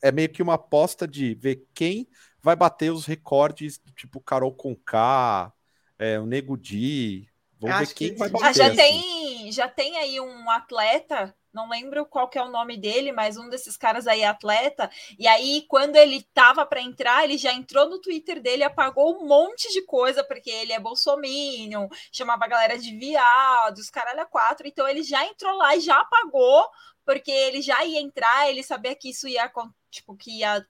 [0.00, 2.08] é meio que uma aposta de ver quem
[2.40, 5.52] vai bater os recordes do tipo Carol Conká,
[5.98, 7.28] é, o Nego Di.
[7.60, 8.18] Vamos ver quem que...
[8.18, 8.46] vai bater.
[8.46, 12.78] Ah, já, tem, já tem aí um atleta, não lembro qual que é o nome
[12.78, 14.90] dele, mas um desses caras aí é atleta.
[15.18, 19.26] E aí, quando ele tava para entrar, ele já entrou no Twitter dele, apagou um
[19.26, 24.66] monte de coisa, porque ele é bolsominion, chamava a galera de viados, caralho a quatro.
[24.66, 26.66] Então ele já entrou lá e já apagou,
[27.04, 29.50] porque ele já ia entrar, ele sabia que isso ia,
[29.90, 30.64] tipo, que ia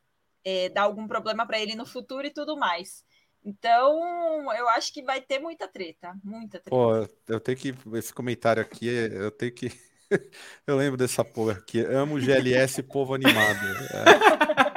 [0.45, 3.05] é, dar algum problema para ele no futuro e tudo mais.
[3.45, 6.71] Então, eu acho que vai ter muita treta, muita treta.
[6.71, 6.95] Pô,
[7.29, 7.75] eu tenho que.
[7.95, 9.73] Esse comentário aqui, eu tenho que.
[10.67, 11.81] eu lembro dessa porra aqui.
[11.81, 13.59] Amo GLS povo animado.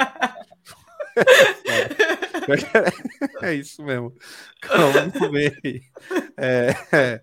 [3.42, 4.14] É, é isso mesmo.
[4.62, 5.82] Calma, bem.
[6.38, 7.22] É, é.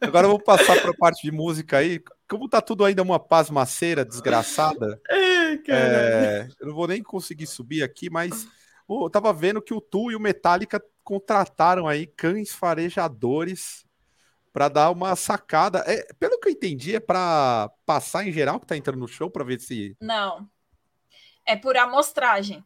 [0.00, 2.02] Agora vamos passar para a parte de música aí.
[2.28, 8.08] Como tá tudo ainda uma pasmaceira desgraçada, é, eu não vou nem conseguir subir aqui,
[8.08, 8.46] mas
[8.88, 13.84] eu tava vendo que o Tu e o Metallica contrataram aí cães farejadores
[14.52, 15.84] para dar uma sacada.
[15.86, 19.28] É, pelo que eu entendi, é para passar em geral que tá entrando no show
[19.28, 19.96] para ver se.
[20.00, 20.48] Não.
[21.44, 22.64] É por amostragem.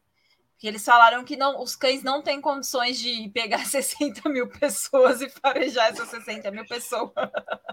[0.59, 5.21] Porque eles falaram que não, os cães não têm condições de pegar 60 mil pessoas
[5.21, 7.11] e farejar essas 60 mil pessoas.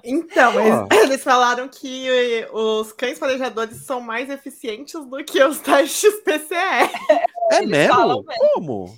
[0.05, 6.21] Então, eles, eles, falaram que os cães farejadores são mais eficientes do que os testes
[6.21, 6.89] PCR.
[7.51, 8.25] É, é mesmo?
[8.55, 8.97] Como?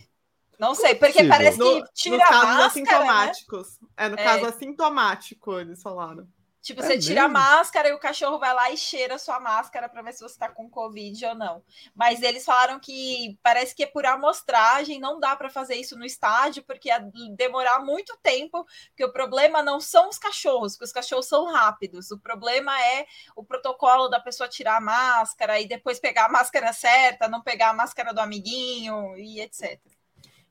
[0.58, 3.80] Não sei, porque parece que tira no, casos máscara, assintomáticos.
[3.80, 3.88] Né?
[3.96, 4.22] É, no é.
[4.22, 6.28] caso assintomático, eles falaram.
[6.60, 6.98] Tipo, é você mesmo?
[6.98, 10.12] tira a máscara e o cachorro vai lá e cheira a sua máscara para ver
[10.12, 11.62] se você está com Covid ou não.
[11.94, 16.04] Mas eles falaram que parece que é por amostragem, não dá para fazer isso no
[16.04, 16.98] estádio, porque ia
[17.36, 22.10] demorar muito tempo, porque o problema não são os cachorros, porque os cachorros são rápidos.
[22.10, 23.06] O problema é
[23.36, 27.70] o protocolo da pessoa tirar a máscara e depois pegar a máscara certa, não pegar
[27.70, 29.80] a máscara do amiguinho e etc.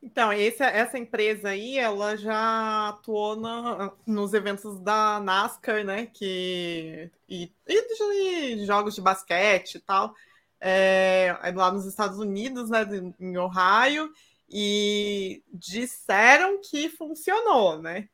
[0.08, 6.06] Então, esse, essa empresa aí, ela já atuou na, nos eventos da NASCAR, né?
[6.06, 10.16] Que, e, e de jogos de basquete e tal,
[10.62, 12.86] é, lá nos Estados Unidos, né?
[13.20, 14.10] Em Ohio,
[14.50, 18.08] e disseram que funcionou, né?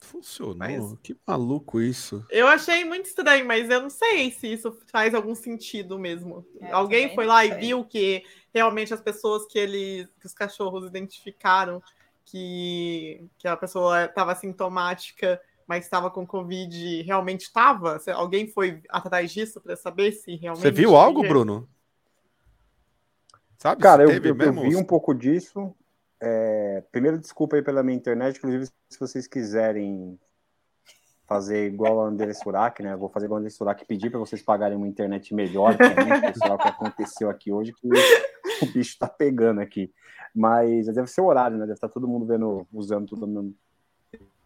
[0.00, 0.56] Funcionou?
[0.56, 0.98] Mas...
[1.02, 2.24] Que maluco isso.
[2.30, 6.46] Eu achei muito estranho, mas eu não sei se isso faz algum sentido mesmo.
[6.60, 10.86] É, Alguém foi lá e viu que realmente as pessoas que eles, que os cachorros
[10.86, 11.82] identificaram
[12.24, 18.00] que, que a pessoa estava sintomática, mas estava com Covid, realmente estava?
[18.14, 20.62] Alguém foi atrás disso para saber se realmente.
[20.62, 21.68] Você viu algo, Bruno?
[23.58, 23.82] Sabe?
[23.82, 25.74] Cara, eu, eu, eu, vi um pouco disso.
[26.20, 28.36] É, primeiro, desculpa aí pela minha internet.
[28.36, 30.18] Inclusive, se vocês quiserem
[31.26, 32.96] fazer igual a André Surak, né?
[32.96, 36.68] vou fazer igual a André Surak pedir para vocês pagarem uma internet melhor, pessoal, que
[36.68, 39.92] aconteceu aqui hoje, que o bicho tá pegando aqui.
[40.34, 41.62] Mas deve ser o horário, né?
[41.62, 43.26] Deve estar tá todo mundo vendo, usando tudo.
[43.26, 43.54] No...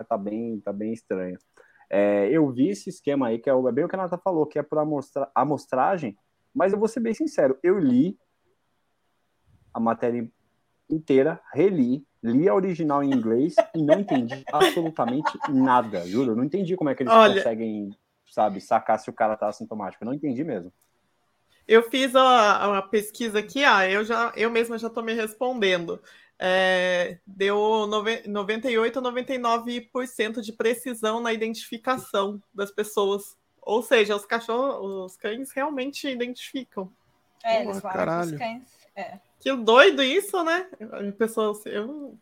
[0.08, 1.38] Tá bem, tá bem estranho.
[1.88, 4.46] É, eu vi esse esquema aí, que é, é bem o que a Nata falou,
[4.46, 5.30] que é por amostra...
[5.34, 6.16] amostragem,
[6.54, 8.18] mas eu vou ser bem sincero, eu li
[9.72, 10.30] a matéria
[10.88, 16.32] inteira, reli, li a original em inglês e não entendi absolutamente nada, juro.
[16.32, 17.36] Eu não entendi como é que eles Olha...
[17.36, 17.90] conseguem,
[18.26, 20.02] sabe, sacar se o cara tá assintomático.
[20.02, 20.72] Eu não entendi mesmo.
[21.66, 26.00] Eu fiz a, a pesquisa aqui, ah, eu já eu mesma já estou me respondendo.
[26.38, 33.36] É, deu 98 a 99% de precisão na identificação das pessoas.
[33.62, 36.92] Ou seja, os cachorros, os cães realmente identificam.
[37.42, 38.32] É, eles falam caralho.
[38.32, 38.62] os cães.
[38.94, 39.18] É.
[39.44, 40.66] Que doido isso, né?
[41.18, 42.18] Pessoas, eu,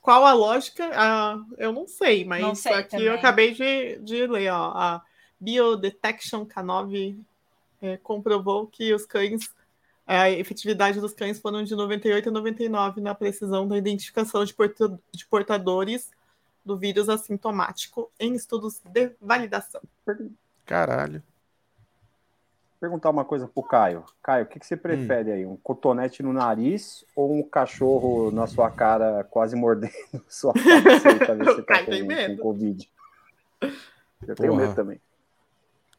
[0.00, 0.90] qual a lógica?
[0.94, 3.06] Ah, eu não sei, mas não sei aqui também.
[3.06, 5.02] eu acabei de, de ler, ó, a
[5.38, 7.18] Biodetection K9
[7.82, 9.50] é, comprovou que os cães,
[10.06, 14.54] a efetividade dos cães foram de 98 a 99 na precisão da identificação de,
[15.12, 16.10] de portadores
[16.64, 19.82] do vírus assintomático em estudos de validação.
[20.64, 21.22] Caralho.
[22.84, 24.04] Perguntar uma coisa pro Caio.
[24.22, 25.34] Caio, o que, que você prefere hum.
[25.34, 25.46] aí?
[25.46, 29.90] Um cotonete no nariz ou um cachorro na sua cara quase mordendo
[30.28, 32.90] sua face pra ver se você tá com, com Covid?
[34.28, 34.62] Eu tenho Porra.
[34.64, 35.00] medo também.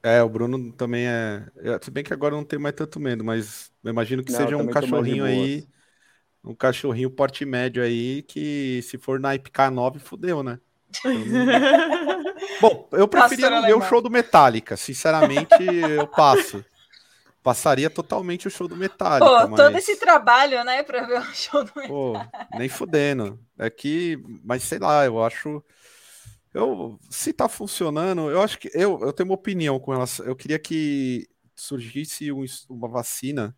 [0.03, 1.47] É, o Bruno também é.
[1.81, 4.55] Se bem que agora não tem mais tanto medo, mas eu imagino que não, seja
[4.55, 5.67] um cachorrinho aí.
[6.43, 10.59] Um cachorrinho porte médio aí, que se for na IPK9, fudeu, né?
[12.61, 14.77] Bom, eu preferia não ver o show do Metallica.
[14.77, 15.63] Sinceramente,
[15.97, 16.63] eu passo.
[17.45, 19.25] Passaria totalmente o show do Metallica.
[19.25, 19.55] Pô, mas...
[19.55, 21.87] todo esse trabalho, né, pra ver o show do Metallica.
[21.87, 23.39] Pô, nem fudendo.
[23.57, 25.63] É que, mas sei lá, eu acho
[26.55, 30.25] eu, se tá funcionando, eu acho que eu, eu tenho uma opinião com relação.
[30.25, 33.55] Eu queria que surgisse um, uma vacina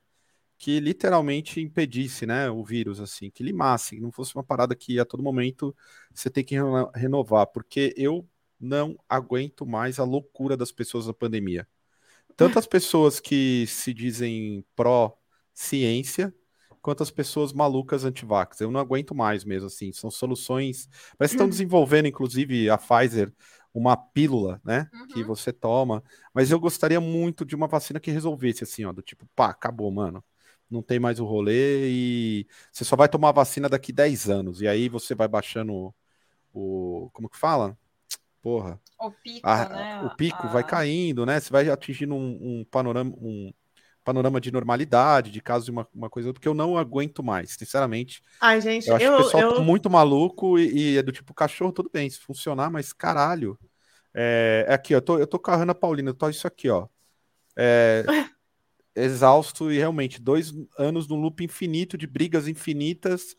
[0.57, 4.99] que literalmente impedisse, né, o vírus, assim, que limasse, que não fosse uma parada que
[4.99, 5.75] a todo momento
[6.13, 6.55] você tem que
[6.95, 8.27] renovar, porque eu
[8.59, 11.67] não aguento mais a loucura das pessoas na pandemia.
[12.37, 16.33] Tantas pessoas que se dizem pró-ciência,
[16.87, 18.61] quanto pessoas malucas antivax.
[18.61, 19.91] Eu não aguento mais mesmo, assim.
[19.91, 20.87] São soluções.
[21.17, 21.49] Parece que estão uhum.
[21.49, 23.33] desenvolvendo, inclusive, a Pfizer,
[23.73, 24.87] uma pílula, né?
[24.93, 25.07] Uhum.
[25.07, 26.01] Que você toma.
[26.33, 29.91] Mas eu gostaria muito de uma vacina que resolvesse, assim, ó, do tipo, pá, acabou,
[29.91, 30.23] mano.
[30.69, 34.61] não tem mais o rolê e você só vai tomar vacina daqui 10 anos.
[34.61, 35.93] E aí você vai baixando
[36.53, 37.09] o.
[37.13, 37.77] Como que fala?
[38.47, 38.79] Porra.
[38.97, 40.01] O pico, a, né?
[40.03, 40.47] O pico a...
[40.47, 41.37] vai caindo, né?
[41.37, 43.51] Você vai atingindo um, um, panorama, um
[44.05, 48.23] panorama de normalidade, de caso de uma, uma coisa, porque eu não aguento mais, sinceramente.
[48.39, 49.55] Ai, gente, eu acho eu, que o pessoal eu...
[49.55, 53.59] tá muito maluco e, e, é do tipo cachorro, tudo bem, se funcionar, mas caralho.
[54.15, 56.47] É, é aqui, ó, eu tô, eu tô com a Ana Paulina, eu tô isso
[56.47, 56.87] aqui, ó.
[57.53, 58.05] É,
[58.95, 63.35] exausto e realmente dois anos num loop infinito de brigas infinitas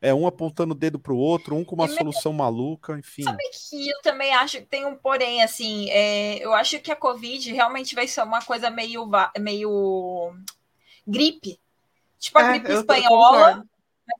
[0.00, 3.22] é um apontando o dedo para o outro, um com uma e solução maluca, enfim.
[3.22, 6.96] Sabe que eu também acho que tem um porém, assim, é, eu acho que a
[6.96, 9.08] Covid realmente vai ser uma coisa meio,
[9.38, 10.32] meio
[11.06, 11.60] gripe.
[12.18, 13.64] Tipo a é, gripe espanhola,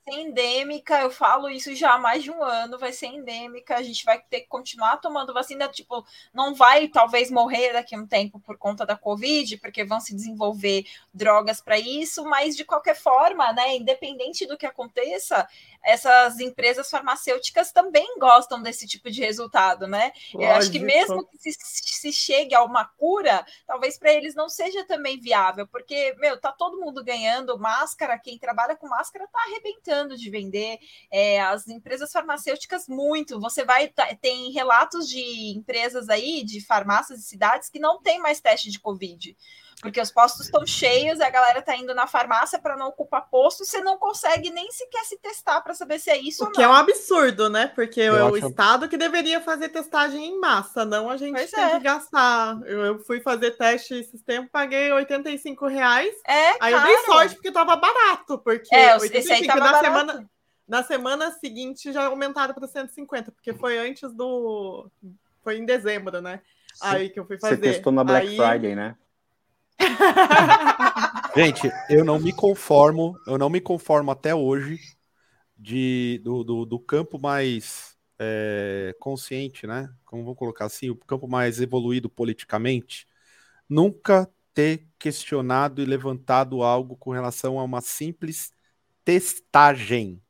[0.04, 3.82] ser endêmica, eu falo isso já há mais de um ano, vai ser endêmica, a
[3.82, 8.06] gente vai ter que continuar tomando vacina, tipo, não vai talvez morrer daqui a um
[8.06, 12.96] tempo por conta da Covid, porque vão se desenvolver drogas para isso, mas de qualquer
[12.96, 15.48] forma, né, independente do que aconteça,
[15.82, 20.12] essas empresas farmacêuticas também gostam desse tipo de resultado, né?
[20.34, 20.42] Lógico.
[20.42, 24.48] Eu acho que mesmo que se, se chegue a uma cura, talvez para eles não
[24.48, 29.38] seja também viável, porque, meu, tá todo mundo ganhando máscara, quem trabalha com máscara tá
[29.46, 30.78] arrebentando de vender,
[31.10, 37.20] é, as empresas farmacêuticas muito, você vai, tá, tem relatos de empresas aí, de farmácias
[37.20, 39.36] e cidades que não tem mais teste de Covid,
[39.80, 43.64] porque os postos estão cheios, a galera tá indo na farmácia para não ocupar posto,
[43.64, 46.54] você não consegue nem sequer se testar para saber se é isso o ou não.
[46.54, 47.66] que é um absurdo, né?
[47.68, 48.48] Porque eu é o acho...
[48.48, 51.70] Estado que deveria fazer testagem em massa, não a gente pois tem é.
[51.70, 52.60] que gastar.
[52.66, 56.14] Eu, eu, fui fazer teste esses tempos, paguei 85 reais.
[56.26, 59.72] É, aí eu dei sorte porque tava barato, porque é, 85, esse aí tava na
[59.72, 59.84] barato.
[59.84, 60.30] semana
[60.68, 64.88] na semana seguinte já aumentaram para 150, porque foi antes do
[65.42, 66.40] foi em dezembro, né?
[66.80, 67.56] Aí que eu fui fazer.
[67.56, 68.36] Você testou na Black aí...
[68.36, 68.94] Friday, né?
[71.36, 74.78] Gente, eu não me conformo, eu não me conformo até hoje
[75.56, 79.92] de, do, do, do campo mais é, consciente, né?
[80.04, 83.06] Como vou colocar assim, o campo mais evoluído politicamente,
[83.68, 88.52] nunca ter questionado e levantado algo com relação a uma simples
[89.04, 90.20] testagem.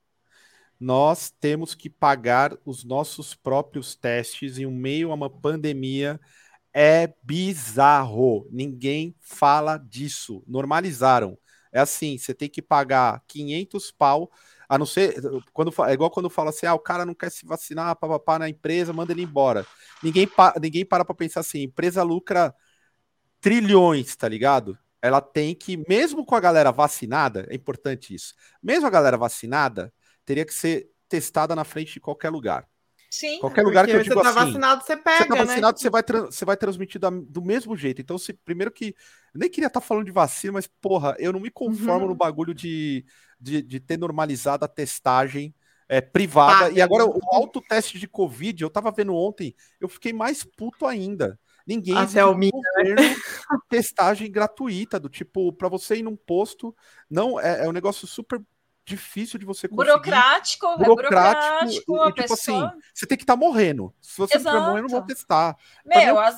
[0.79, 6.21] Nós temos que pagar os nossos próprios testes em meio a uma pandemia
[6.73, 8.47] é bizarro.
[8.51, 10.43] Ninguém fala disso.
[10.47, 11.39] Normalizaram.
[11.73, 14.31] É assim, você tem que pagar 500 pau,
[14.69, 15.21] a não ser
[15.53, 18.49] quando é igual quando fala assim, ah, o cara não quer se vacinar, papapá na
[18.49, 19.67] empresa, manda ele embora.
[20.03, 22.55] Ninguém pa, ninguém para para pensar assim, empresa lucra
[23.41, 24.79] trilhões, tá ligado?
[25.03, 28.35] Ela tem que, mesmo com a galera vacinada, é importante isso.
[28.63, 29.93] Mesmo a galera vacinada,
[30.25, 32.69] teria que ser testada na frente de qualquer lugar.
[33.11, 33.41] Sim.
[33.41, 34.53] Qualquer lugar que eu digo você tá assim.
[34.53, 35.25] vacinado, você pega.
[35.25, 35.79] Você tá vacinado, né?
[35.79, 38.01] você, vai você vai transmitir da, do mesmo jeito.
[38.01, 38.95] Então, se, primeiro que.
[39.35, 42.09] Nem queria estar tá falando de vacina, mas, porra, eu não me conformo uhum.
[42.09, 43.05] no bagulho de,
[43.41, 45.53] de, de, ter normalizado a testagem
[45.89, 46.67] é, privada.
[46.67, 50.87] Ah, e agora, o autoteste de Covid, eu tava vendo ontem, eu fiquei mais puto
[50.87, 51.37] ainda.
[51.67, 52.49] Ninguém Até o né?
[53.69, 56.75] testagem gratuita, do tipo, para você ir num posto,
[57.09, 58.41] não é, é um negócio super
[58.85, 59.91] difícil de você conseguir.
[59.91, 62.69] Burocrático, burocrático, é burocrático e, tipo assim, pessoa...
[62.69, 63.95] assim, você tem que estar tá morrendo.
[64.01, 64.57] Se você Exato.
[64.57, 65.57] estiver morrendo, vou testar.
[65.85, 66.37] Meu, é as,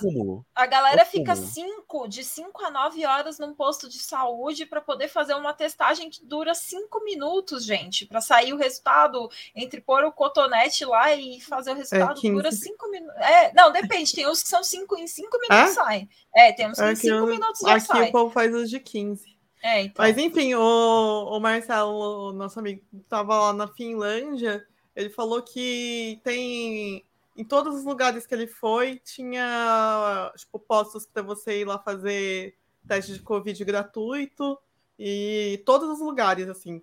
[0.54, 4.80] a galera é fica cinco, de 5 a 9 horas num posto de saúde para
[4.80, 10.04] poder fazer uma testagem que dura 5 minutos, gente, para sair o resultado, entre pôr
[10.04, 13.16] o cotonete lá e fazer o resultado, é, dura 5 minutos.
[13.16, 15.74] É, não, depende, tem uns que são 5 em 5 minutos é?
[15.74, 16.08] saem.
[16.34, 18.00] É, tem uns que em 5 minutos já aqui sai.
[18.00, 19.31] Aqui o povo faz os de 15.
[19.62, 20.04] É, então.
[20.04, 24.66] Mas enfim, o, o Marcelo, nosso amigo, estava lá na Finlândia.
[24.94, 27.04] Ele falou que tem
[27.36, 32.56] em todos os lugares que ele foi, tinha tipo, postos para você ir lá fazer
[32.86, 34.58] teste de Covid gratuito.
[34.98, 36.82] E todos os lugares, assim.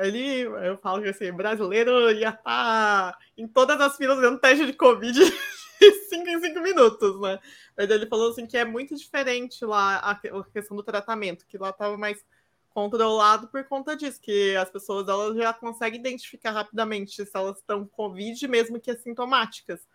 [0.00, 4.66] Ele, eu falo que assim, brasileiro ia estar tá em todas as filas dando teste
[4.66, 5.20] de Covid
[6.08, 7.38] 5 em 5 minutos, né?
[7.76, 11.70] Mas ele falou assim que é muito diferente lá a questão do tratamento, que lá
[11.70, 12.24] estava mais
[12.70, 17.84] controlado por conta disso, que as pessoas elas já conseguem identificar rapidamente se elas estão
[17.84, 19.86] com Covid, mesmo que assintomáticas.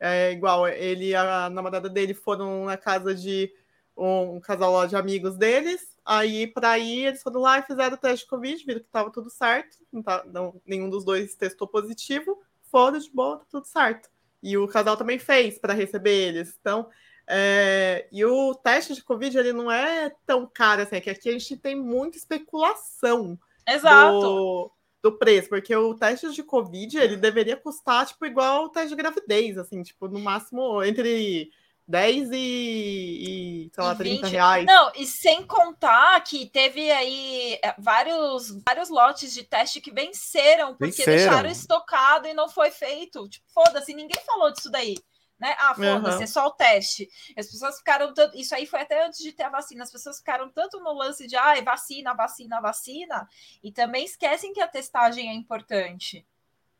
[0.00, 3.52] É igual ele e a namorada dele foram na casa de
[3.96, 8.24] um, casal de amigos deles, aí para ir eles foram lá e fizeram o teste
[8.24, 12.42] de Covid, viram que estava tudo certo, não tá, não, nenhum dos dois testou positivo,
[12.70, 14.10] foram de boa, tá tudo certo.
[14.44, 16.56] E o casal também fez para receber eles.
[16.60, 16.88] Então,
[17.26, 21.30] é, e o teste de Covid ele não é tão caro assim, é que aqui
[21.30, 24.20] a gente tem muita especulação Exato.
[24.20, 24.70] Do,
[25.02, 28.96] do preço, porque o teste de Covid ele deveria custar tipo igual o teste de
[28.96, 31.50] gravidez, assim, tipo, no máximo entre
[31.86, 34.66] 10 e, e sei lá, e 30 reais.
[34.66, 40.74] Não, e sem contar que teve aí é, vários, vários lotes de teste que venceram,
[40.74, 41.16] porque venceram.
[41.16, 43.28] deixaram estocado e não foi feito.
[43.28, 44.96] Tipo, foda-se, ninguém falou disso daí.
[45.38, 45.54] Né?
[45.58, 46.22] Ah, foda-se, uhum.
[46.22, 47.08] é só o teste.
[47.36, 48.36] As pessoas ficaram tanto.
[48.36, 49.82] Isso aí foi até antes de ter a vacina.
[49.82, 53.28] As pessoas ficaram tanto no lance de ah, vacina, vacina, vacina,
[53.62, 56.26] e também esquecem que a testagem é importante.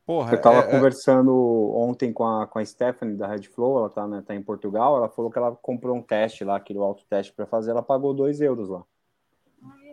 [0.07, 1.35] Porra, eu tava é, é, conversando
[1.75, 4.99] ontem com a, com a Stephanie da Red Flow, ela tá, né, tá em Portugal,
[4.99, 8.41] ela falou que ela comprou um teste lá, aquele autoteste para fazer, ela pagou 2
[8.43, 8.85] euros lá.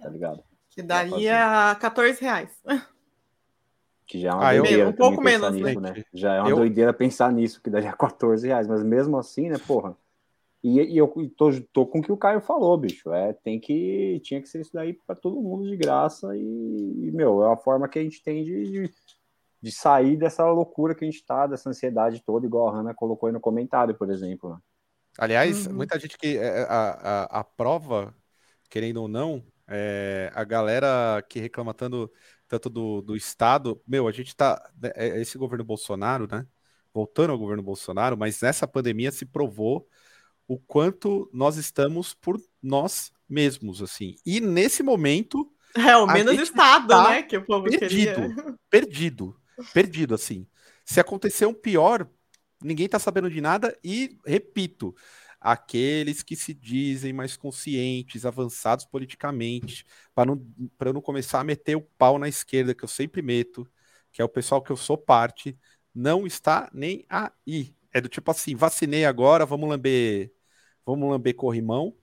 [0.02, 0.44] Tá ligado?
[0.70, 2.50] Que daria 14 reais.
[4.08, 4.90] Que já é uma ah, doideira.
[4.90, 6.04] Um pouco menos, nisso, né?
[6.14, 6.58] Já é uma eu...
[6.58, 9.96] doideira pensar nisso, que daria 14 reais, mas mesmo assim, né, porra.
[10.62, 11.08] E, e eu
[11.38, 13.14] tô, tô com o que o Caio falou, bicho.
[13.14, 14.20] É, tem que.
[14.22, 16.36] Tinha que ser isso daí para todo mundo de graça.
[16.36, 18.92] E, e, meu, é a forma que a gente tem de, de
[19.62, 23.28] de sair dessa loucura que a gente está, dessa ansiedade toda, igual a Hanna colocou
[23.28, 24.50] aí no comentário, por exemplo.
[24.50, 24.58] Né?
[25.18, 25.74] Aliás, uhum.
[25.74, 26.90] muita gente que é, a,
[27.30, 28.16] a, a, prova,
[28.70, 32.12] querendo ou não, é, a galera que reclama tanto,
[32.48, 34.72] tanto do, do Estado, meu, a gente tá.
[34.82, 36.46] Né, é, esse governo Bolsonaro, né?
[36.94, 39.88] Voltando ao governo Bolsonaro, mas nessa pandemia se provou
[40.48, 44.16] o quanto nós estamos por nós mesmos, assim.
[44.26, 45.50] E nesse momento.
[45.74, 47.24] É, o menos Estado, tá né?
[47.24, 48.58] Que o povo perdido, queria.
[48.70, 49.41] Perdido
[49.74, 50.48] perdido, assim.
[50.86, 52.08] Se acontecer um pior,
[52.62, 54.96] ninguém tá sabendo de nada e, repito,
[55.40, 60.46] aqueles que se dizem mais conscientes, avançados politicamente, para não,
[60.94, 63.68] não começar a meter o pau na esquerda, que eu sempre meto,
[64.12, 65.58] que é o pessoal que eu sou parte,
[65.94, 67.76] não está nem aí.
[67.94, 70.32] É do tipo assim, vacinei agora, vamos lamber,
[70.86, 71.96] vamos lamber corrimão,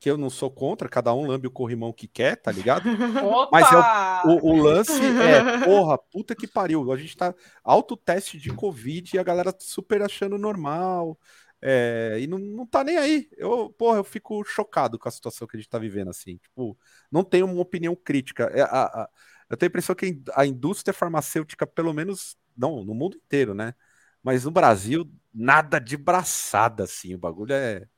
[0.00, 2.84] que eu não sou contra, cada um lambe o corrimão que quer, tá ligado?
[3.24, 3.48] Opa!
[3.50, 6.92] Mas é o, o, o, lance é, porra, puta que pariu.
[6.92, 7.34] A gente tá
[7.64, 11.18] autoteste de Covid e a galera super achando normal.
[11.60, 13.28] É, e não, não tá nem aí.
[13.36, 16.36] Eu, porra, eu fico chocado com a situação que a gente tá vivendo, assim.
[16.36, 16.78] Tipo,
[17.10, 18.44] não tenho uma opinião crítica.
[18.54, 19.08] É, a, a,
[19.50, 23.74] eu tenho a impressão que a indústria farmacêutica, pelo menos, não, no mundo inteiro, né?
[24.22, 27.14] Mas no Brasil, nada de braçada, assim.
[27.14, 27.88] O bagulho é,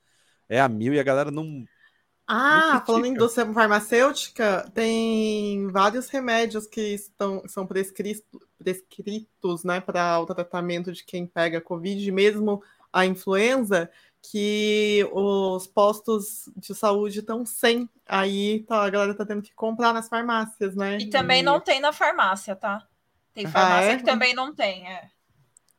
[0.48, 1.66] é a mil e a galera não
[2.32, 8.22] ah, falando em indústria farmacêutica, tem vários remédios que estão, são prescritos,
[8.56, 12.62] prescritos né, para o tratamento de quem pega Covid, mesmo
[12.92, 13.90] a influenza,
[14.22, 17.90] que os postos de saúde estão sem.
[18.06, 20.98] Aí tá, a galera tá tendo que comprar nas farmácias, né?
[20.98, 21.42] E também e...
[21.42, 22.86] não tem na farmácia, tá?
[23.34, 23.96] Tem ah, farmácia ah, é?
[23.96, 25.10] que também não tem, é.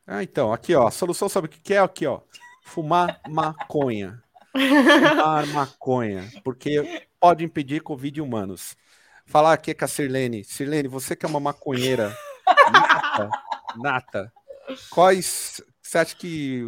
[0.06, 1.78] Ah, então, aqui, ó, a solução sabe o que é?
[1.78, 2.20] Aqui, ó,
[2.62, 4.22] fumar maconha
[4.52, 8.76] fumar maconha, porque pode impedir Covid humanos.
[9.26, 10.44] Falar aqui com a Sirlene.
[10.44, 12.16] Sirlene, você que é uma maconheira
[12.72, 13.30] nata,
[13.78, 14.34] nata,
[14.90, 16.64] quais você acha que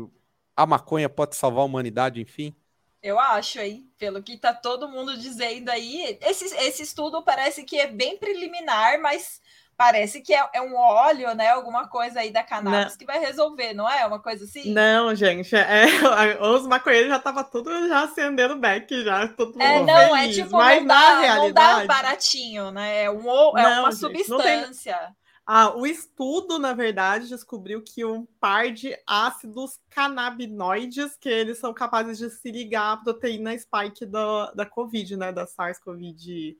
[0.55, 2.55] a maconha pode salvar a humanidade, enfim?
[3.01, 3.91] Eu acho, hein?
[3.97, 9.01] Pelo que tá todo mundo dizendo aí, esse, esse estudo parece que é bem preliminar,
[9.01, 9.41] mas
[9.83, 11.49] Parece que é, é, um óleo, né?
[11.49, 12.97] Alguma coisa aí da cannabis não.
[12.97, 14.05] que vai resolver, não é?
[14.05, 14.71] Uma coisa assim?
[14.71, 15.53] Não, gente.
[15.53, 15.83] É,
[16.41, 19.27] os maconheiros já tava tudo já acendendo back, já.
[19.27, 20.39] Todo é, não, é feliz.
[20.39, 21.79] é tipo, Mas não, dá, realidade...
[21.79, 23.03] não dá baratinho, né?
[23.03, 24.95] É, um, é não, uma gente, substância.
[24.95, 25.15] Tem...
[25.45, 31.73] Ah, o estudo, na verdade, descobriu que um par de ácidos canabinoides, que eles são
[31.73, 35.33] capazes de se ligar à proteína spike da, da Covid, né?
[35.33, 36.55] Da SARS-CoV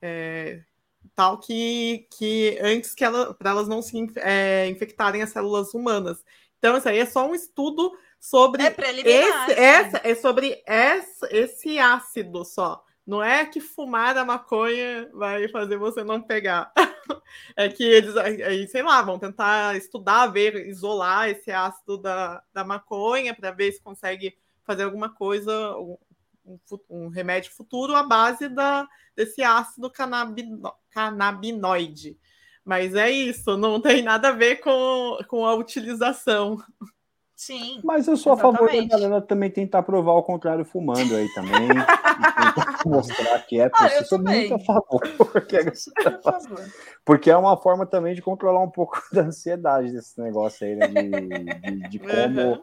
[0.00, 0.62] é,
[1.14, 6.24] tal que, que antes que ela para elas não se é, infectarem as células humanas.
[6.58, 8.74] Então, isso aí é só um estudo sobre é
[9.06, 12.84] esse, essa, é sobre essa, esse ácido só.
[13.06, 16.70] Não é que fumar a maconha vai fazer você não pegar.
[17.56, 22.62] é que eles, aí, sei lá, vão tentar estudar, ver, isolar esse ácido da, da
[22.62, 25.74] maconha para ver se consegue fazer alguma coisa,
[26.44, 26.58] um,
[26.88, 28.86] um remédio futuro à base da,
[29.16, 32.18] desse ácido canabino, canabinoide.
[32.64, 36.58] Mas é isso, não tem nada a ver com, com a utilização.
[37.34, 37.80] Sim.
[37.82, 38.54] Mas eu sou exatamente.
[38.54, 41.68] a favor da galera também tentar provar o contrário fumando aí também.
[42.84, 43.92] mostrar que é possível.
[43.92, 45.00] Ah, eu sou muito a favor.
[45.16, 45.62] Porque é,
[47.04, 50.86] porque é uma forma também de controlar um pouco da ansiedade desse negócio aí, né?
[50.88, 52.40] De, de, de como.
[52.40, 52.62] Uhum.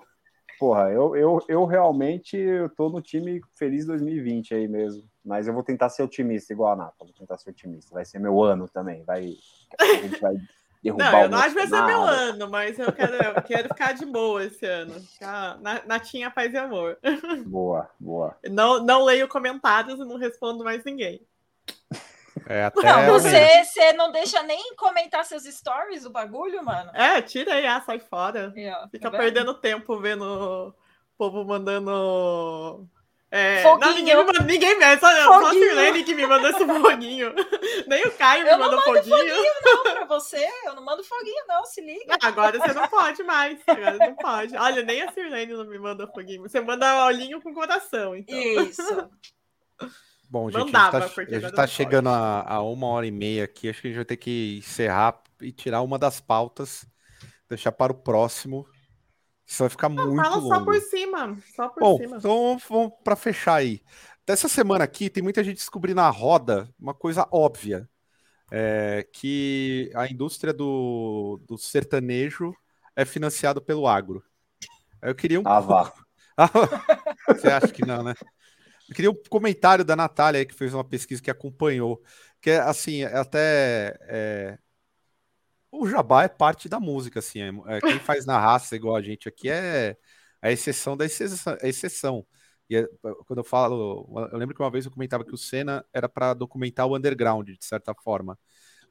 [0.59, 5.03] Porra, eu, eu, eu realmente eu tô no time feliz 2020 aí mesmo.
[5.23, 6.95] Mas eu vou tentar ser otimista, igual a Nata.
[6.99, 7.93] Vou tentar ser otimista.
[7.93, 9.03] Vai ser meu ano também.
[9.03, 9.33] Vai,
[9.79, 10.35] a gente vai
[10.81, 13.67] derrubar Não, eu não acho que vai ser meu ano, mas eu quero, eu quero
[13.67, 14.93] ficar de boa esse ano.
[15.01, 16.97] Ficar na, natinha paz e amor.
[17.45, 18.37] Boa, boa.
[18.49, 21.21] Não, não leio comentários e não respondo mais ninguém.
[22.47, 26.91] É, até não, você, você não deixa nem comentar seus stories, o bagulho, mano?
[26.93, 28.53] É, tira aí, ah, sai fora.
[28.55, 30.73] Yeah, Fica tá perdendo tempo vendo
[31.17, 32.87] povo mandando
[33.29, 36.65] é, não, ninguém me manda, ninguém me, só, só a Sirlene que me manda esse
[36.65, 37.33] foguinho.
[37.85, 39.17] Nem o Caio me manda foguinho.
[39.17, 40.49] Eu não mando foguinho, não, pra você.
[40.65, 42.17] Eu não mando foguinho, não, se liga.
[42.21, 43.59] agora você não pode mais.
[43.67, 44.55] Agora não pode.
[44.55, 46.41] Olha, nem a Sirlene não me manda foguinho.
[46.43, 48.37] Você manda olhinho com coração, então.
[48.37, 49.09] Isso.
[50.29, 53.11] Bom, gente, Mandava, a gente tá, a gente tá chegando a, a, uma hora e
[53.11, 53.69] meia aqui.
[53.69, 56.85] Acho que a gente vai ter que encerrar e tirar uma das pautas,
[57.49, 58.67] deixar para o próximo.
[59.45, 60.47] Isso vai ficar muito fala longo.
[60.49, 62.17] só por cima, só por Bom, cima.
[62.17, 63.81] Então, vamos para fechar aí.
[64.25, 67.89] Dessa semana aqui, tem muita gente descobrindo na roda uma coisa óbvia,
[68.51, 72.53] é, que a indústria do, do sertanejo
[72.93, 74.21] é financiada pelo agro.
[75.01, 75.43] Eu queria um...
[75.45, 75.93] Ah, vá.
[77.29, 78.13] Você acha que não, né?
[78.89, 82.01] Eu queria um comentário da Natália, que fez uma pesquisa que acompanhou,
[82.41, 84.57] que é assim, é até é,
[85.71, 87.41] o jabá é parte da música, assim.
[87.41, 89.97] É, é, quem faz na raça igual a gente aqui é
[90.41, 91.57] a exceção da exceção.
[91.61, 92.25] exceção.
[92.69, 92.87] E é,
[93.25, 96.33] quando eu falo, eu lembro que uma vez eu comentava que o Senna era para
[96.33, 98.37] documentar o underground, de certa forma.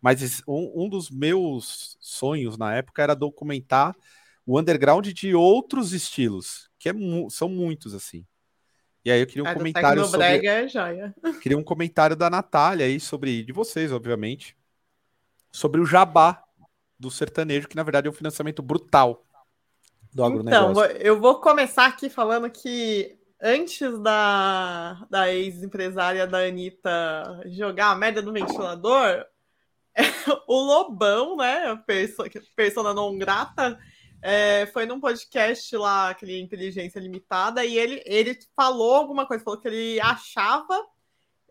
[0.00, 3.94] Mas um, um, dos meus sonhos na época era documentar
[4.46, 6.92] o underground de outros estilos, que é,
[7.30, 8.26] são muitos, assim.
[9.06, 10.48] E aí eu queria um é, comentário sobre...
[10.48, 11.14] É joia.
[11.40, 14.56] Queria um comentário da Natália aí sobre, de vocês, obviamente,
[15.52, 16.42] sobre o jabá
[16.98, 19.24] do sertanejo, que na verdade é um financiamento brutal
[20.12, 20.70] do agronegócio.
[20.72, 27.94] Então, eu vou começar aqui falando que antes da, da ex-empresária da Anitta jogar a
[27.94, 29.24] merda no ventilador,
[30.48, 31.80] o Lobão, né,
[32.56, 33.78] persona não grata,
[34.22, 39.60] é, foi num podcast lá, aquele Inteligência Limitada, e ele, ele falou alguma coisa, falou
[39.60, 40.84] que ele achava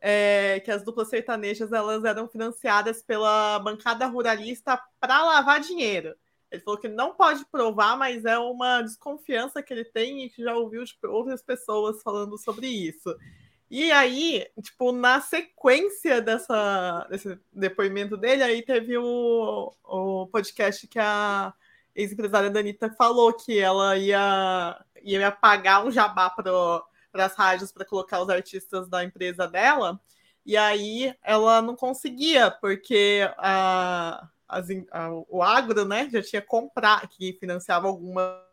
[0.02, 6.16] é, que as duplas sertanejas elas eram financiadas pela bancada ruralista para lavar dinheiro.
[6.52, 10.44] Ele falou que não pode provar, mas é uma desconfiança que ele tem e que
[10.44, 13.16] já ouviu de outras pessoas falando sobre isso.
[13.70, 21.00] E aí, tipo, na sequência dessa, desse depoimento dele, aí teve o, o podcast que
[21.00, 21.54] a
[21.96, 27.86] ex-empresária da Anitta falou que ela ia, ia pagar um jabá para as rádios para
[27.86, 30.00] colocar os artistas da empresa dela.
[30.46, 37.08] E aí ela não conseguia, porque a, as, a, o agro né, já tinha comprado,
[37.08, 38.44] que financiava alguma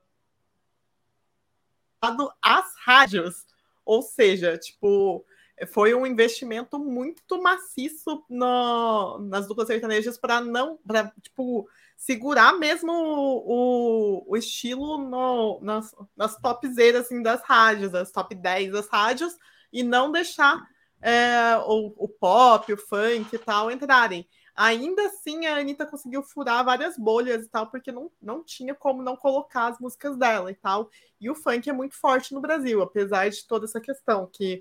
[2.40, 3.46] as rádios.
[3.84, 5.24] Ou seja, tipo,
[5.72, 10.78] foi um investimento muito maciço no, nas duplas sertanejas para não,
[11.20, 11.68] tipo,
[12.02, 18.72] segurar mesmo o, o estilo no, nas, nas topzeiras assim, das rádios, as top 10
[18.72, 19.38] das rádios,
[19.72, 20.66] e não deixar
[21.00, 24.28] é, o, o pop, o funk e tal entrarem.
[24.52, 29.00] Ainda assim, a Anitta conseguiu furar várias bolhas e tal, porque não, não tinha como
[29.00, 30.90] não colocar as músicas dela e tal.
[31.20, 34.60] E o funk é muito forte no Brasil, apesar de toda essa questão que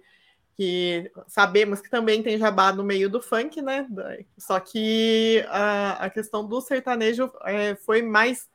[0.56, 3.88] que sabemos que também tem jabá no meio do funk, né?
[4.38, 8.49] Só que a, a questão do sertanejo é, foi mais.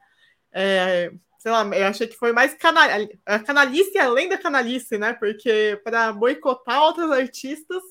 [0.53, 2.89] É, sei lá, eu achei que foi mais canal,
[3.45, 5.13] canalice além da canalice, né?
[5.13, 7.83] Porque para boicotar outros artistas,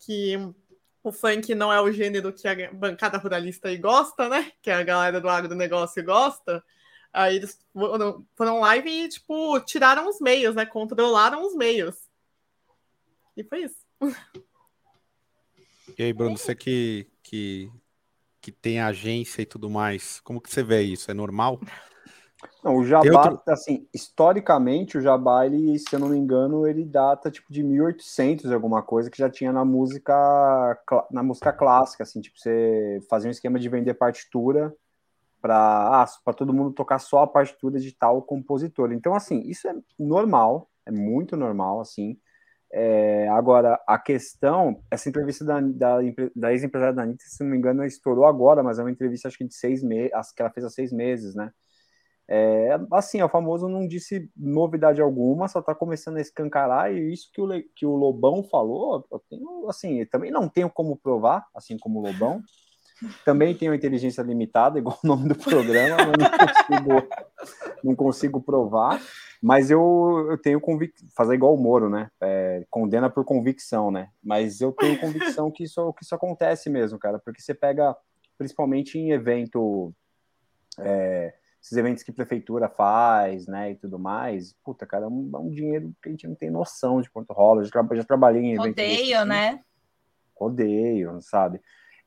[0.00, 0.36] que
[1.02, 4.52] o funk não é o gênero que a bancada ruralista aí gosta, né?
[4.62, 6.62] Que a galera do agronegócio gosta.
[7.12, 10.66] Aí eles foram, foram lá e, tipo, tiraram os meios, né?
[10.66, 12.09] Controlaram os meios.
[13.40, 13.86] E foi isso.
[15.98, 17.72] E aí, Bruno, você que, que,
[18.38, 21.10] que tem agência e tudo mais, como que você vê isso?
[21.10, 21.58] É normal?
[22.62, 23.42] Não, o Jabá, outro...
[23.48, 28.52] assim, historicamente, o Jabá, ele, se eu não me engano, ele data tipo de 1800
[28.52, 30.78] alguma coisa que já tinha na música
[31.10, 34.74] na música clássica, assim, tipo, você fazia um esquema de vender partitura
[35.40, 38.92] para ah, todo mundo tocar só a partitura de tal compositor.
[38.92, 42.18] Então, assim, isso é normal, é muito normal, assim.
[42.72, 45.98] É, agora, a questão, essa entrevista da, da,
[46.36, 49.38] da ex-empresária da Anitta, se não me engano, estourou agora, mas é uma entrevista, acho
[49.38, 51.50] que de seis meses, que ela fez há seis meses, né?
[52.32, 57.12] É, assim, é o famoso não disse novidade alguma, só tá começando a escancarar, e
[57.12, 61.44] isso que o, que o Lobão falou, eu tenho, assim, também não tenho como provar,
[61.52, 62.40] assim como o Lobão,
[63.24, 67.08] também tenho inteligência limitada, igual o nome do programa, mas não consigo,
[67.84, 69.00] não consigo provar.
[69.42, 72.10] Mas eu, eu tenho convicção, fazer igual o Moro, né?
[72.20, 74.10] É, condena por convicção, né?
[74.22, 77.96] Mas eu tenho convicção que isso, que isso acontece mesmo, cara, porque você pega,
[78.36, 79.94] principalmente em evento,
[80.78, 81.32] é,
[81.62, 85.38] esses eventos que a prefeitura faz, né, e tudo mais, puta, cara, é um, é
[85.38, 87.62] um dinheiro que a gente não tem noção de quanto rola.
[87.62, 88.72] Eu já, já trabalhei em evento.
[88.72, 89.60] Odeio, né?
[90.36, 91.60] Odeio, sabe?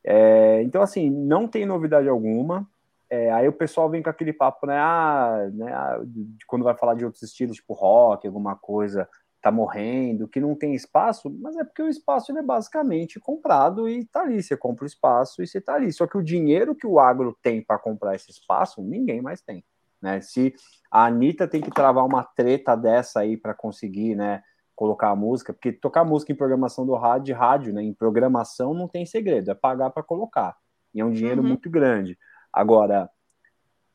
[0.04, 2.68] É, então, assim, não tem novidade alguma.
[3.10, 4.76] é, aí o pessoal vem com aquele papo, né?
[4.78, 9.08] Ah, né ah, de, quando vai falar de outros estilos, tipo rock, alguma coisa,
[9.40, 14.04] tá morrendo, que não tem espaço, mas é porque o espaço é basicamente comprado e
[14.06, 14.42] tá ali.
[14.42, 15.92] Você compra o espaço e você tá ali.
[15.92, 19.62] Só que o dinheiro que o agro tem para comprar esse espaço, ninguém mais tem.
[20.00, 20.20] Né?
[20.20, 20.54] Se
[20.90, 24.42] a Anitta tem que travar uma treta dessa aí para conseguir, né?
[24.84, 27.82] Colocar a música, porque tocar música em programação do rádio, de rádio, né?
[27.82, 30.56] Em programação não tem segredo, é pagar para colocar.
[30.94, 31.48] E é um dinheiro uhum.
[31.48, 32.18] muito grande.
[32.52, 33.10] Agora,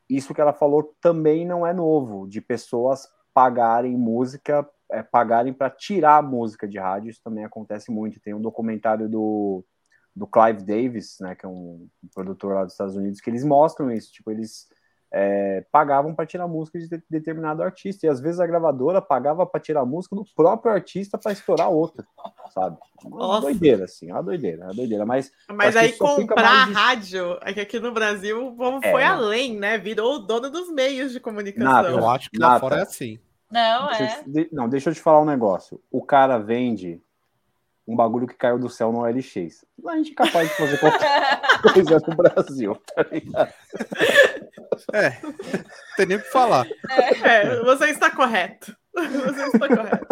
[0.08, 5.70] isso que ela falou também não é novo, de pessoas pagarem música é, pagarem para
[5.70, 8.20] tirar a música de rádio, isso também acontece muito.
[8.20, 9.64] Tem um documentário do,
[10.14, 13.44] do Clive Davis, né, que é um, um produtor lá dos Estados Unidos, que eles
[13.44, 14.68] mostram isso, tipo, eles
[15.12, 19.44] é, pagavam para tirar música de, de determinado artista, e às vezes a gravadora pagava
[19.44, 22.06] para tirar música do próprio artista para estourar outra,
[22.54, 22.76] sabe?
[23.04, 25.32] Uma doideira, assim, uma doideira, uma doideira, mas...
[25.52, 29.78] Mas aí comprar a rádio, é que aqui no Brasil é, foi além, né?
[29.78, 31.72] Virou o dono dos meios de comunicação.
[31.72, 32.60] Nada, eu acho que lá nada.
[32.60, 33.18] fora é assim.
[33.50, 34.20] Não, deixa é.
[34.20, 35.80] Eu te, não, deixa eu te falar um negócio.
[35.90, 37.02] O cara vende
[37.86, 39.64] um bagulho que caiu do céu no LX.
[39.88, 43.52] A gente é capaz de fazer qualquer coisa no Brasil, tá ligado?
[44.92, 45.10] É,
[45.96, 46.66] tem nem o que falar.
[46.88, 47.28] É.
[47.28, 48.76] é, você está correto.
[48.94, 50.06] Você está correto.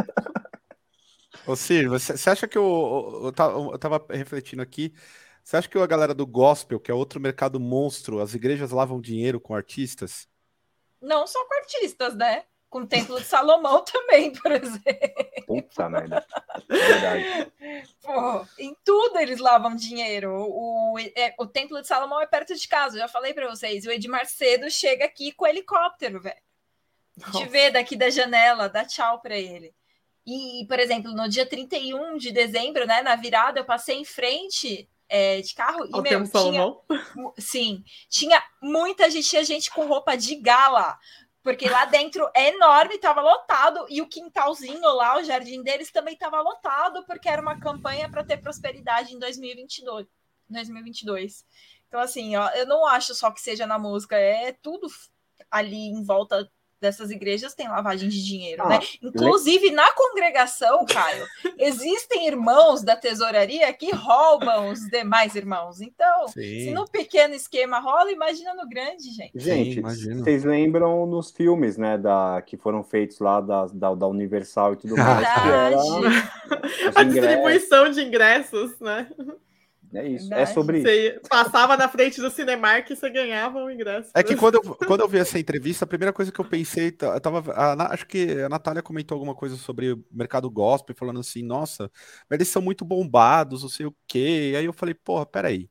[1.46, 4.92] Ô, Ciro, você, você acha que eu, eu, eu tava refletindo aqui,
[5.42, 9.00] você acha que a galera do gospel, que é outro mercado monstro, as igrejas lavam
[9.00, 10.28] dinheiro com artistas?
[11.00, 12.44] Não só com artistas, né?
[12.68, 15.26] Com o Templo de Salomão também, por exemplo.
[15.46, 16.24] Puta merda.
[16.68, 17.52] Verdade.
[18.02, 20.32] Pô, em tudo eles lavam dinheiro.
[20.32, 23.86] O, é, o Templo de Salomão é perto de casa, já falei para vocês.
[23.86, 26.36] O Edmar Cedo chega aqui com helicóptero, velho.
[27.32, 29.74] Te vê daqui da janela, dá tchau para ele.
[30.24, 34.88] E, por exemplo, no dia 31 de dezembro, né, na virada, eu passei em frente
[35.08, 36.76] é, de carro e, meu, tinha,
[37.38, 40.98] sim, tinha muita gente, tinha gente com roupa de gala,
[41.48, 46.12] porque lá dentro é enorme, estava lotado, e o quintalzinho lá, o jardim deles, também
[46.12, 50.06] estava lotado, porque era uma campanha para ter prosperidade em 2022.
[50.46, 51.46] 2022.
[51.88, 54.88] Então, assim, ó, eu não acho só que seja na música, é tudo
[55.50, 58.80] ali em volta dessas igrejas tem lavagem de dinheiro, ah, né?
[59.02, 61.26] Inclusive, na congregação, Caio,
[61.58, 65.80] existem irmãos da tesouraria que roubam os demais irmãos.
[65.80, 66.40] Então, Sim.
[66.40, 69.32] se no pequeno esquema rola, imagina no grande, gente.
[69.34, 74.06] Gente, Sim, vocês lembram nos filmes, né, da, que foram feitos lá da, da, da
[74.06, 75.78] Universal e tudo mais, era...
[76.94, 79.08] A distribuição de ingressos, né?
[79.94, 80.50] É isso, é Verdade.
[80.50, 84.10] é sobre você passava na frente do Cinemark e você ganhava um ingresso.
[84.14, 86.88] É que quando eu, quando eu vi essa entrevista, a primeira coisa que eu pensei,
[87.00, 91.20] eu tava, a, acho que a Natália comentou alguma coisa sobre o mercado gospel, falando
[91.20, 91.90] assim, nossa,
[92.30, 94.50] eles são muito bombados, não sei o quê.
[94.52, 95.70] E aí eu falei, porra, peraí.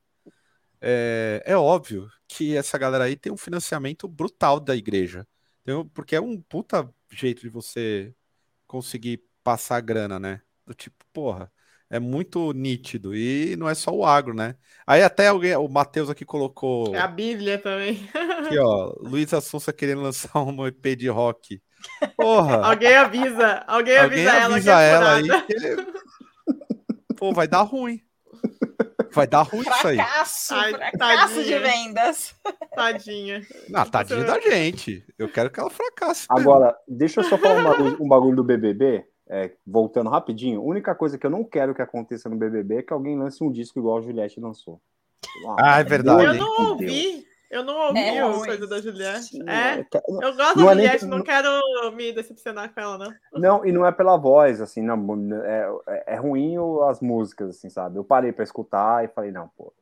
[0.80, 5.26] É, é óbvio que essa galera aí tem um financiamento brutal da igreja.
[5.62, 8.14] Então, porque é um puta jeito de você
[8.66, 10.40] conseguir passar grana, né?
[10.66, 11.50] Do tipo, porra
[11.90, 13.14] é muito nítido.
[13.14, 14.54] E não é só o agro, né?
[14.86, 16.94] Aí até alguém, o Matheus aqui colocou.
[16.94, 18.08] É a Bíblia também.
[18.14, 18.94] Aqui, ó.
[19.00, 21.60] Luiz Assunça querendo lançar um EP de rock.
[22.16, 22.66] Porra!
[22.66, 25.42] alguém avisa, alguém, alguém avisa, avisa ela, ela aí.
[25.46, 27.14] Que...
[27.14, 28.00] Pô, vai dar ruim.
[29.12, 30.74] Vai dar ruim fracasso, isso aí.
[30.74, 31.44] Ai, fracasso tadinha.
[31.44, 32.34] de vendas.
[32.74, 33.46] Tadinha.
[33.68, 35.04] Não, tadinha da gente.
[35.18, 36.26] Eu quero que ela fracasse.
[36.28, 40.64] Agora, deixa eu só falar um bagulho, um bagulho do BBB é, voltando rapidinho, a
[40.64, 43.52] única coisa que eu não quero que aconteça no BBB é que alguém lance um
[43.52, 44.80] disco igual a Juliette lançou.
[45.58, 46.24] Ah, é verdade.
[46.24, 47.28] Eu não ouvi.
[47.50, 49.38] Eu não ouvi é, a coisa da Juliette.
[49.48, 51.18] é, eu gosto da Juliette, é nem...
[51.18, 51.50] não quero
[51.94, 53.14] me decepcionar com ela, não.
[53.32, 56.56] Não, e não é pela voz, assim, não, é, é ruim
[56.88, 57.96] as músicas, assim, sabe?
[57.98, 59.72] Eu parei para escutar e falei, não, pô,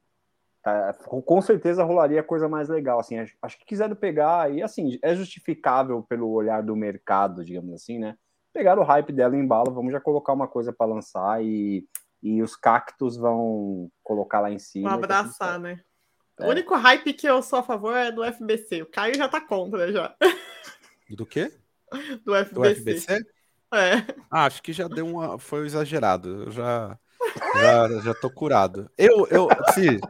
[0.63, 4.97] tá, com certeza rolaria coisa mais legal, assim, acho, acho que quiseram pegar, e assim,
[5.03, 8.17] é justificável pelo olhar do mercado, digamos assim, né?
[8.57, 11.87] Pegaram o hype dela em bala, vamos já colocar uma coisa para lançar e,
[12.23, 14.89] e os cactos vão colocar lá em cima.
[14.89, 15.79] Vão abraçar, né?
[16.41, 16.47] É.
[16.47, 18.81] O único hype que eu sou a favor é do FBC.
[18.81, 20.17] O Caio já tá contra já.
[21.11, 21.53] Do quê?
[22.25, 22.55] Do FBC.
[22.55, 23.27] Do FBC?
[23.75, 24.15] É.
[24.31, 25.39] Ah, acho que já deu uma.
[25.39, 26.45] Foi exagerado.
[26.45, 26.99] Eu já.
[27.55, 28.91] Já, já tô curado.
[28.97, 30.01] Eu, eu, se,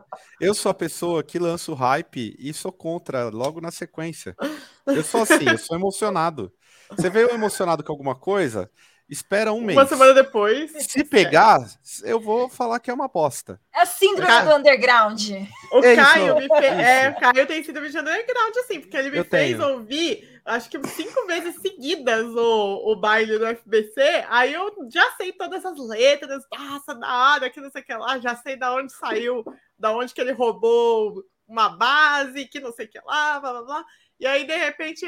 [0.40, 4.36] eu sou a pessoa que lança o hype e sou contra logo na sequência.
[4.86, 6.52] Eu sou assim, eu sou emocionado.
[6.91, 8.71] Você veio emocionado com alguma coisa,
[9.09, 9.79] espera um mês.
[9.79, 10.73] Uma semana depois.
[10.89, 11.59] Se pegar,
[12.03, 13.61] eu vou falar que é uma bosta.
[13.75, 14.45] É a síndrome Ca...
[14.45, 15.21] do underground.
[15.73, 16.67] O é Caio, me fe...
[16.67, 19.69] é, o Caio tem síndrome de underground, assim, porque ele me eu fez tenho.
[19.73, 24.25] ouvir, acho que cinco vezes seguidas o, o baile do FBC.
[24.29, 27.95] Aí eu já sei todas as letras, nossa, da hora, que não sei o que
[27.95, 29.45] lá, já sei da onde saiu,
[29.79, 33.63] da onde que ele roubou uma base, que não sei o que lá, blá blá
[33.63, 33.85] blá.
[34.18, 35.05] E aí, de repente,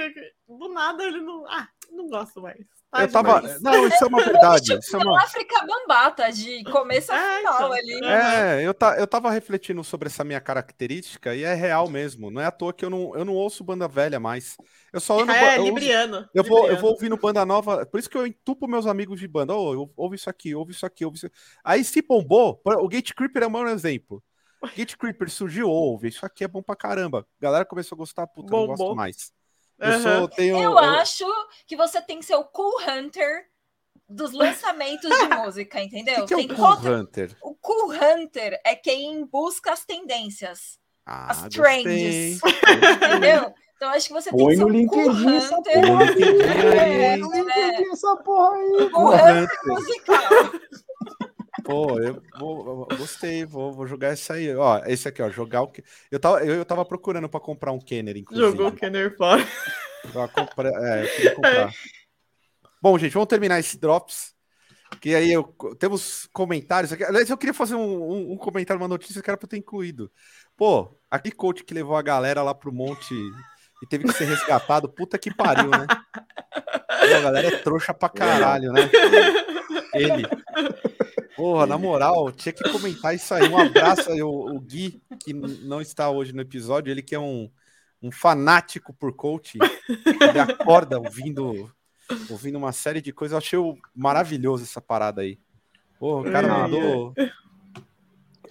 [0.47, 1.47] do nada ele não.
[1.47, 2.59] Ah, não gosto mais.
[2.91, 3.43] Tá eu tava.
[3.61, 4.79] Não, isso é uma verdade.
[4.79, 5.23] Isso é uma...
[5.23, 7.73] África bambata, de começo a é, final então.
[7.73, 8.05] ali.
[8.05, 12.31] É, eu, tá, eu tava refletindo sobre essa minha característica e é real mesmo.
[12.31, 14.57] Não é à toa que eu não, eu não ouço banda velha mais.
[14.91, 15.33] Eu só ando.
[15.33, 16.27] É, eu libriano.
[16.35, 17.85] eu, vou, eu vou ouvindo banda nova.
[17.85, 19.55] Por isso que eu entupo meus amigos de banda.
[19.55, 21.31] Oh, ouve isso aqui, ouve isso aqui, ouve isso.
[21.63, 22.61] Aí se bombou.
[22.65, 24.23] O Gate Creeper é um bom exemplo.
[24.77, 26.09] Gate Creeper surgiu, ouve.
[26.09, 27.21] Isso aqui é bom pra caramba.
[27.21, 28.69] A galera começou a gostar, puta, Bombou.
[28.69, 29.33] não gosto mais.
[29.79, 30.03] Eu, uhum.
[30.03, 31.25] sou, tenho, eu, eu acho
[31.67, 33.47] que você tem que ser o Cool Hunter
[34.09, 36.27] dos lançamentos de música, entendeu?
[36.27, 37.37] Que que é o Cool Hunter?
[37.41, 40.81] O Cool Hunter é quem busca as tendências.
[41.07, 42.41] Ah, as trends.
[42.43, 43.55] entendeu?
[43.77, 45.81] Então acho que você Põe tem que ser um Cool Hunter.
[45.81, 48.91] Põe no LinkedIn é, essa porra aí.
[48.91, 50.23] Cool Hunter musical.
[51.69, 54.57] Pô, eu, vou, eu gostei, vou, vou jogar esse aí.
[54.57, 55.85] Ó, esse aqui, ó, jogar o que.
[56.11, 58.53] Eu tava, eu, eu tava procurando pra comprar um Kenner, inclusive.
[58.53, 59.47] Jogou o Kenner fora.
[60.71, 61.69] É, eu queria comprar.
[61.69, 61.71] É.
[62.81, 64.35] Bom, gente, vamos terminar esse Drops.
[64.99, 65.45] Que aí eu,
[65.79, 67.05] temos comentários aqui.
[67.05, 69.59] Aliás, eu queria fazer um, um, um comentário, uma notícia que era pra eu ter
[69.59, 70.11] incluído.
[70.57, 73.15] Pô, aquele coach que levou a galera lá pro monte
[73.83, 75.87] e teve que ser resgatado, puta que pariu, né?
[76.17, 78.89] Pô, a galera é trouxa pra caralho, né?
[79.93, 80.27] Ele.
[81.39, 83.49] Porra, na moral, tinha que comentar isso aí.
[83.49, 87.49] Um abraço aí, o, Gui, que não está hoje no episódio, ele que é um,
[88.03, 89.61] um fanático por coaching.
[89.89, 91.73] Ele acorda ouvindo,
[92.29, 93.35] ouvindo uma série de coisas.
[93.35, 95.39] Eu achei maravilhoso essa parada aí.
[96.01, 97.15] Porra, o cara mandou.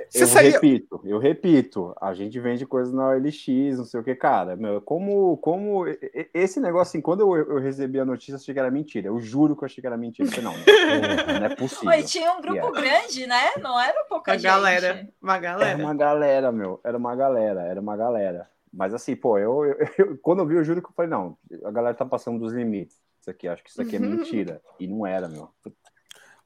[0.10, 0.52] Você eu saía...
[0.52, 4.56] repito, eu repito, a gente vende coisas na OLX, não sei o que, cara.
[4.56, 5.86] Meu, como, como
[6.34, 9.08] esse negócio, assim, quando eu, eu recebi a notícia, eu achei que era mentira.
[9.08, 10.30] Eu juro que eu achei que era mentira.
[10.42, 10.60] não, não,
[11.40, 11.90] não é possível.
[11.90, 13.52] Oi, tinha um grupo grande, né?
[13.62, 14.52] Não era pouca uma gente.
[14.52, 15.72] galera, uma galera.
[15.72, 16.80] Era uma galera, meu.
[16.84, 18.50] Era uma galera, era uma galera.
[18.72, 21.38] Mas assim, pô, eu, eu, eu quando eu vi, eu juro que eu falei, não,
[21.64, 22.98] a galera tá passando dos limites.
[23.20, 24.62] Isso aqui, acho que isso aqui é mentira.
[24.80, 25.50] E não era, meu.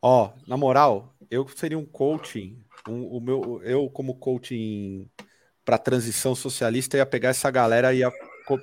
[0.01, 5.09] Ó, na moral, eu seria um coaching um, o meu, eu, como coaching
[5.63, 8.11] para transição socialista, ia pegar essa galera, ia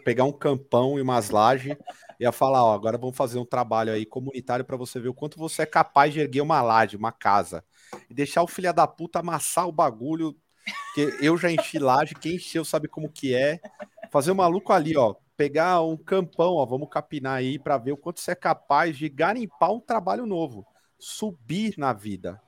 [0.05, 1.77] pegar um campão e umas lajes,
[2.19, 5.39] ia falar: ó, agora vamos fazer um trabalho aí comunitário para você ver o quanto
[5.39, 7.65] você é capaz de erguer uma laje, uma casa,
[8.11, 10.37] e deixar o filho da puta amassar o bagulho.
[10.95, 13.59] Que eu já enchi laje, quem encheu sabe como que é.
[14.11, 17.97] Fazer o maluco ali, ó, pegar um campão, ó, vamos capinar aí para ver o
[17.97, 20.67] quanto você é capaz de garimpar um trabalho novo,
[20.99, 22.39] subir na vida,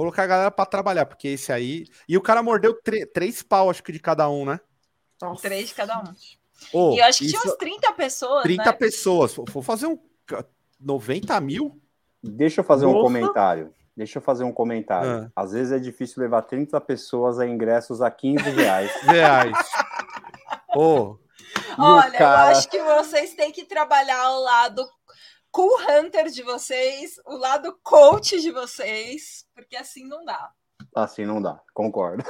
[0.00, 1.84] Colocar a galera pra trabalhar, porque esse aí.
[2.08, 2.74] E o cara mordeu
[3.12, 4.58] três pau, acho que de cada um, né?
[5.20, 5.42] Nossa.
[5.42, 6.04] Três de cada um.
[6.72, 7.38] Oh, e eu acho que isso...
[7.38, 8.42] tinha uns 30 pessoas.
[8.44, 8.72] 30 né?
[8.72, 9.34] pessoas.
[9.34, 9.98] Vou fazer um
[10.80, 11.78] 90 mil?
[12.22, 12.96] Deixa eu fazer Nossa.
[12.96, 13.74] um comentário.
[13.94, 15.30] Deixa eu fazer um comentário.
[15.36, 15.42] Ah.
[15.42, 18.90] Às vezes é difícil levar 30 pessoas a ingressos a 15 reais.
[19.04, 19.58] reais.
[20.74, 21.18] oh.
[21.76, 22.52] Olha, cara...
[22.52, 24.82] eu acho que vocês têm que trabalhar o lado
[25.50, 30.50] cool hunter de vocês, o lado coach de vocês, porque assim não dá.
[30.94, 32.24] Assim não dá, concordo.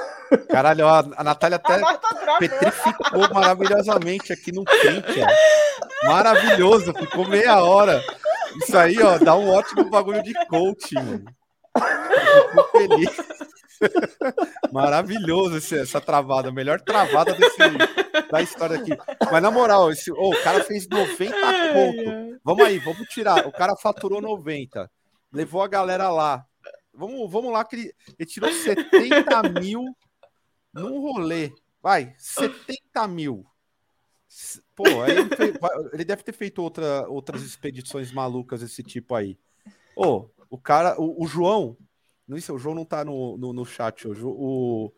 [0.49, 6.07] Caralho, a, a Natália até a petrificou maravilhosamente aqui no print, ó.
[6.07, 8.03] Maravilhoso, ficou meia hora.
[8.57, 11.25] Isso aí, ó, dá um ótimo bagulho de coaching, mano.
[12.51, 13.17] Fico feliz.
[14.71, 17.57] Maravilhoso esse, essa travada, melhor travada desse,
[18.31, 18.91] da história aqui.
[19.31, 21.35] Mas na moral, esse, oh, o cara fez 90
[21.73, 22.39] pontos.
[22.43, 23.47] Vamos aí, vamos tirar.
[23.47, 24.89] O cara faturou 90,
[25.31, 26.45] levou a galera lá.
[26.93, 29.83] Vamos, vamos lá, que ele, tirou 70 mil
[30.73, 31.51] num rolê.
[31.81, 33.45] Vai, 70 mil.
[34.75, 35.55] Pô, ele, fez,
[35.93, 39.37] ele, deve ter feito outra, outras expedições malucas desse tipo aí.
[39.95, 41.77] Ô, oh, o cara, o, o João,
[42.31, 44.21] não sei, o João não tá no, no, no chat hoje.
[44.23, 44.93] O,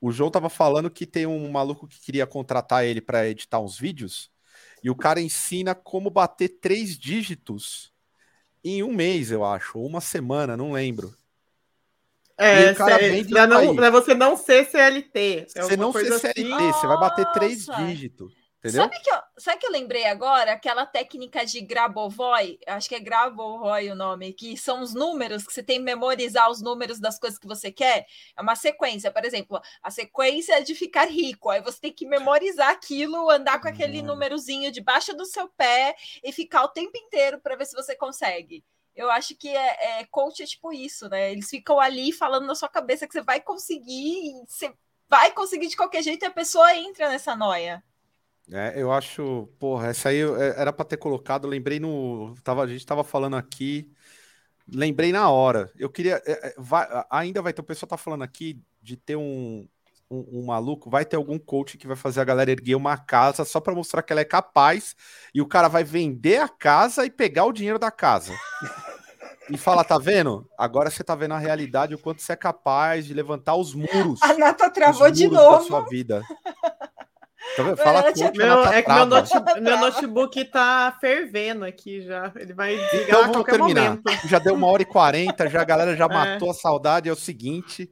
[0.00, 3.78] o João tava falando que tem um maluco que queria contratar ele para editar uns
[3.78, 4.30] vídeos.
[4.82, 7.92] E o cara ensina como bater três dígitos
[8.62, 11.14] em um mês, eu acho, ou uma semana, não lembro.
[12.36, 12.74] É,
[13.74, 15.46] para você não ser CLT.
[15.54, 16.72] É você não ser CLT, assim.
[16.72, 18.43] você vai bater três dígitos.
[18.64, 18.84] Entendeu?
[18.84, 20.52] Sabe que, eu, sabe que eu lembrei agora?
[20.54, 25.52] Aquela técnica de Grabovoi, acho que é Grabovoi o nome, que são os números, que
[25.52, 28.06] você tem que memorizar os números das coisas que você quer.
[28.34, 31.50] É uma sequência, por exemplo, a sequência de ficar rico.
[31.50, 34.06] Aí você tem que memorizar aquilo, andar com aquele hum.
[34.06, 38.64] númerozinho debaixo do seu pé e ficar o tempo inteiro para ver se você consegue.
[38.96, 41.32] Eu acho que é, é coach é tipo isso, né?
[41.32, 44.72] Eles ficam ali falando na sua cabeça que você vai conseguir, você
[45.06, 47.84] vai conseguir de qualquer jeito e a pessoa entra nessa noia.
[48.52, 52.66] É, eu acho, porra, essa aí é, era para ter colocado, lembrei no, tava, a
[52.66, 53.90] gente tava falando aqui,
[54.68, 55.70] lembrei na hora.
[55.78, 59.16] Eu queria, é, é, vai, ainda vai ter, o pessoal tá falando aqui de ter
[59.16, 59.66] um,
[60.10, 63.44] um, um, maluco, vai ter algum coach que vai fazer a galera erguer uma casa
[63.46, 64.94] só para mostrar que ela é capaz,
[65.34, 68.34] e o cara vai vender a casa e pegar o dinheiro da casa.
[69.48, 70.46] e fala, tá vendo?
[70.58, 74.22] Agora você tá vendo a realidade, o quanto você é capaz de levantar os muros.
[74.22, 75.58] A Nata travou de novo.
[75.58, 76.22] Da sua vida.
[77.76, 78.32] Fala tinha...
[78.34, 82.32] meu, é que meu notebook, meu notebook tá fervendo aqui já.
[82.36, 83.90] Ele vai desligar então, a qualquer terminar.
[83.90, 84.28] momento.
[84.28, 86.08] Já deu uma hora e quarenta, já a galera já é.
[86.08, 87.08] matou a saudade.
[87.08, 87.90] É o seguinte,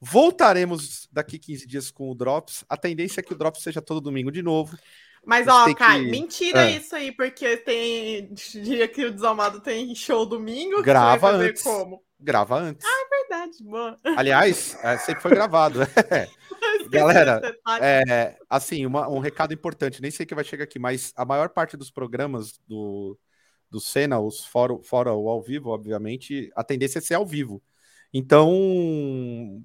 [0.00, 2.64] voltaremos daqui 15 dias com o Drops.
[2.68, 4.76] A tendência é que o Drops seja todo domingo de novo.
[5.24, 6.10] Mas, ó, Kai, que...
[6.10, 6.76] mentira é.
[6.76, 10.82] isso aí, porque tem dia que o Desalmado tem show domingo.
[10.82, 11.62] Grava antes.
[11.62, 12.02] Como?
[12.18, 12.86] Grava antes.
[12.86, 13.62] Ah, é verdade.
[13.62, 13.98] Boa.
[14.16, 15.80] Aliás, é, sempre foi gravado.
[16.90, 17.40] Galera,
[17.80, 21.48] é, assim, uma, um recado importante, nem sei que vai chegar aqui, mas a maior
[21.50, 23.18] parte dos programas do,
[23.70, 27.62] do Senna, os fora, fora o ao vivo, obviamente, a tendência é ser ao vivo.
[28.12, 29.62] Então,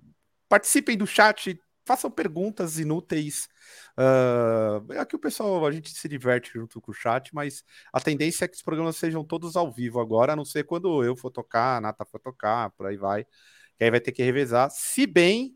[0.48, 3.48] participem do chat, façam perguntas inúteis.
[3.98, 8.46] Uh, aqui o pessoal, a gente se diverte junto com o chat, mas a tendência
[8.46, 11.32] é que os programas sejam todos ao vivo agora, a não ser quando eu for
[11.32, 13.26] tocar, a Nata for tocar, por aí vai.
[13.78, 14.70] Que aí vai ter que revezar.
[14.72, 15.56] Se bem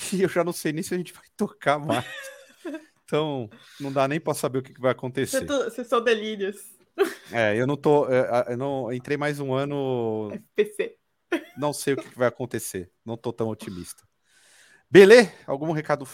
[0.00, 2.04] que eu já não sei nem se a gente vai tocar mais.
[3.04, 3.50] Então,
[3.80, 5.44] não dá nem para saber o que, que vai acontecer.
[5.44, 6.78] Vocês são delírios.
[7.32, 8.08] É, eu não tô.
[8.08, 10.30] É, eu não entrei mais um ano.
[10.56, 10.96] FPC.
[11.58, 12.88] Não sei o que, que vai acontecer.
[13.04, 14.04] Não tô tão otimista.
[14.88, 15.32] Beleza?
[15.44, 16.06] Algum recado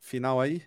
[0.00, 0.66] final aí?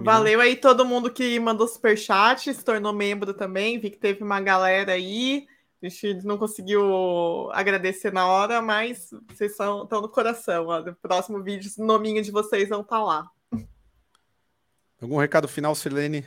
[0.00, 3.80] Valeu aí todo mundo que mandou superchat, se tornou membro também.
[3.80, 5.48] Vi que teve uma galera aí.
[5.80, 10.66] A gente não conseguiu agradecer na hora, mas vocês são, estão no coração.
[10.66, 10.80] Ó.
[10.80, 13.30] No próximo vídeo, o nominho de vocês vão estar tá lá.
[15.00, 16.26] Algum recado final, Silene?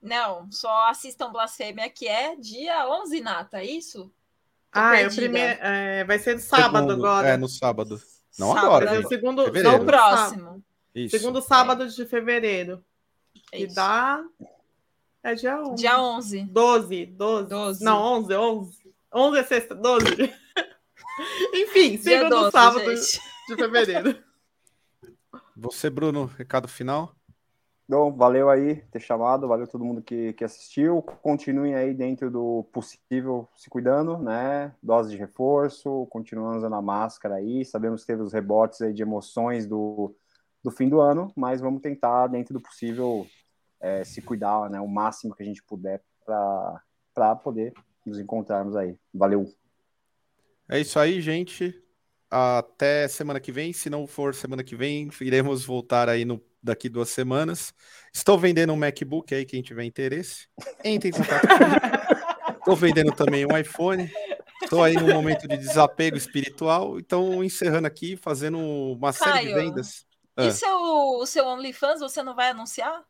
[0.00, 4.04] Não, só assistam Blasfêmia, que é dia 11, Nata, é isso?
[4.70, 7.28] Tô ah, é o primeiro, é, vai ser no sábado Segundo, agora.
[7.30, 8.00] É, no sábado.
[8.38, 8.94] Não sábado, agora.
[8.94, 9.84] É o segundo, fevereiro.
[9.84, 10.64] próximo.
[10.94, 11.18] Isso.
[11.18, 12.84] Segundo sábado de fevereiro.
[13.50, 14.22] É e dá
[15.30, 15.74] é dia 11.
[15.74, 16.44] Dia 11.
[16.44, 17.48] 12, 12.
[17.48, 17.84] 12.
[17.84, 18.94] Não, 11, 11.
[19.14, 20.06] 11 é sexta, 12.
[21.54, 23.20] Enfim, segundo 12, sábado gente.
[23.48, 24.18] de fevereiro.
[25.56, 27.12] Você, Bruno, recado final?
[27.90, 31.00] Bom, valeu aí ter chamado, valeu todo mundo que, que assistiu.
[31.22, 34.74] Continuem aí dentro do possível se cuidando, né?
[34.82, 37.64] Dose de reforço, continuando usando a máscara aí.
[37.64, 40.14] Sabemos que teve os rebotes aí de emoções do,
[40.62, 43.26] do fim do ano, mas vamos tentar, dentro do possível,
[43.80, 47.72] é, se cuidar né, o máximo que a gente puder para poder
[48.04, 48.98] nos encontrarmos aí.
[49.12, 49.46] Valeu.
[50.68, 51.74] É isso aí, gente.
[52.30, 53.72] Até semana que vem.
[53.72, 57.72] Se não for semana que vem, iremos voltar aí no, daqui duas semanas.
[58.12, 60.48] Estou vendendo um MacBook aí, quem tiver interesse.
[60.84, 62.58] Entre em contato comigo.
[62.58, 64.10] Estou vendendo também um iPhone.
[64.62, 66.98] Estou aí num momento de desapego espiritual.
[66.98, 70.06] Então, encerrando aqui, fazendo uma Caio, série de vendas.
[70.36, 70.50] E ah.
[70.50, 73.02] seu, o seu OnlyFans, você não vai anunciar?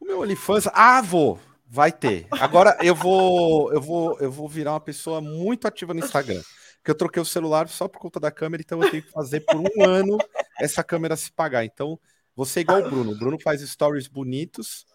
[0.00, 1.38] O meu OnlyFans, ah, vou.
[1.66, 2.26] Vai ter.
[2.32, 6.42] Agora eu vou, eu vou, eu vou virar uma pessoa muito ativa no Instagram.
[6.78, 9.40] Porque eu troquei o celular só por conta da câmera, então eu tenho que fazer
[9.40, 10.18] por um ano
[10.58, 11.64] essa câmera se pagar.
[11.64, 12.00] Então,
[12.34, 13.12] você é igual o Bruno.
[13.12, 14.86] O Bruno faz stories bonitos.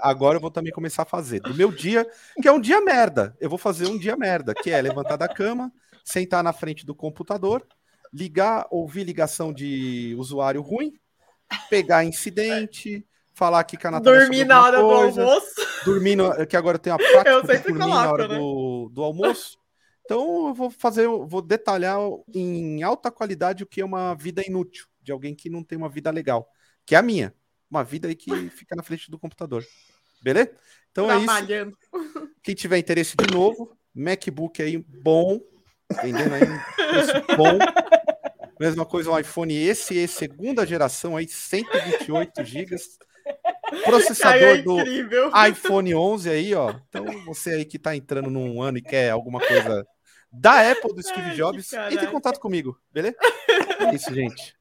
[0.00, 1.40] Agora eu vou também começar a fazer.
[1.40, 2.06] Do meu dia,
[2.40, 3.36] que é um dia merda.
[3.38, 5.70] Eu vou fazer um dia merda, que é levantar da cama,
[6.04, 7.64] sentar na frente do computador,
[8.12, 10.94] ligar, ouvir ligação de usuário ruim,
[11.68, 15.54] pegar incidente, falar aqui que a Natália Dormir na hora coisa, do almoço.
[15.84, 18.38] Dormir, no, que agora tem a prática eu sempre dormir coloco, na hora né?
[18.38, 19.58] do, do almoço.
[20.04, 21.98] Então eu vou fazer, vou detalhar
[22.32, 25.88] em alta qualidade o que é uma vida inútil, de alguém que não tem uma
[25.88, 26.48] vida legal,
[26.86, 27.34] que é a minha.
[27.70, 29.64] Uma vida aí que fica na frente do computador.
[30.22, 30.52] Beleza?
[30.92, 31.76] Então é isso.
[32.42, 35.40] Quem tiver interesse de novo, MacBook aí bom,
[36.02, 37.58] vendendo aí um bom.
[38.60, 42.76] Mesma coisa o iPhone esse, esse segunda geração aí, 128 GB.
[43.84, 44.76] Processador do
[45.48, 46.74] iPhone 11 aí, ó.
[46.88, 49.86] Então, você aí que tá entrando num ano e quer alguma coisa
[50.32, 53.16] da Apple, do Steve Ai, Jobs, entre em contato comigo, beleza?
[53.80, 54.54] É isso, gente.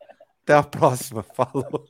[0.44, 1.24] Até a próxima.
[1.24, 1.86] Falou.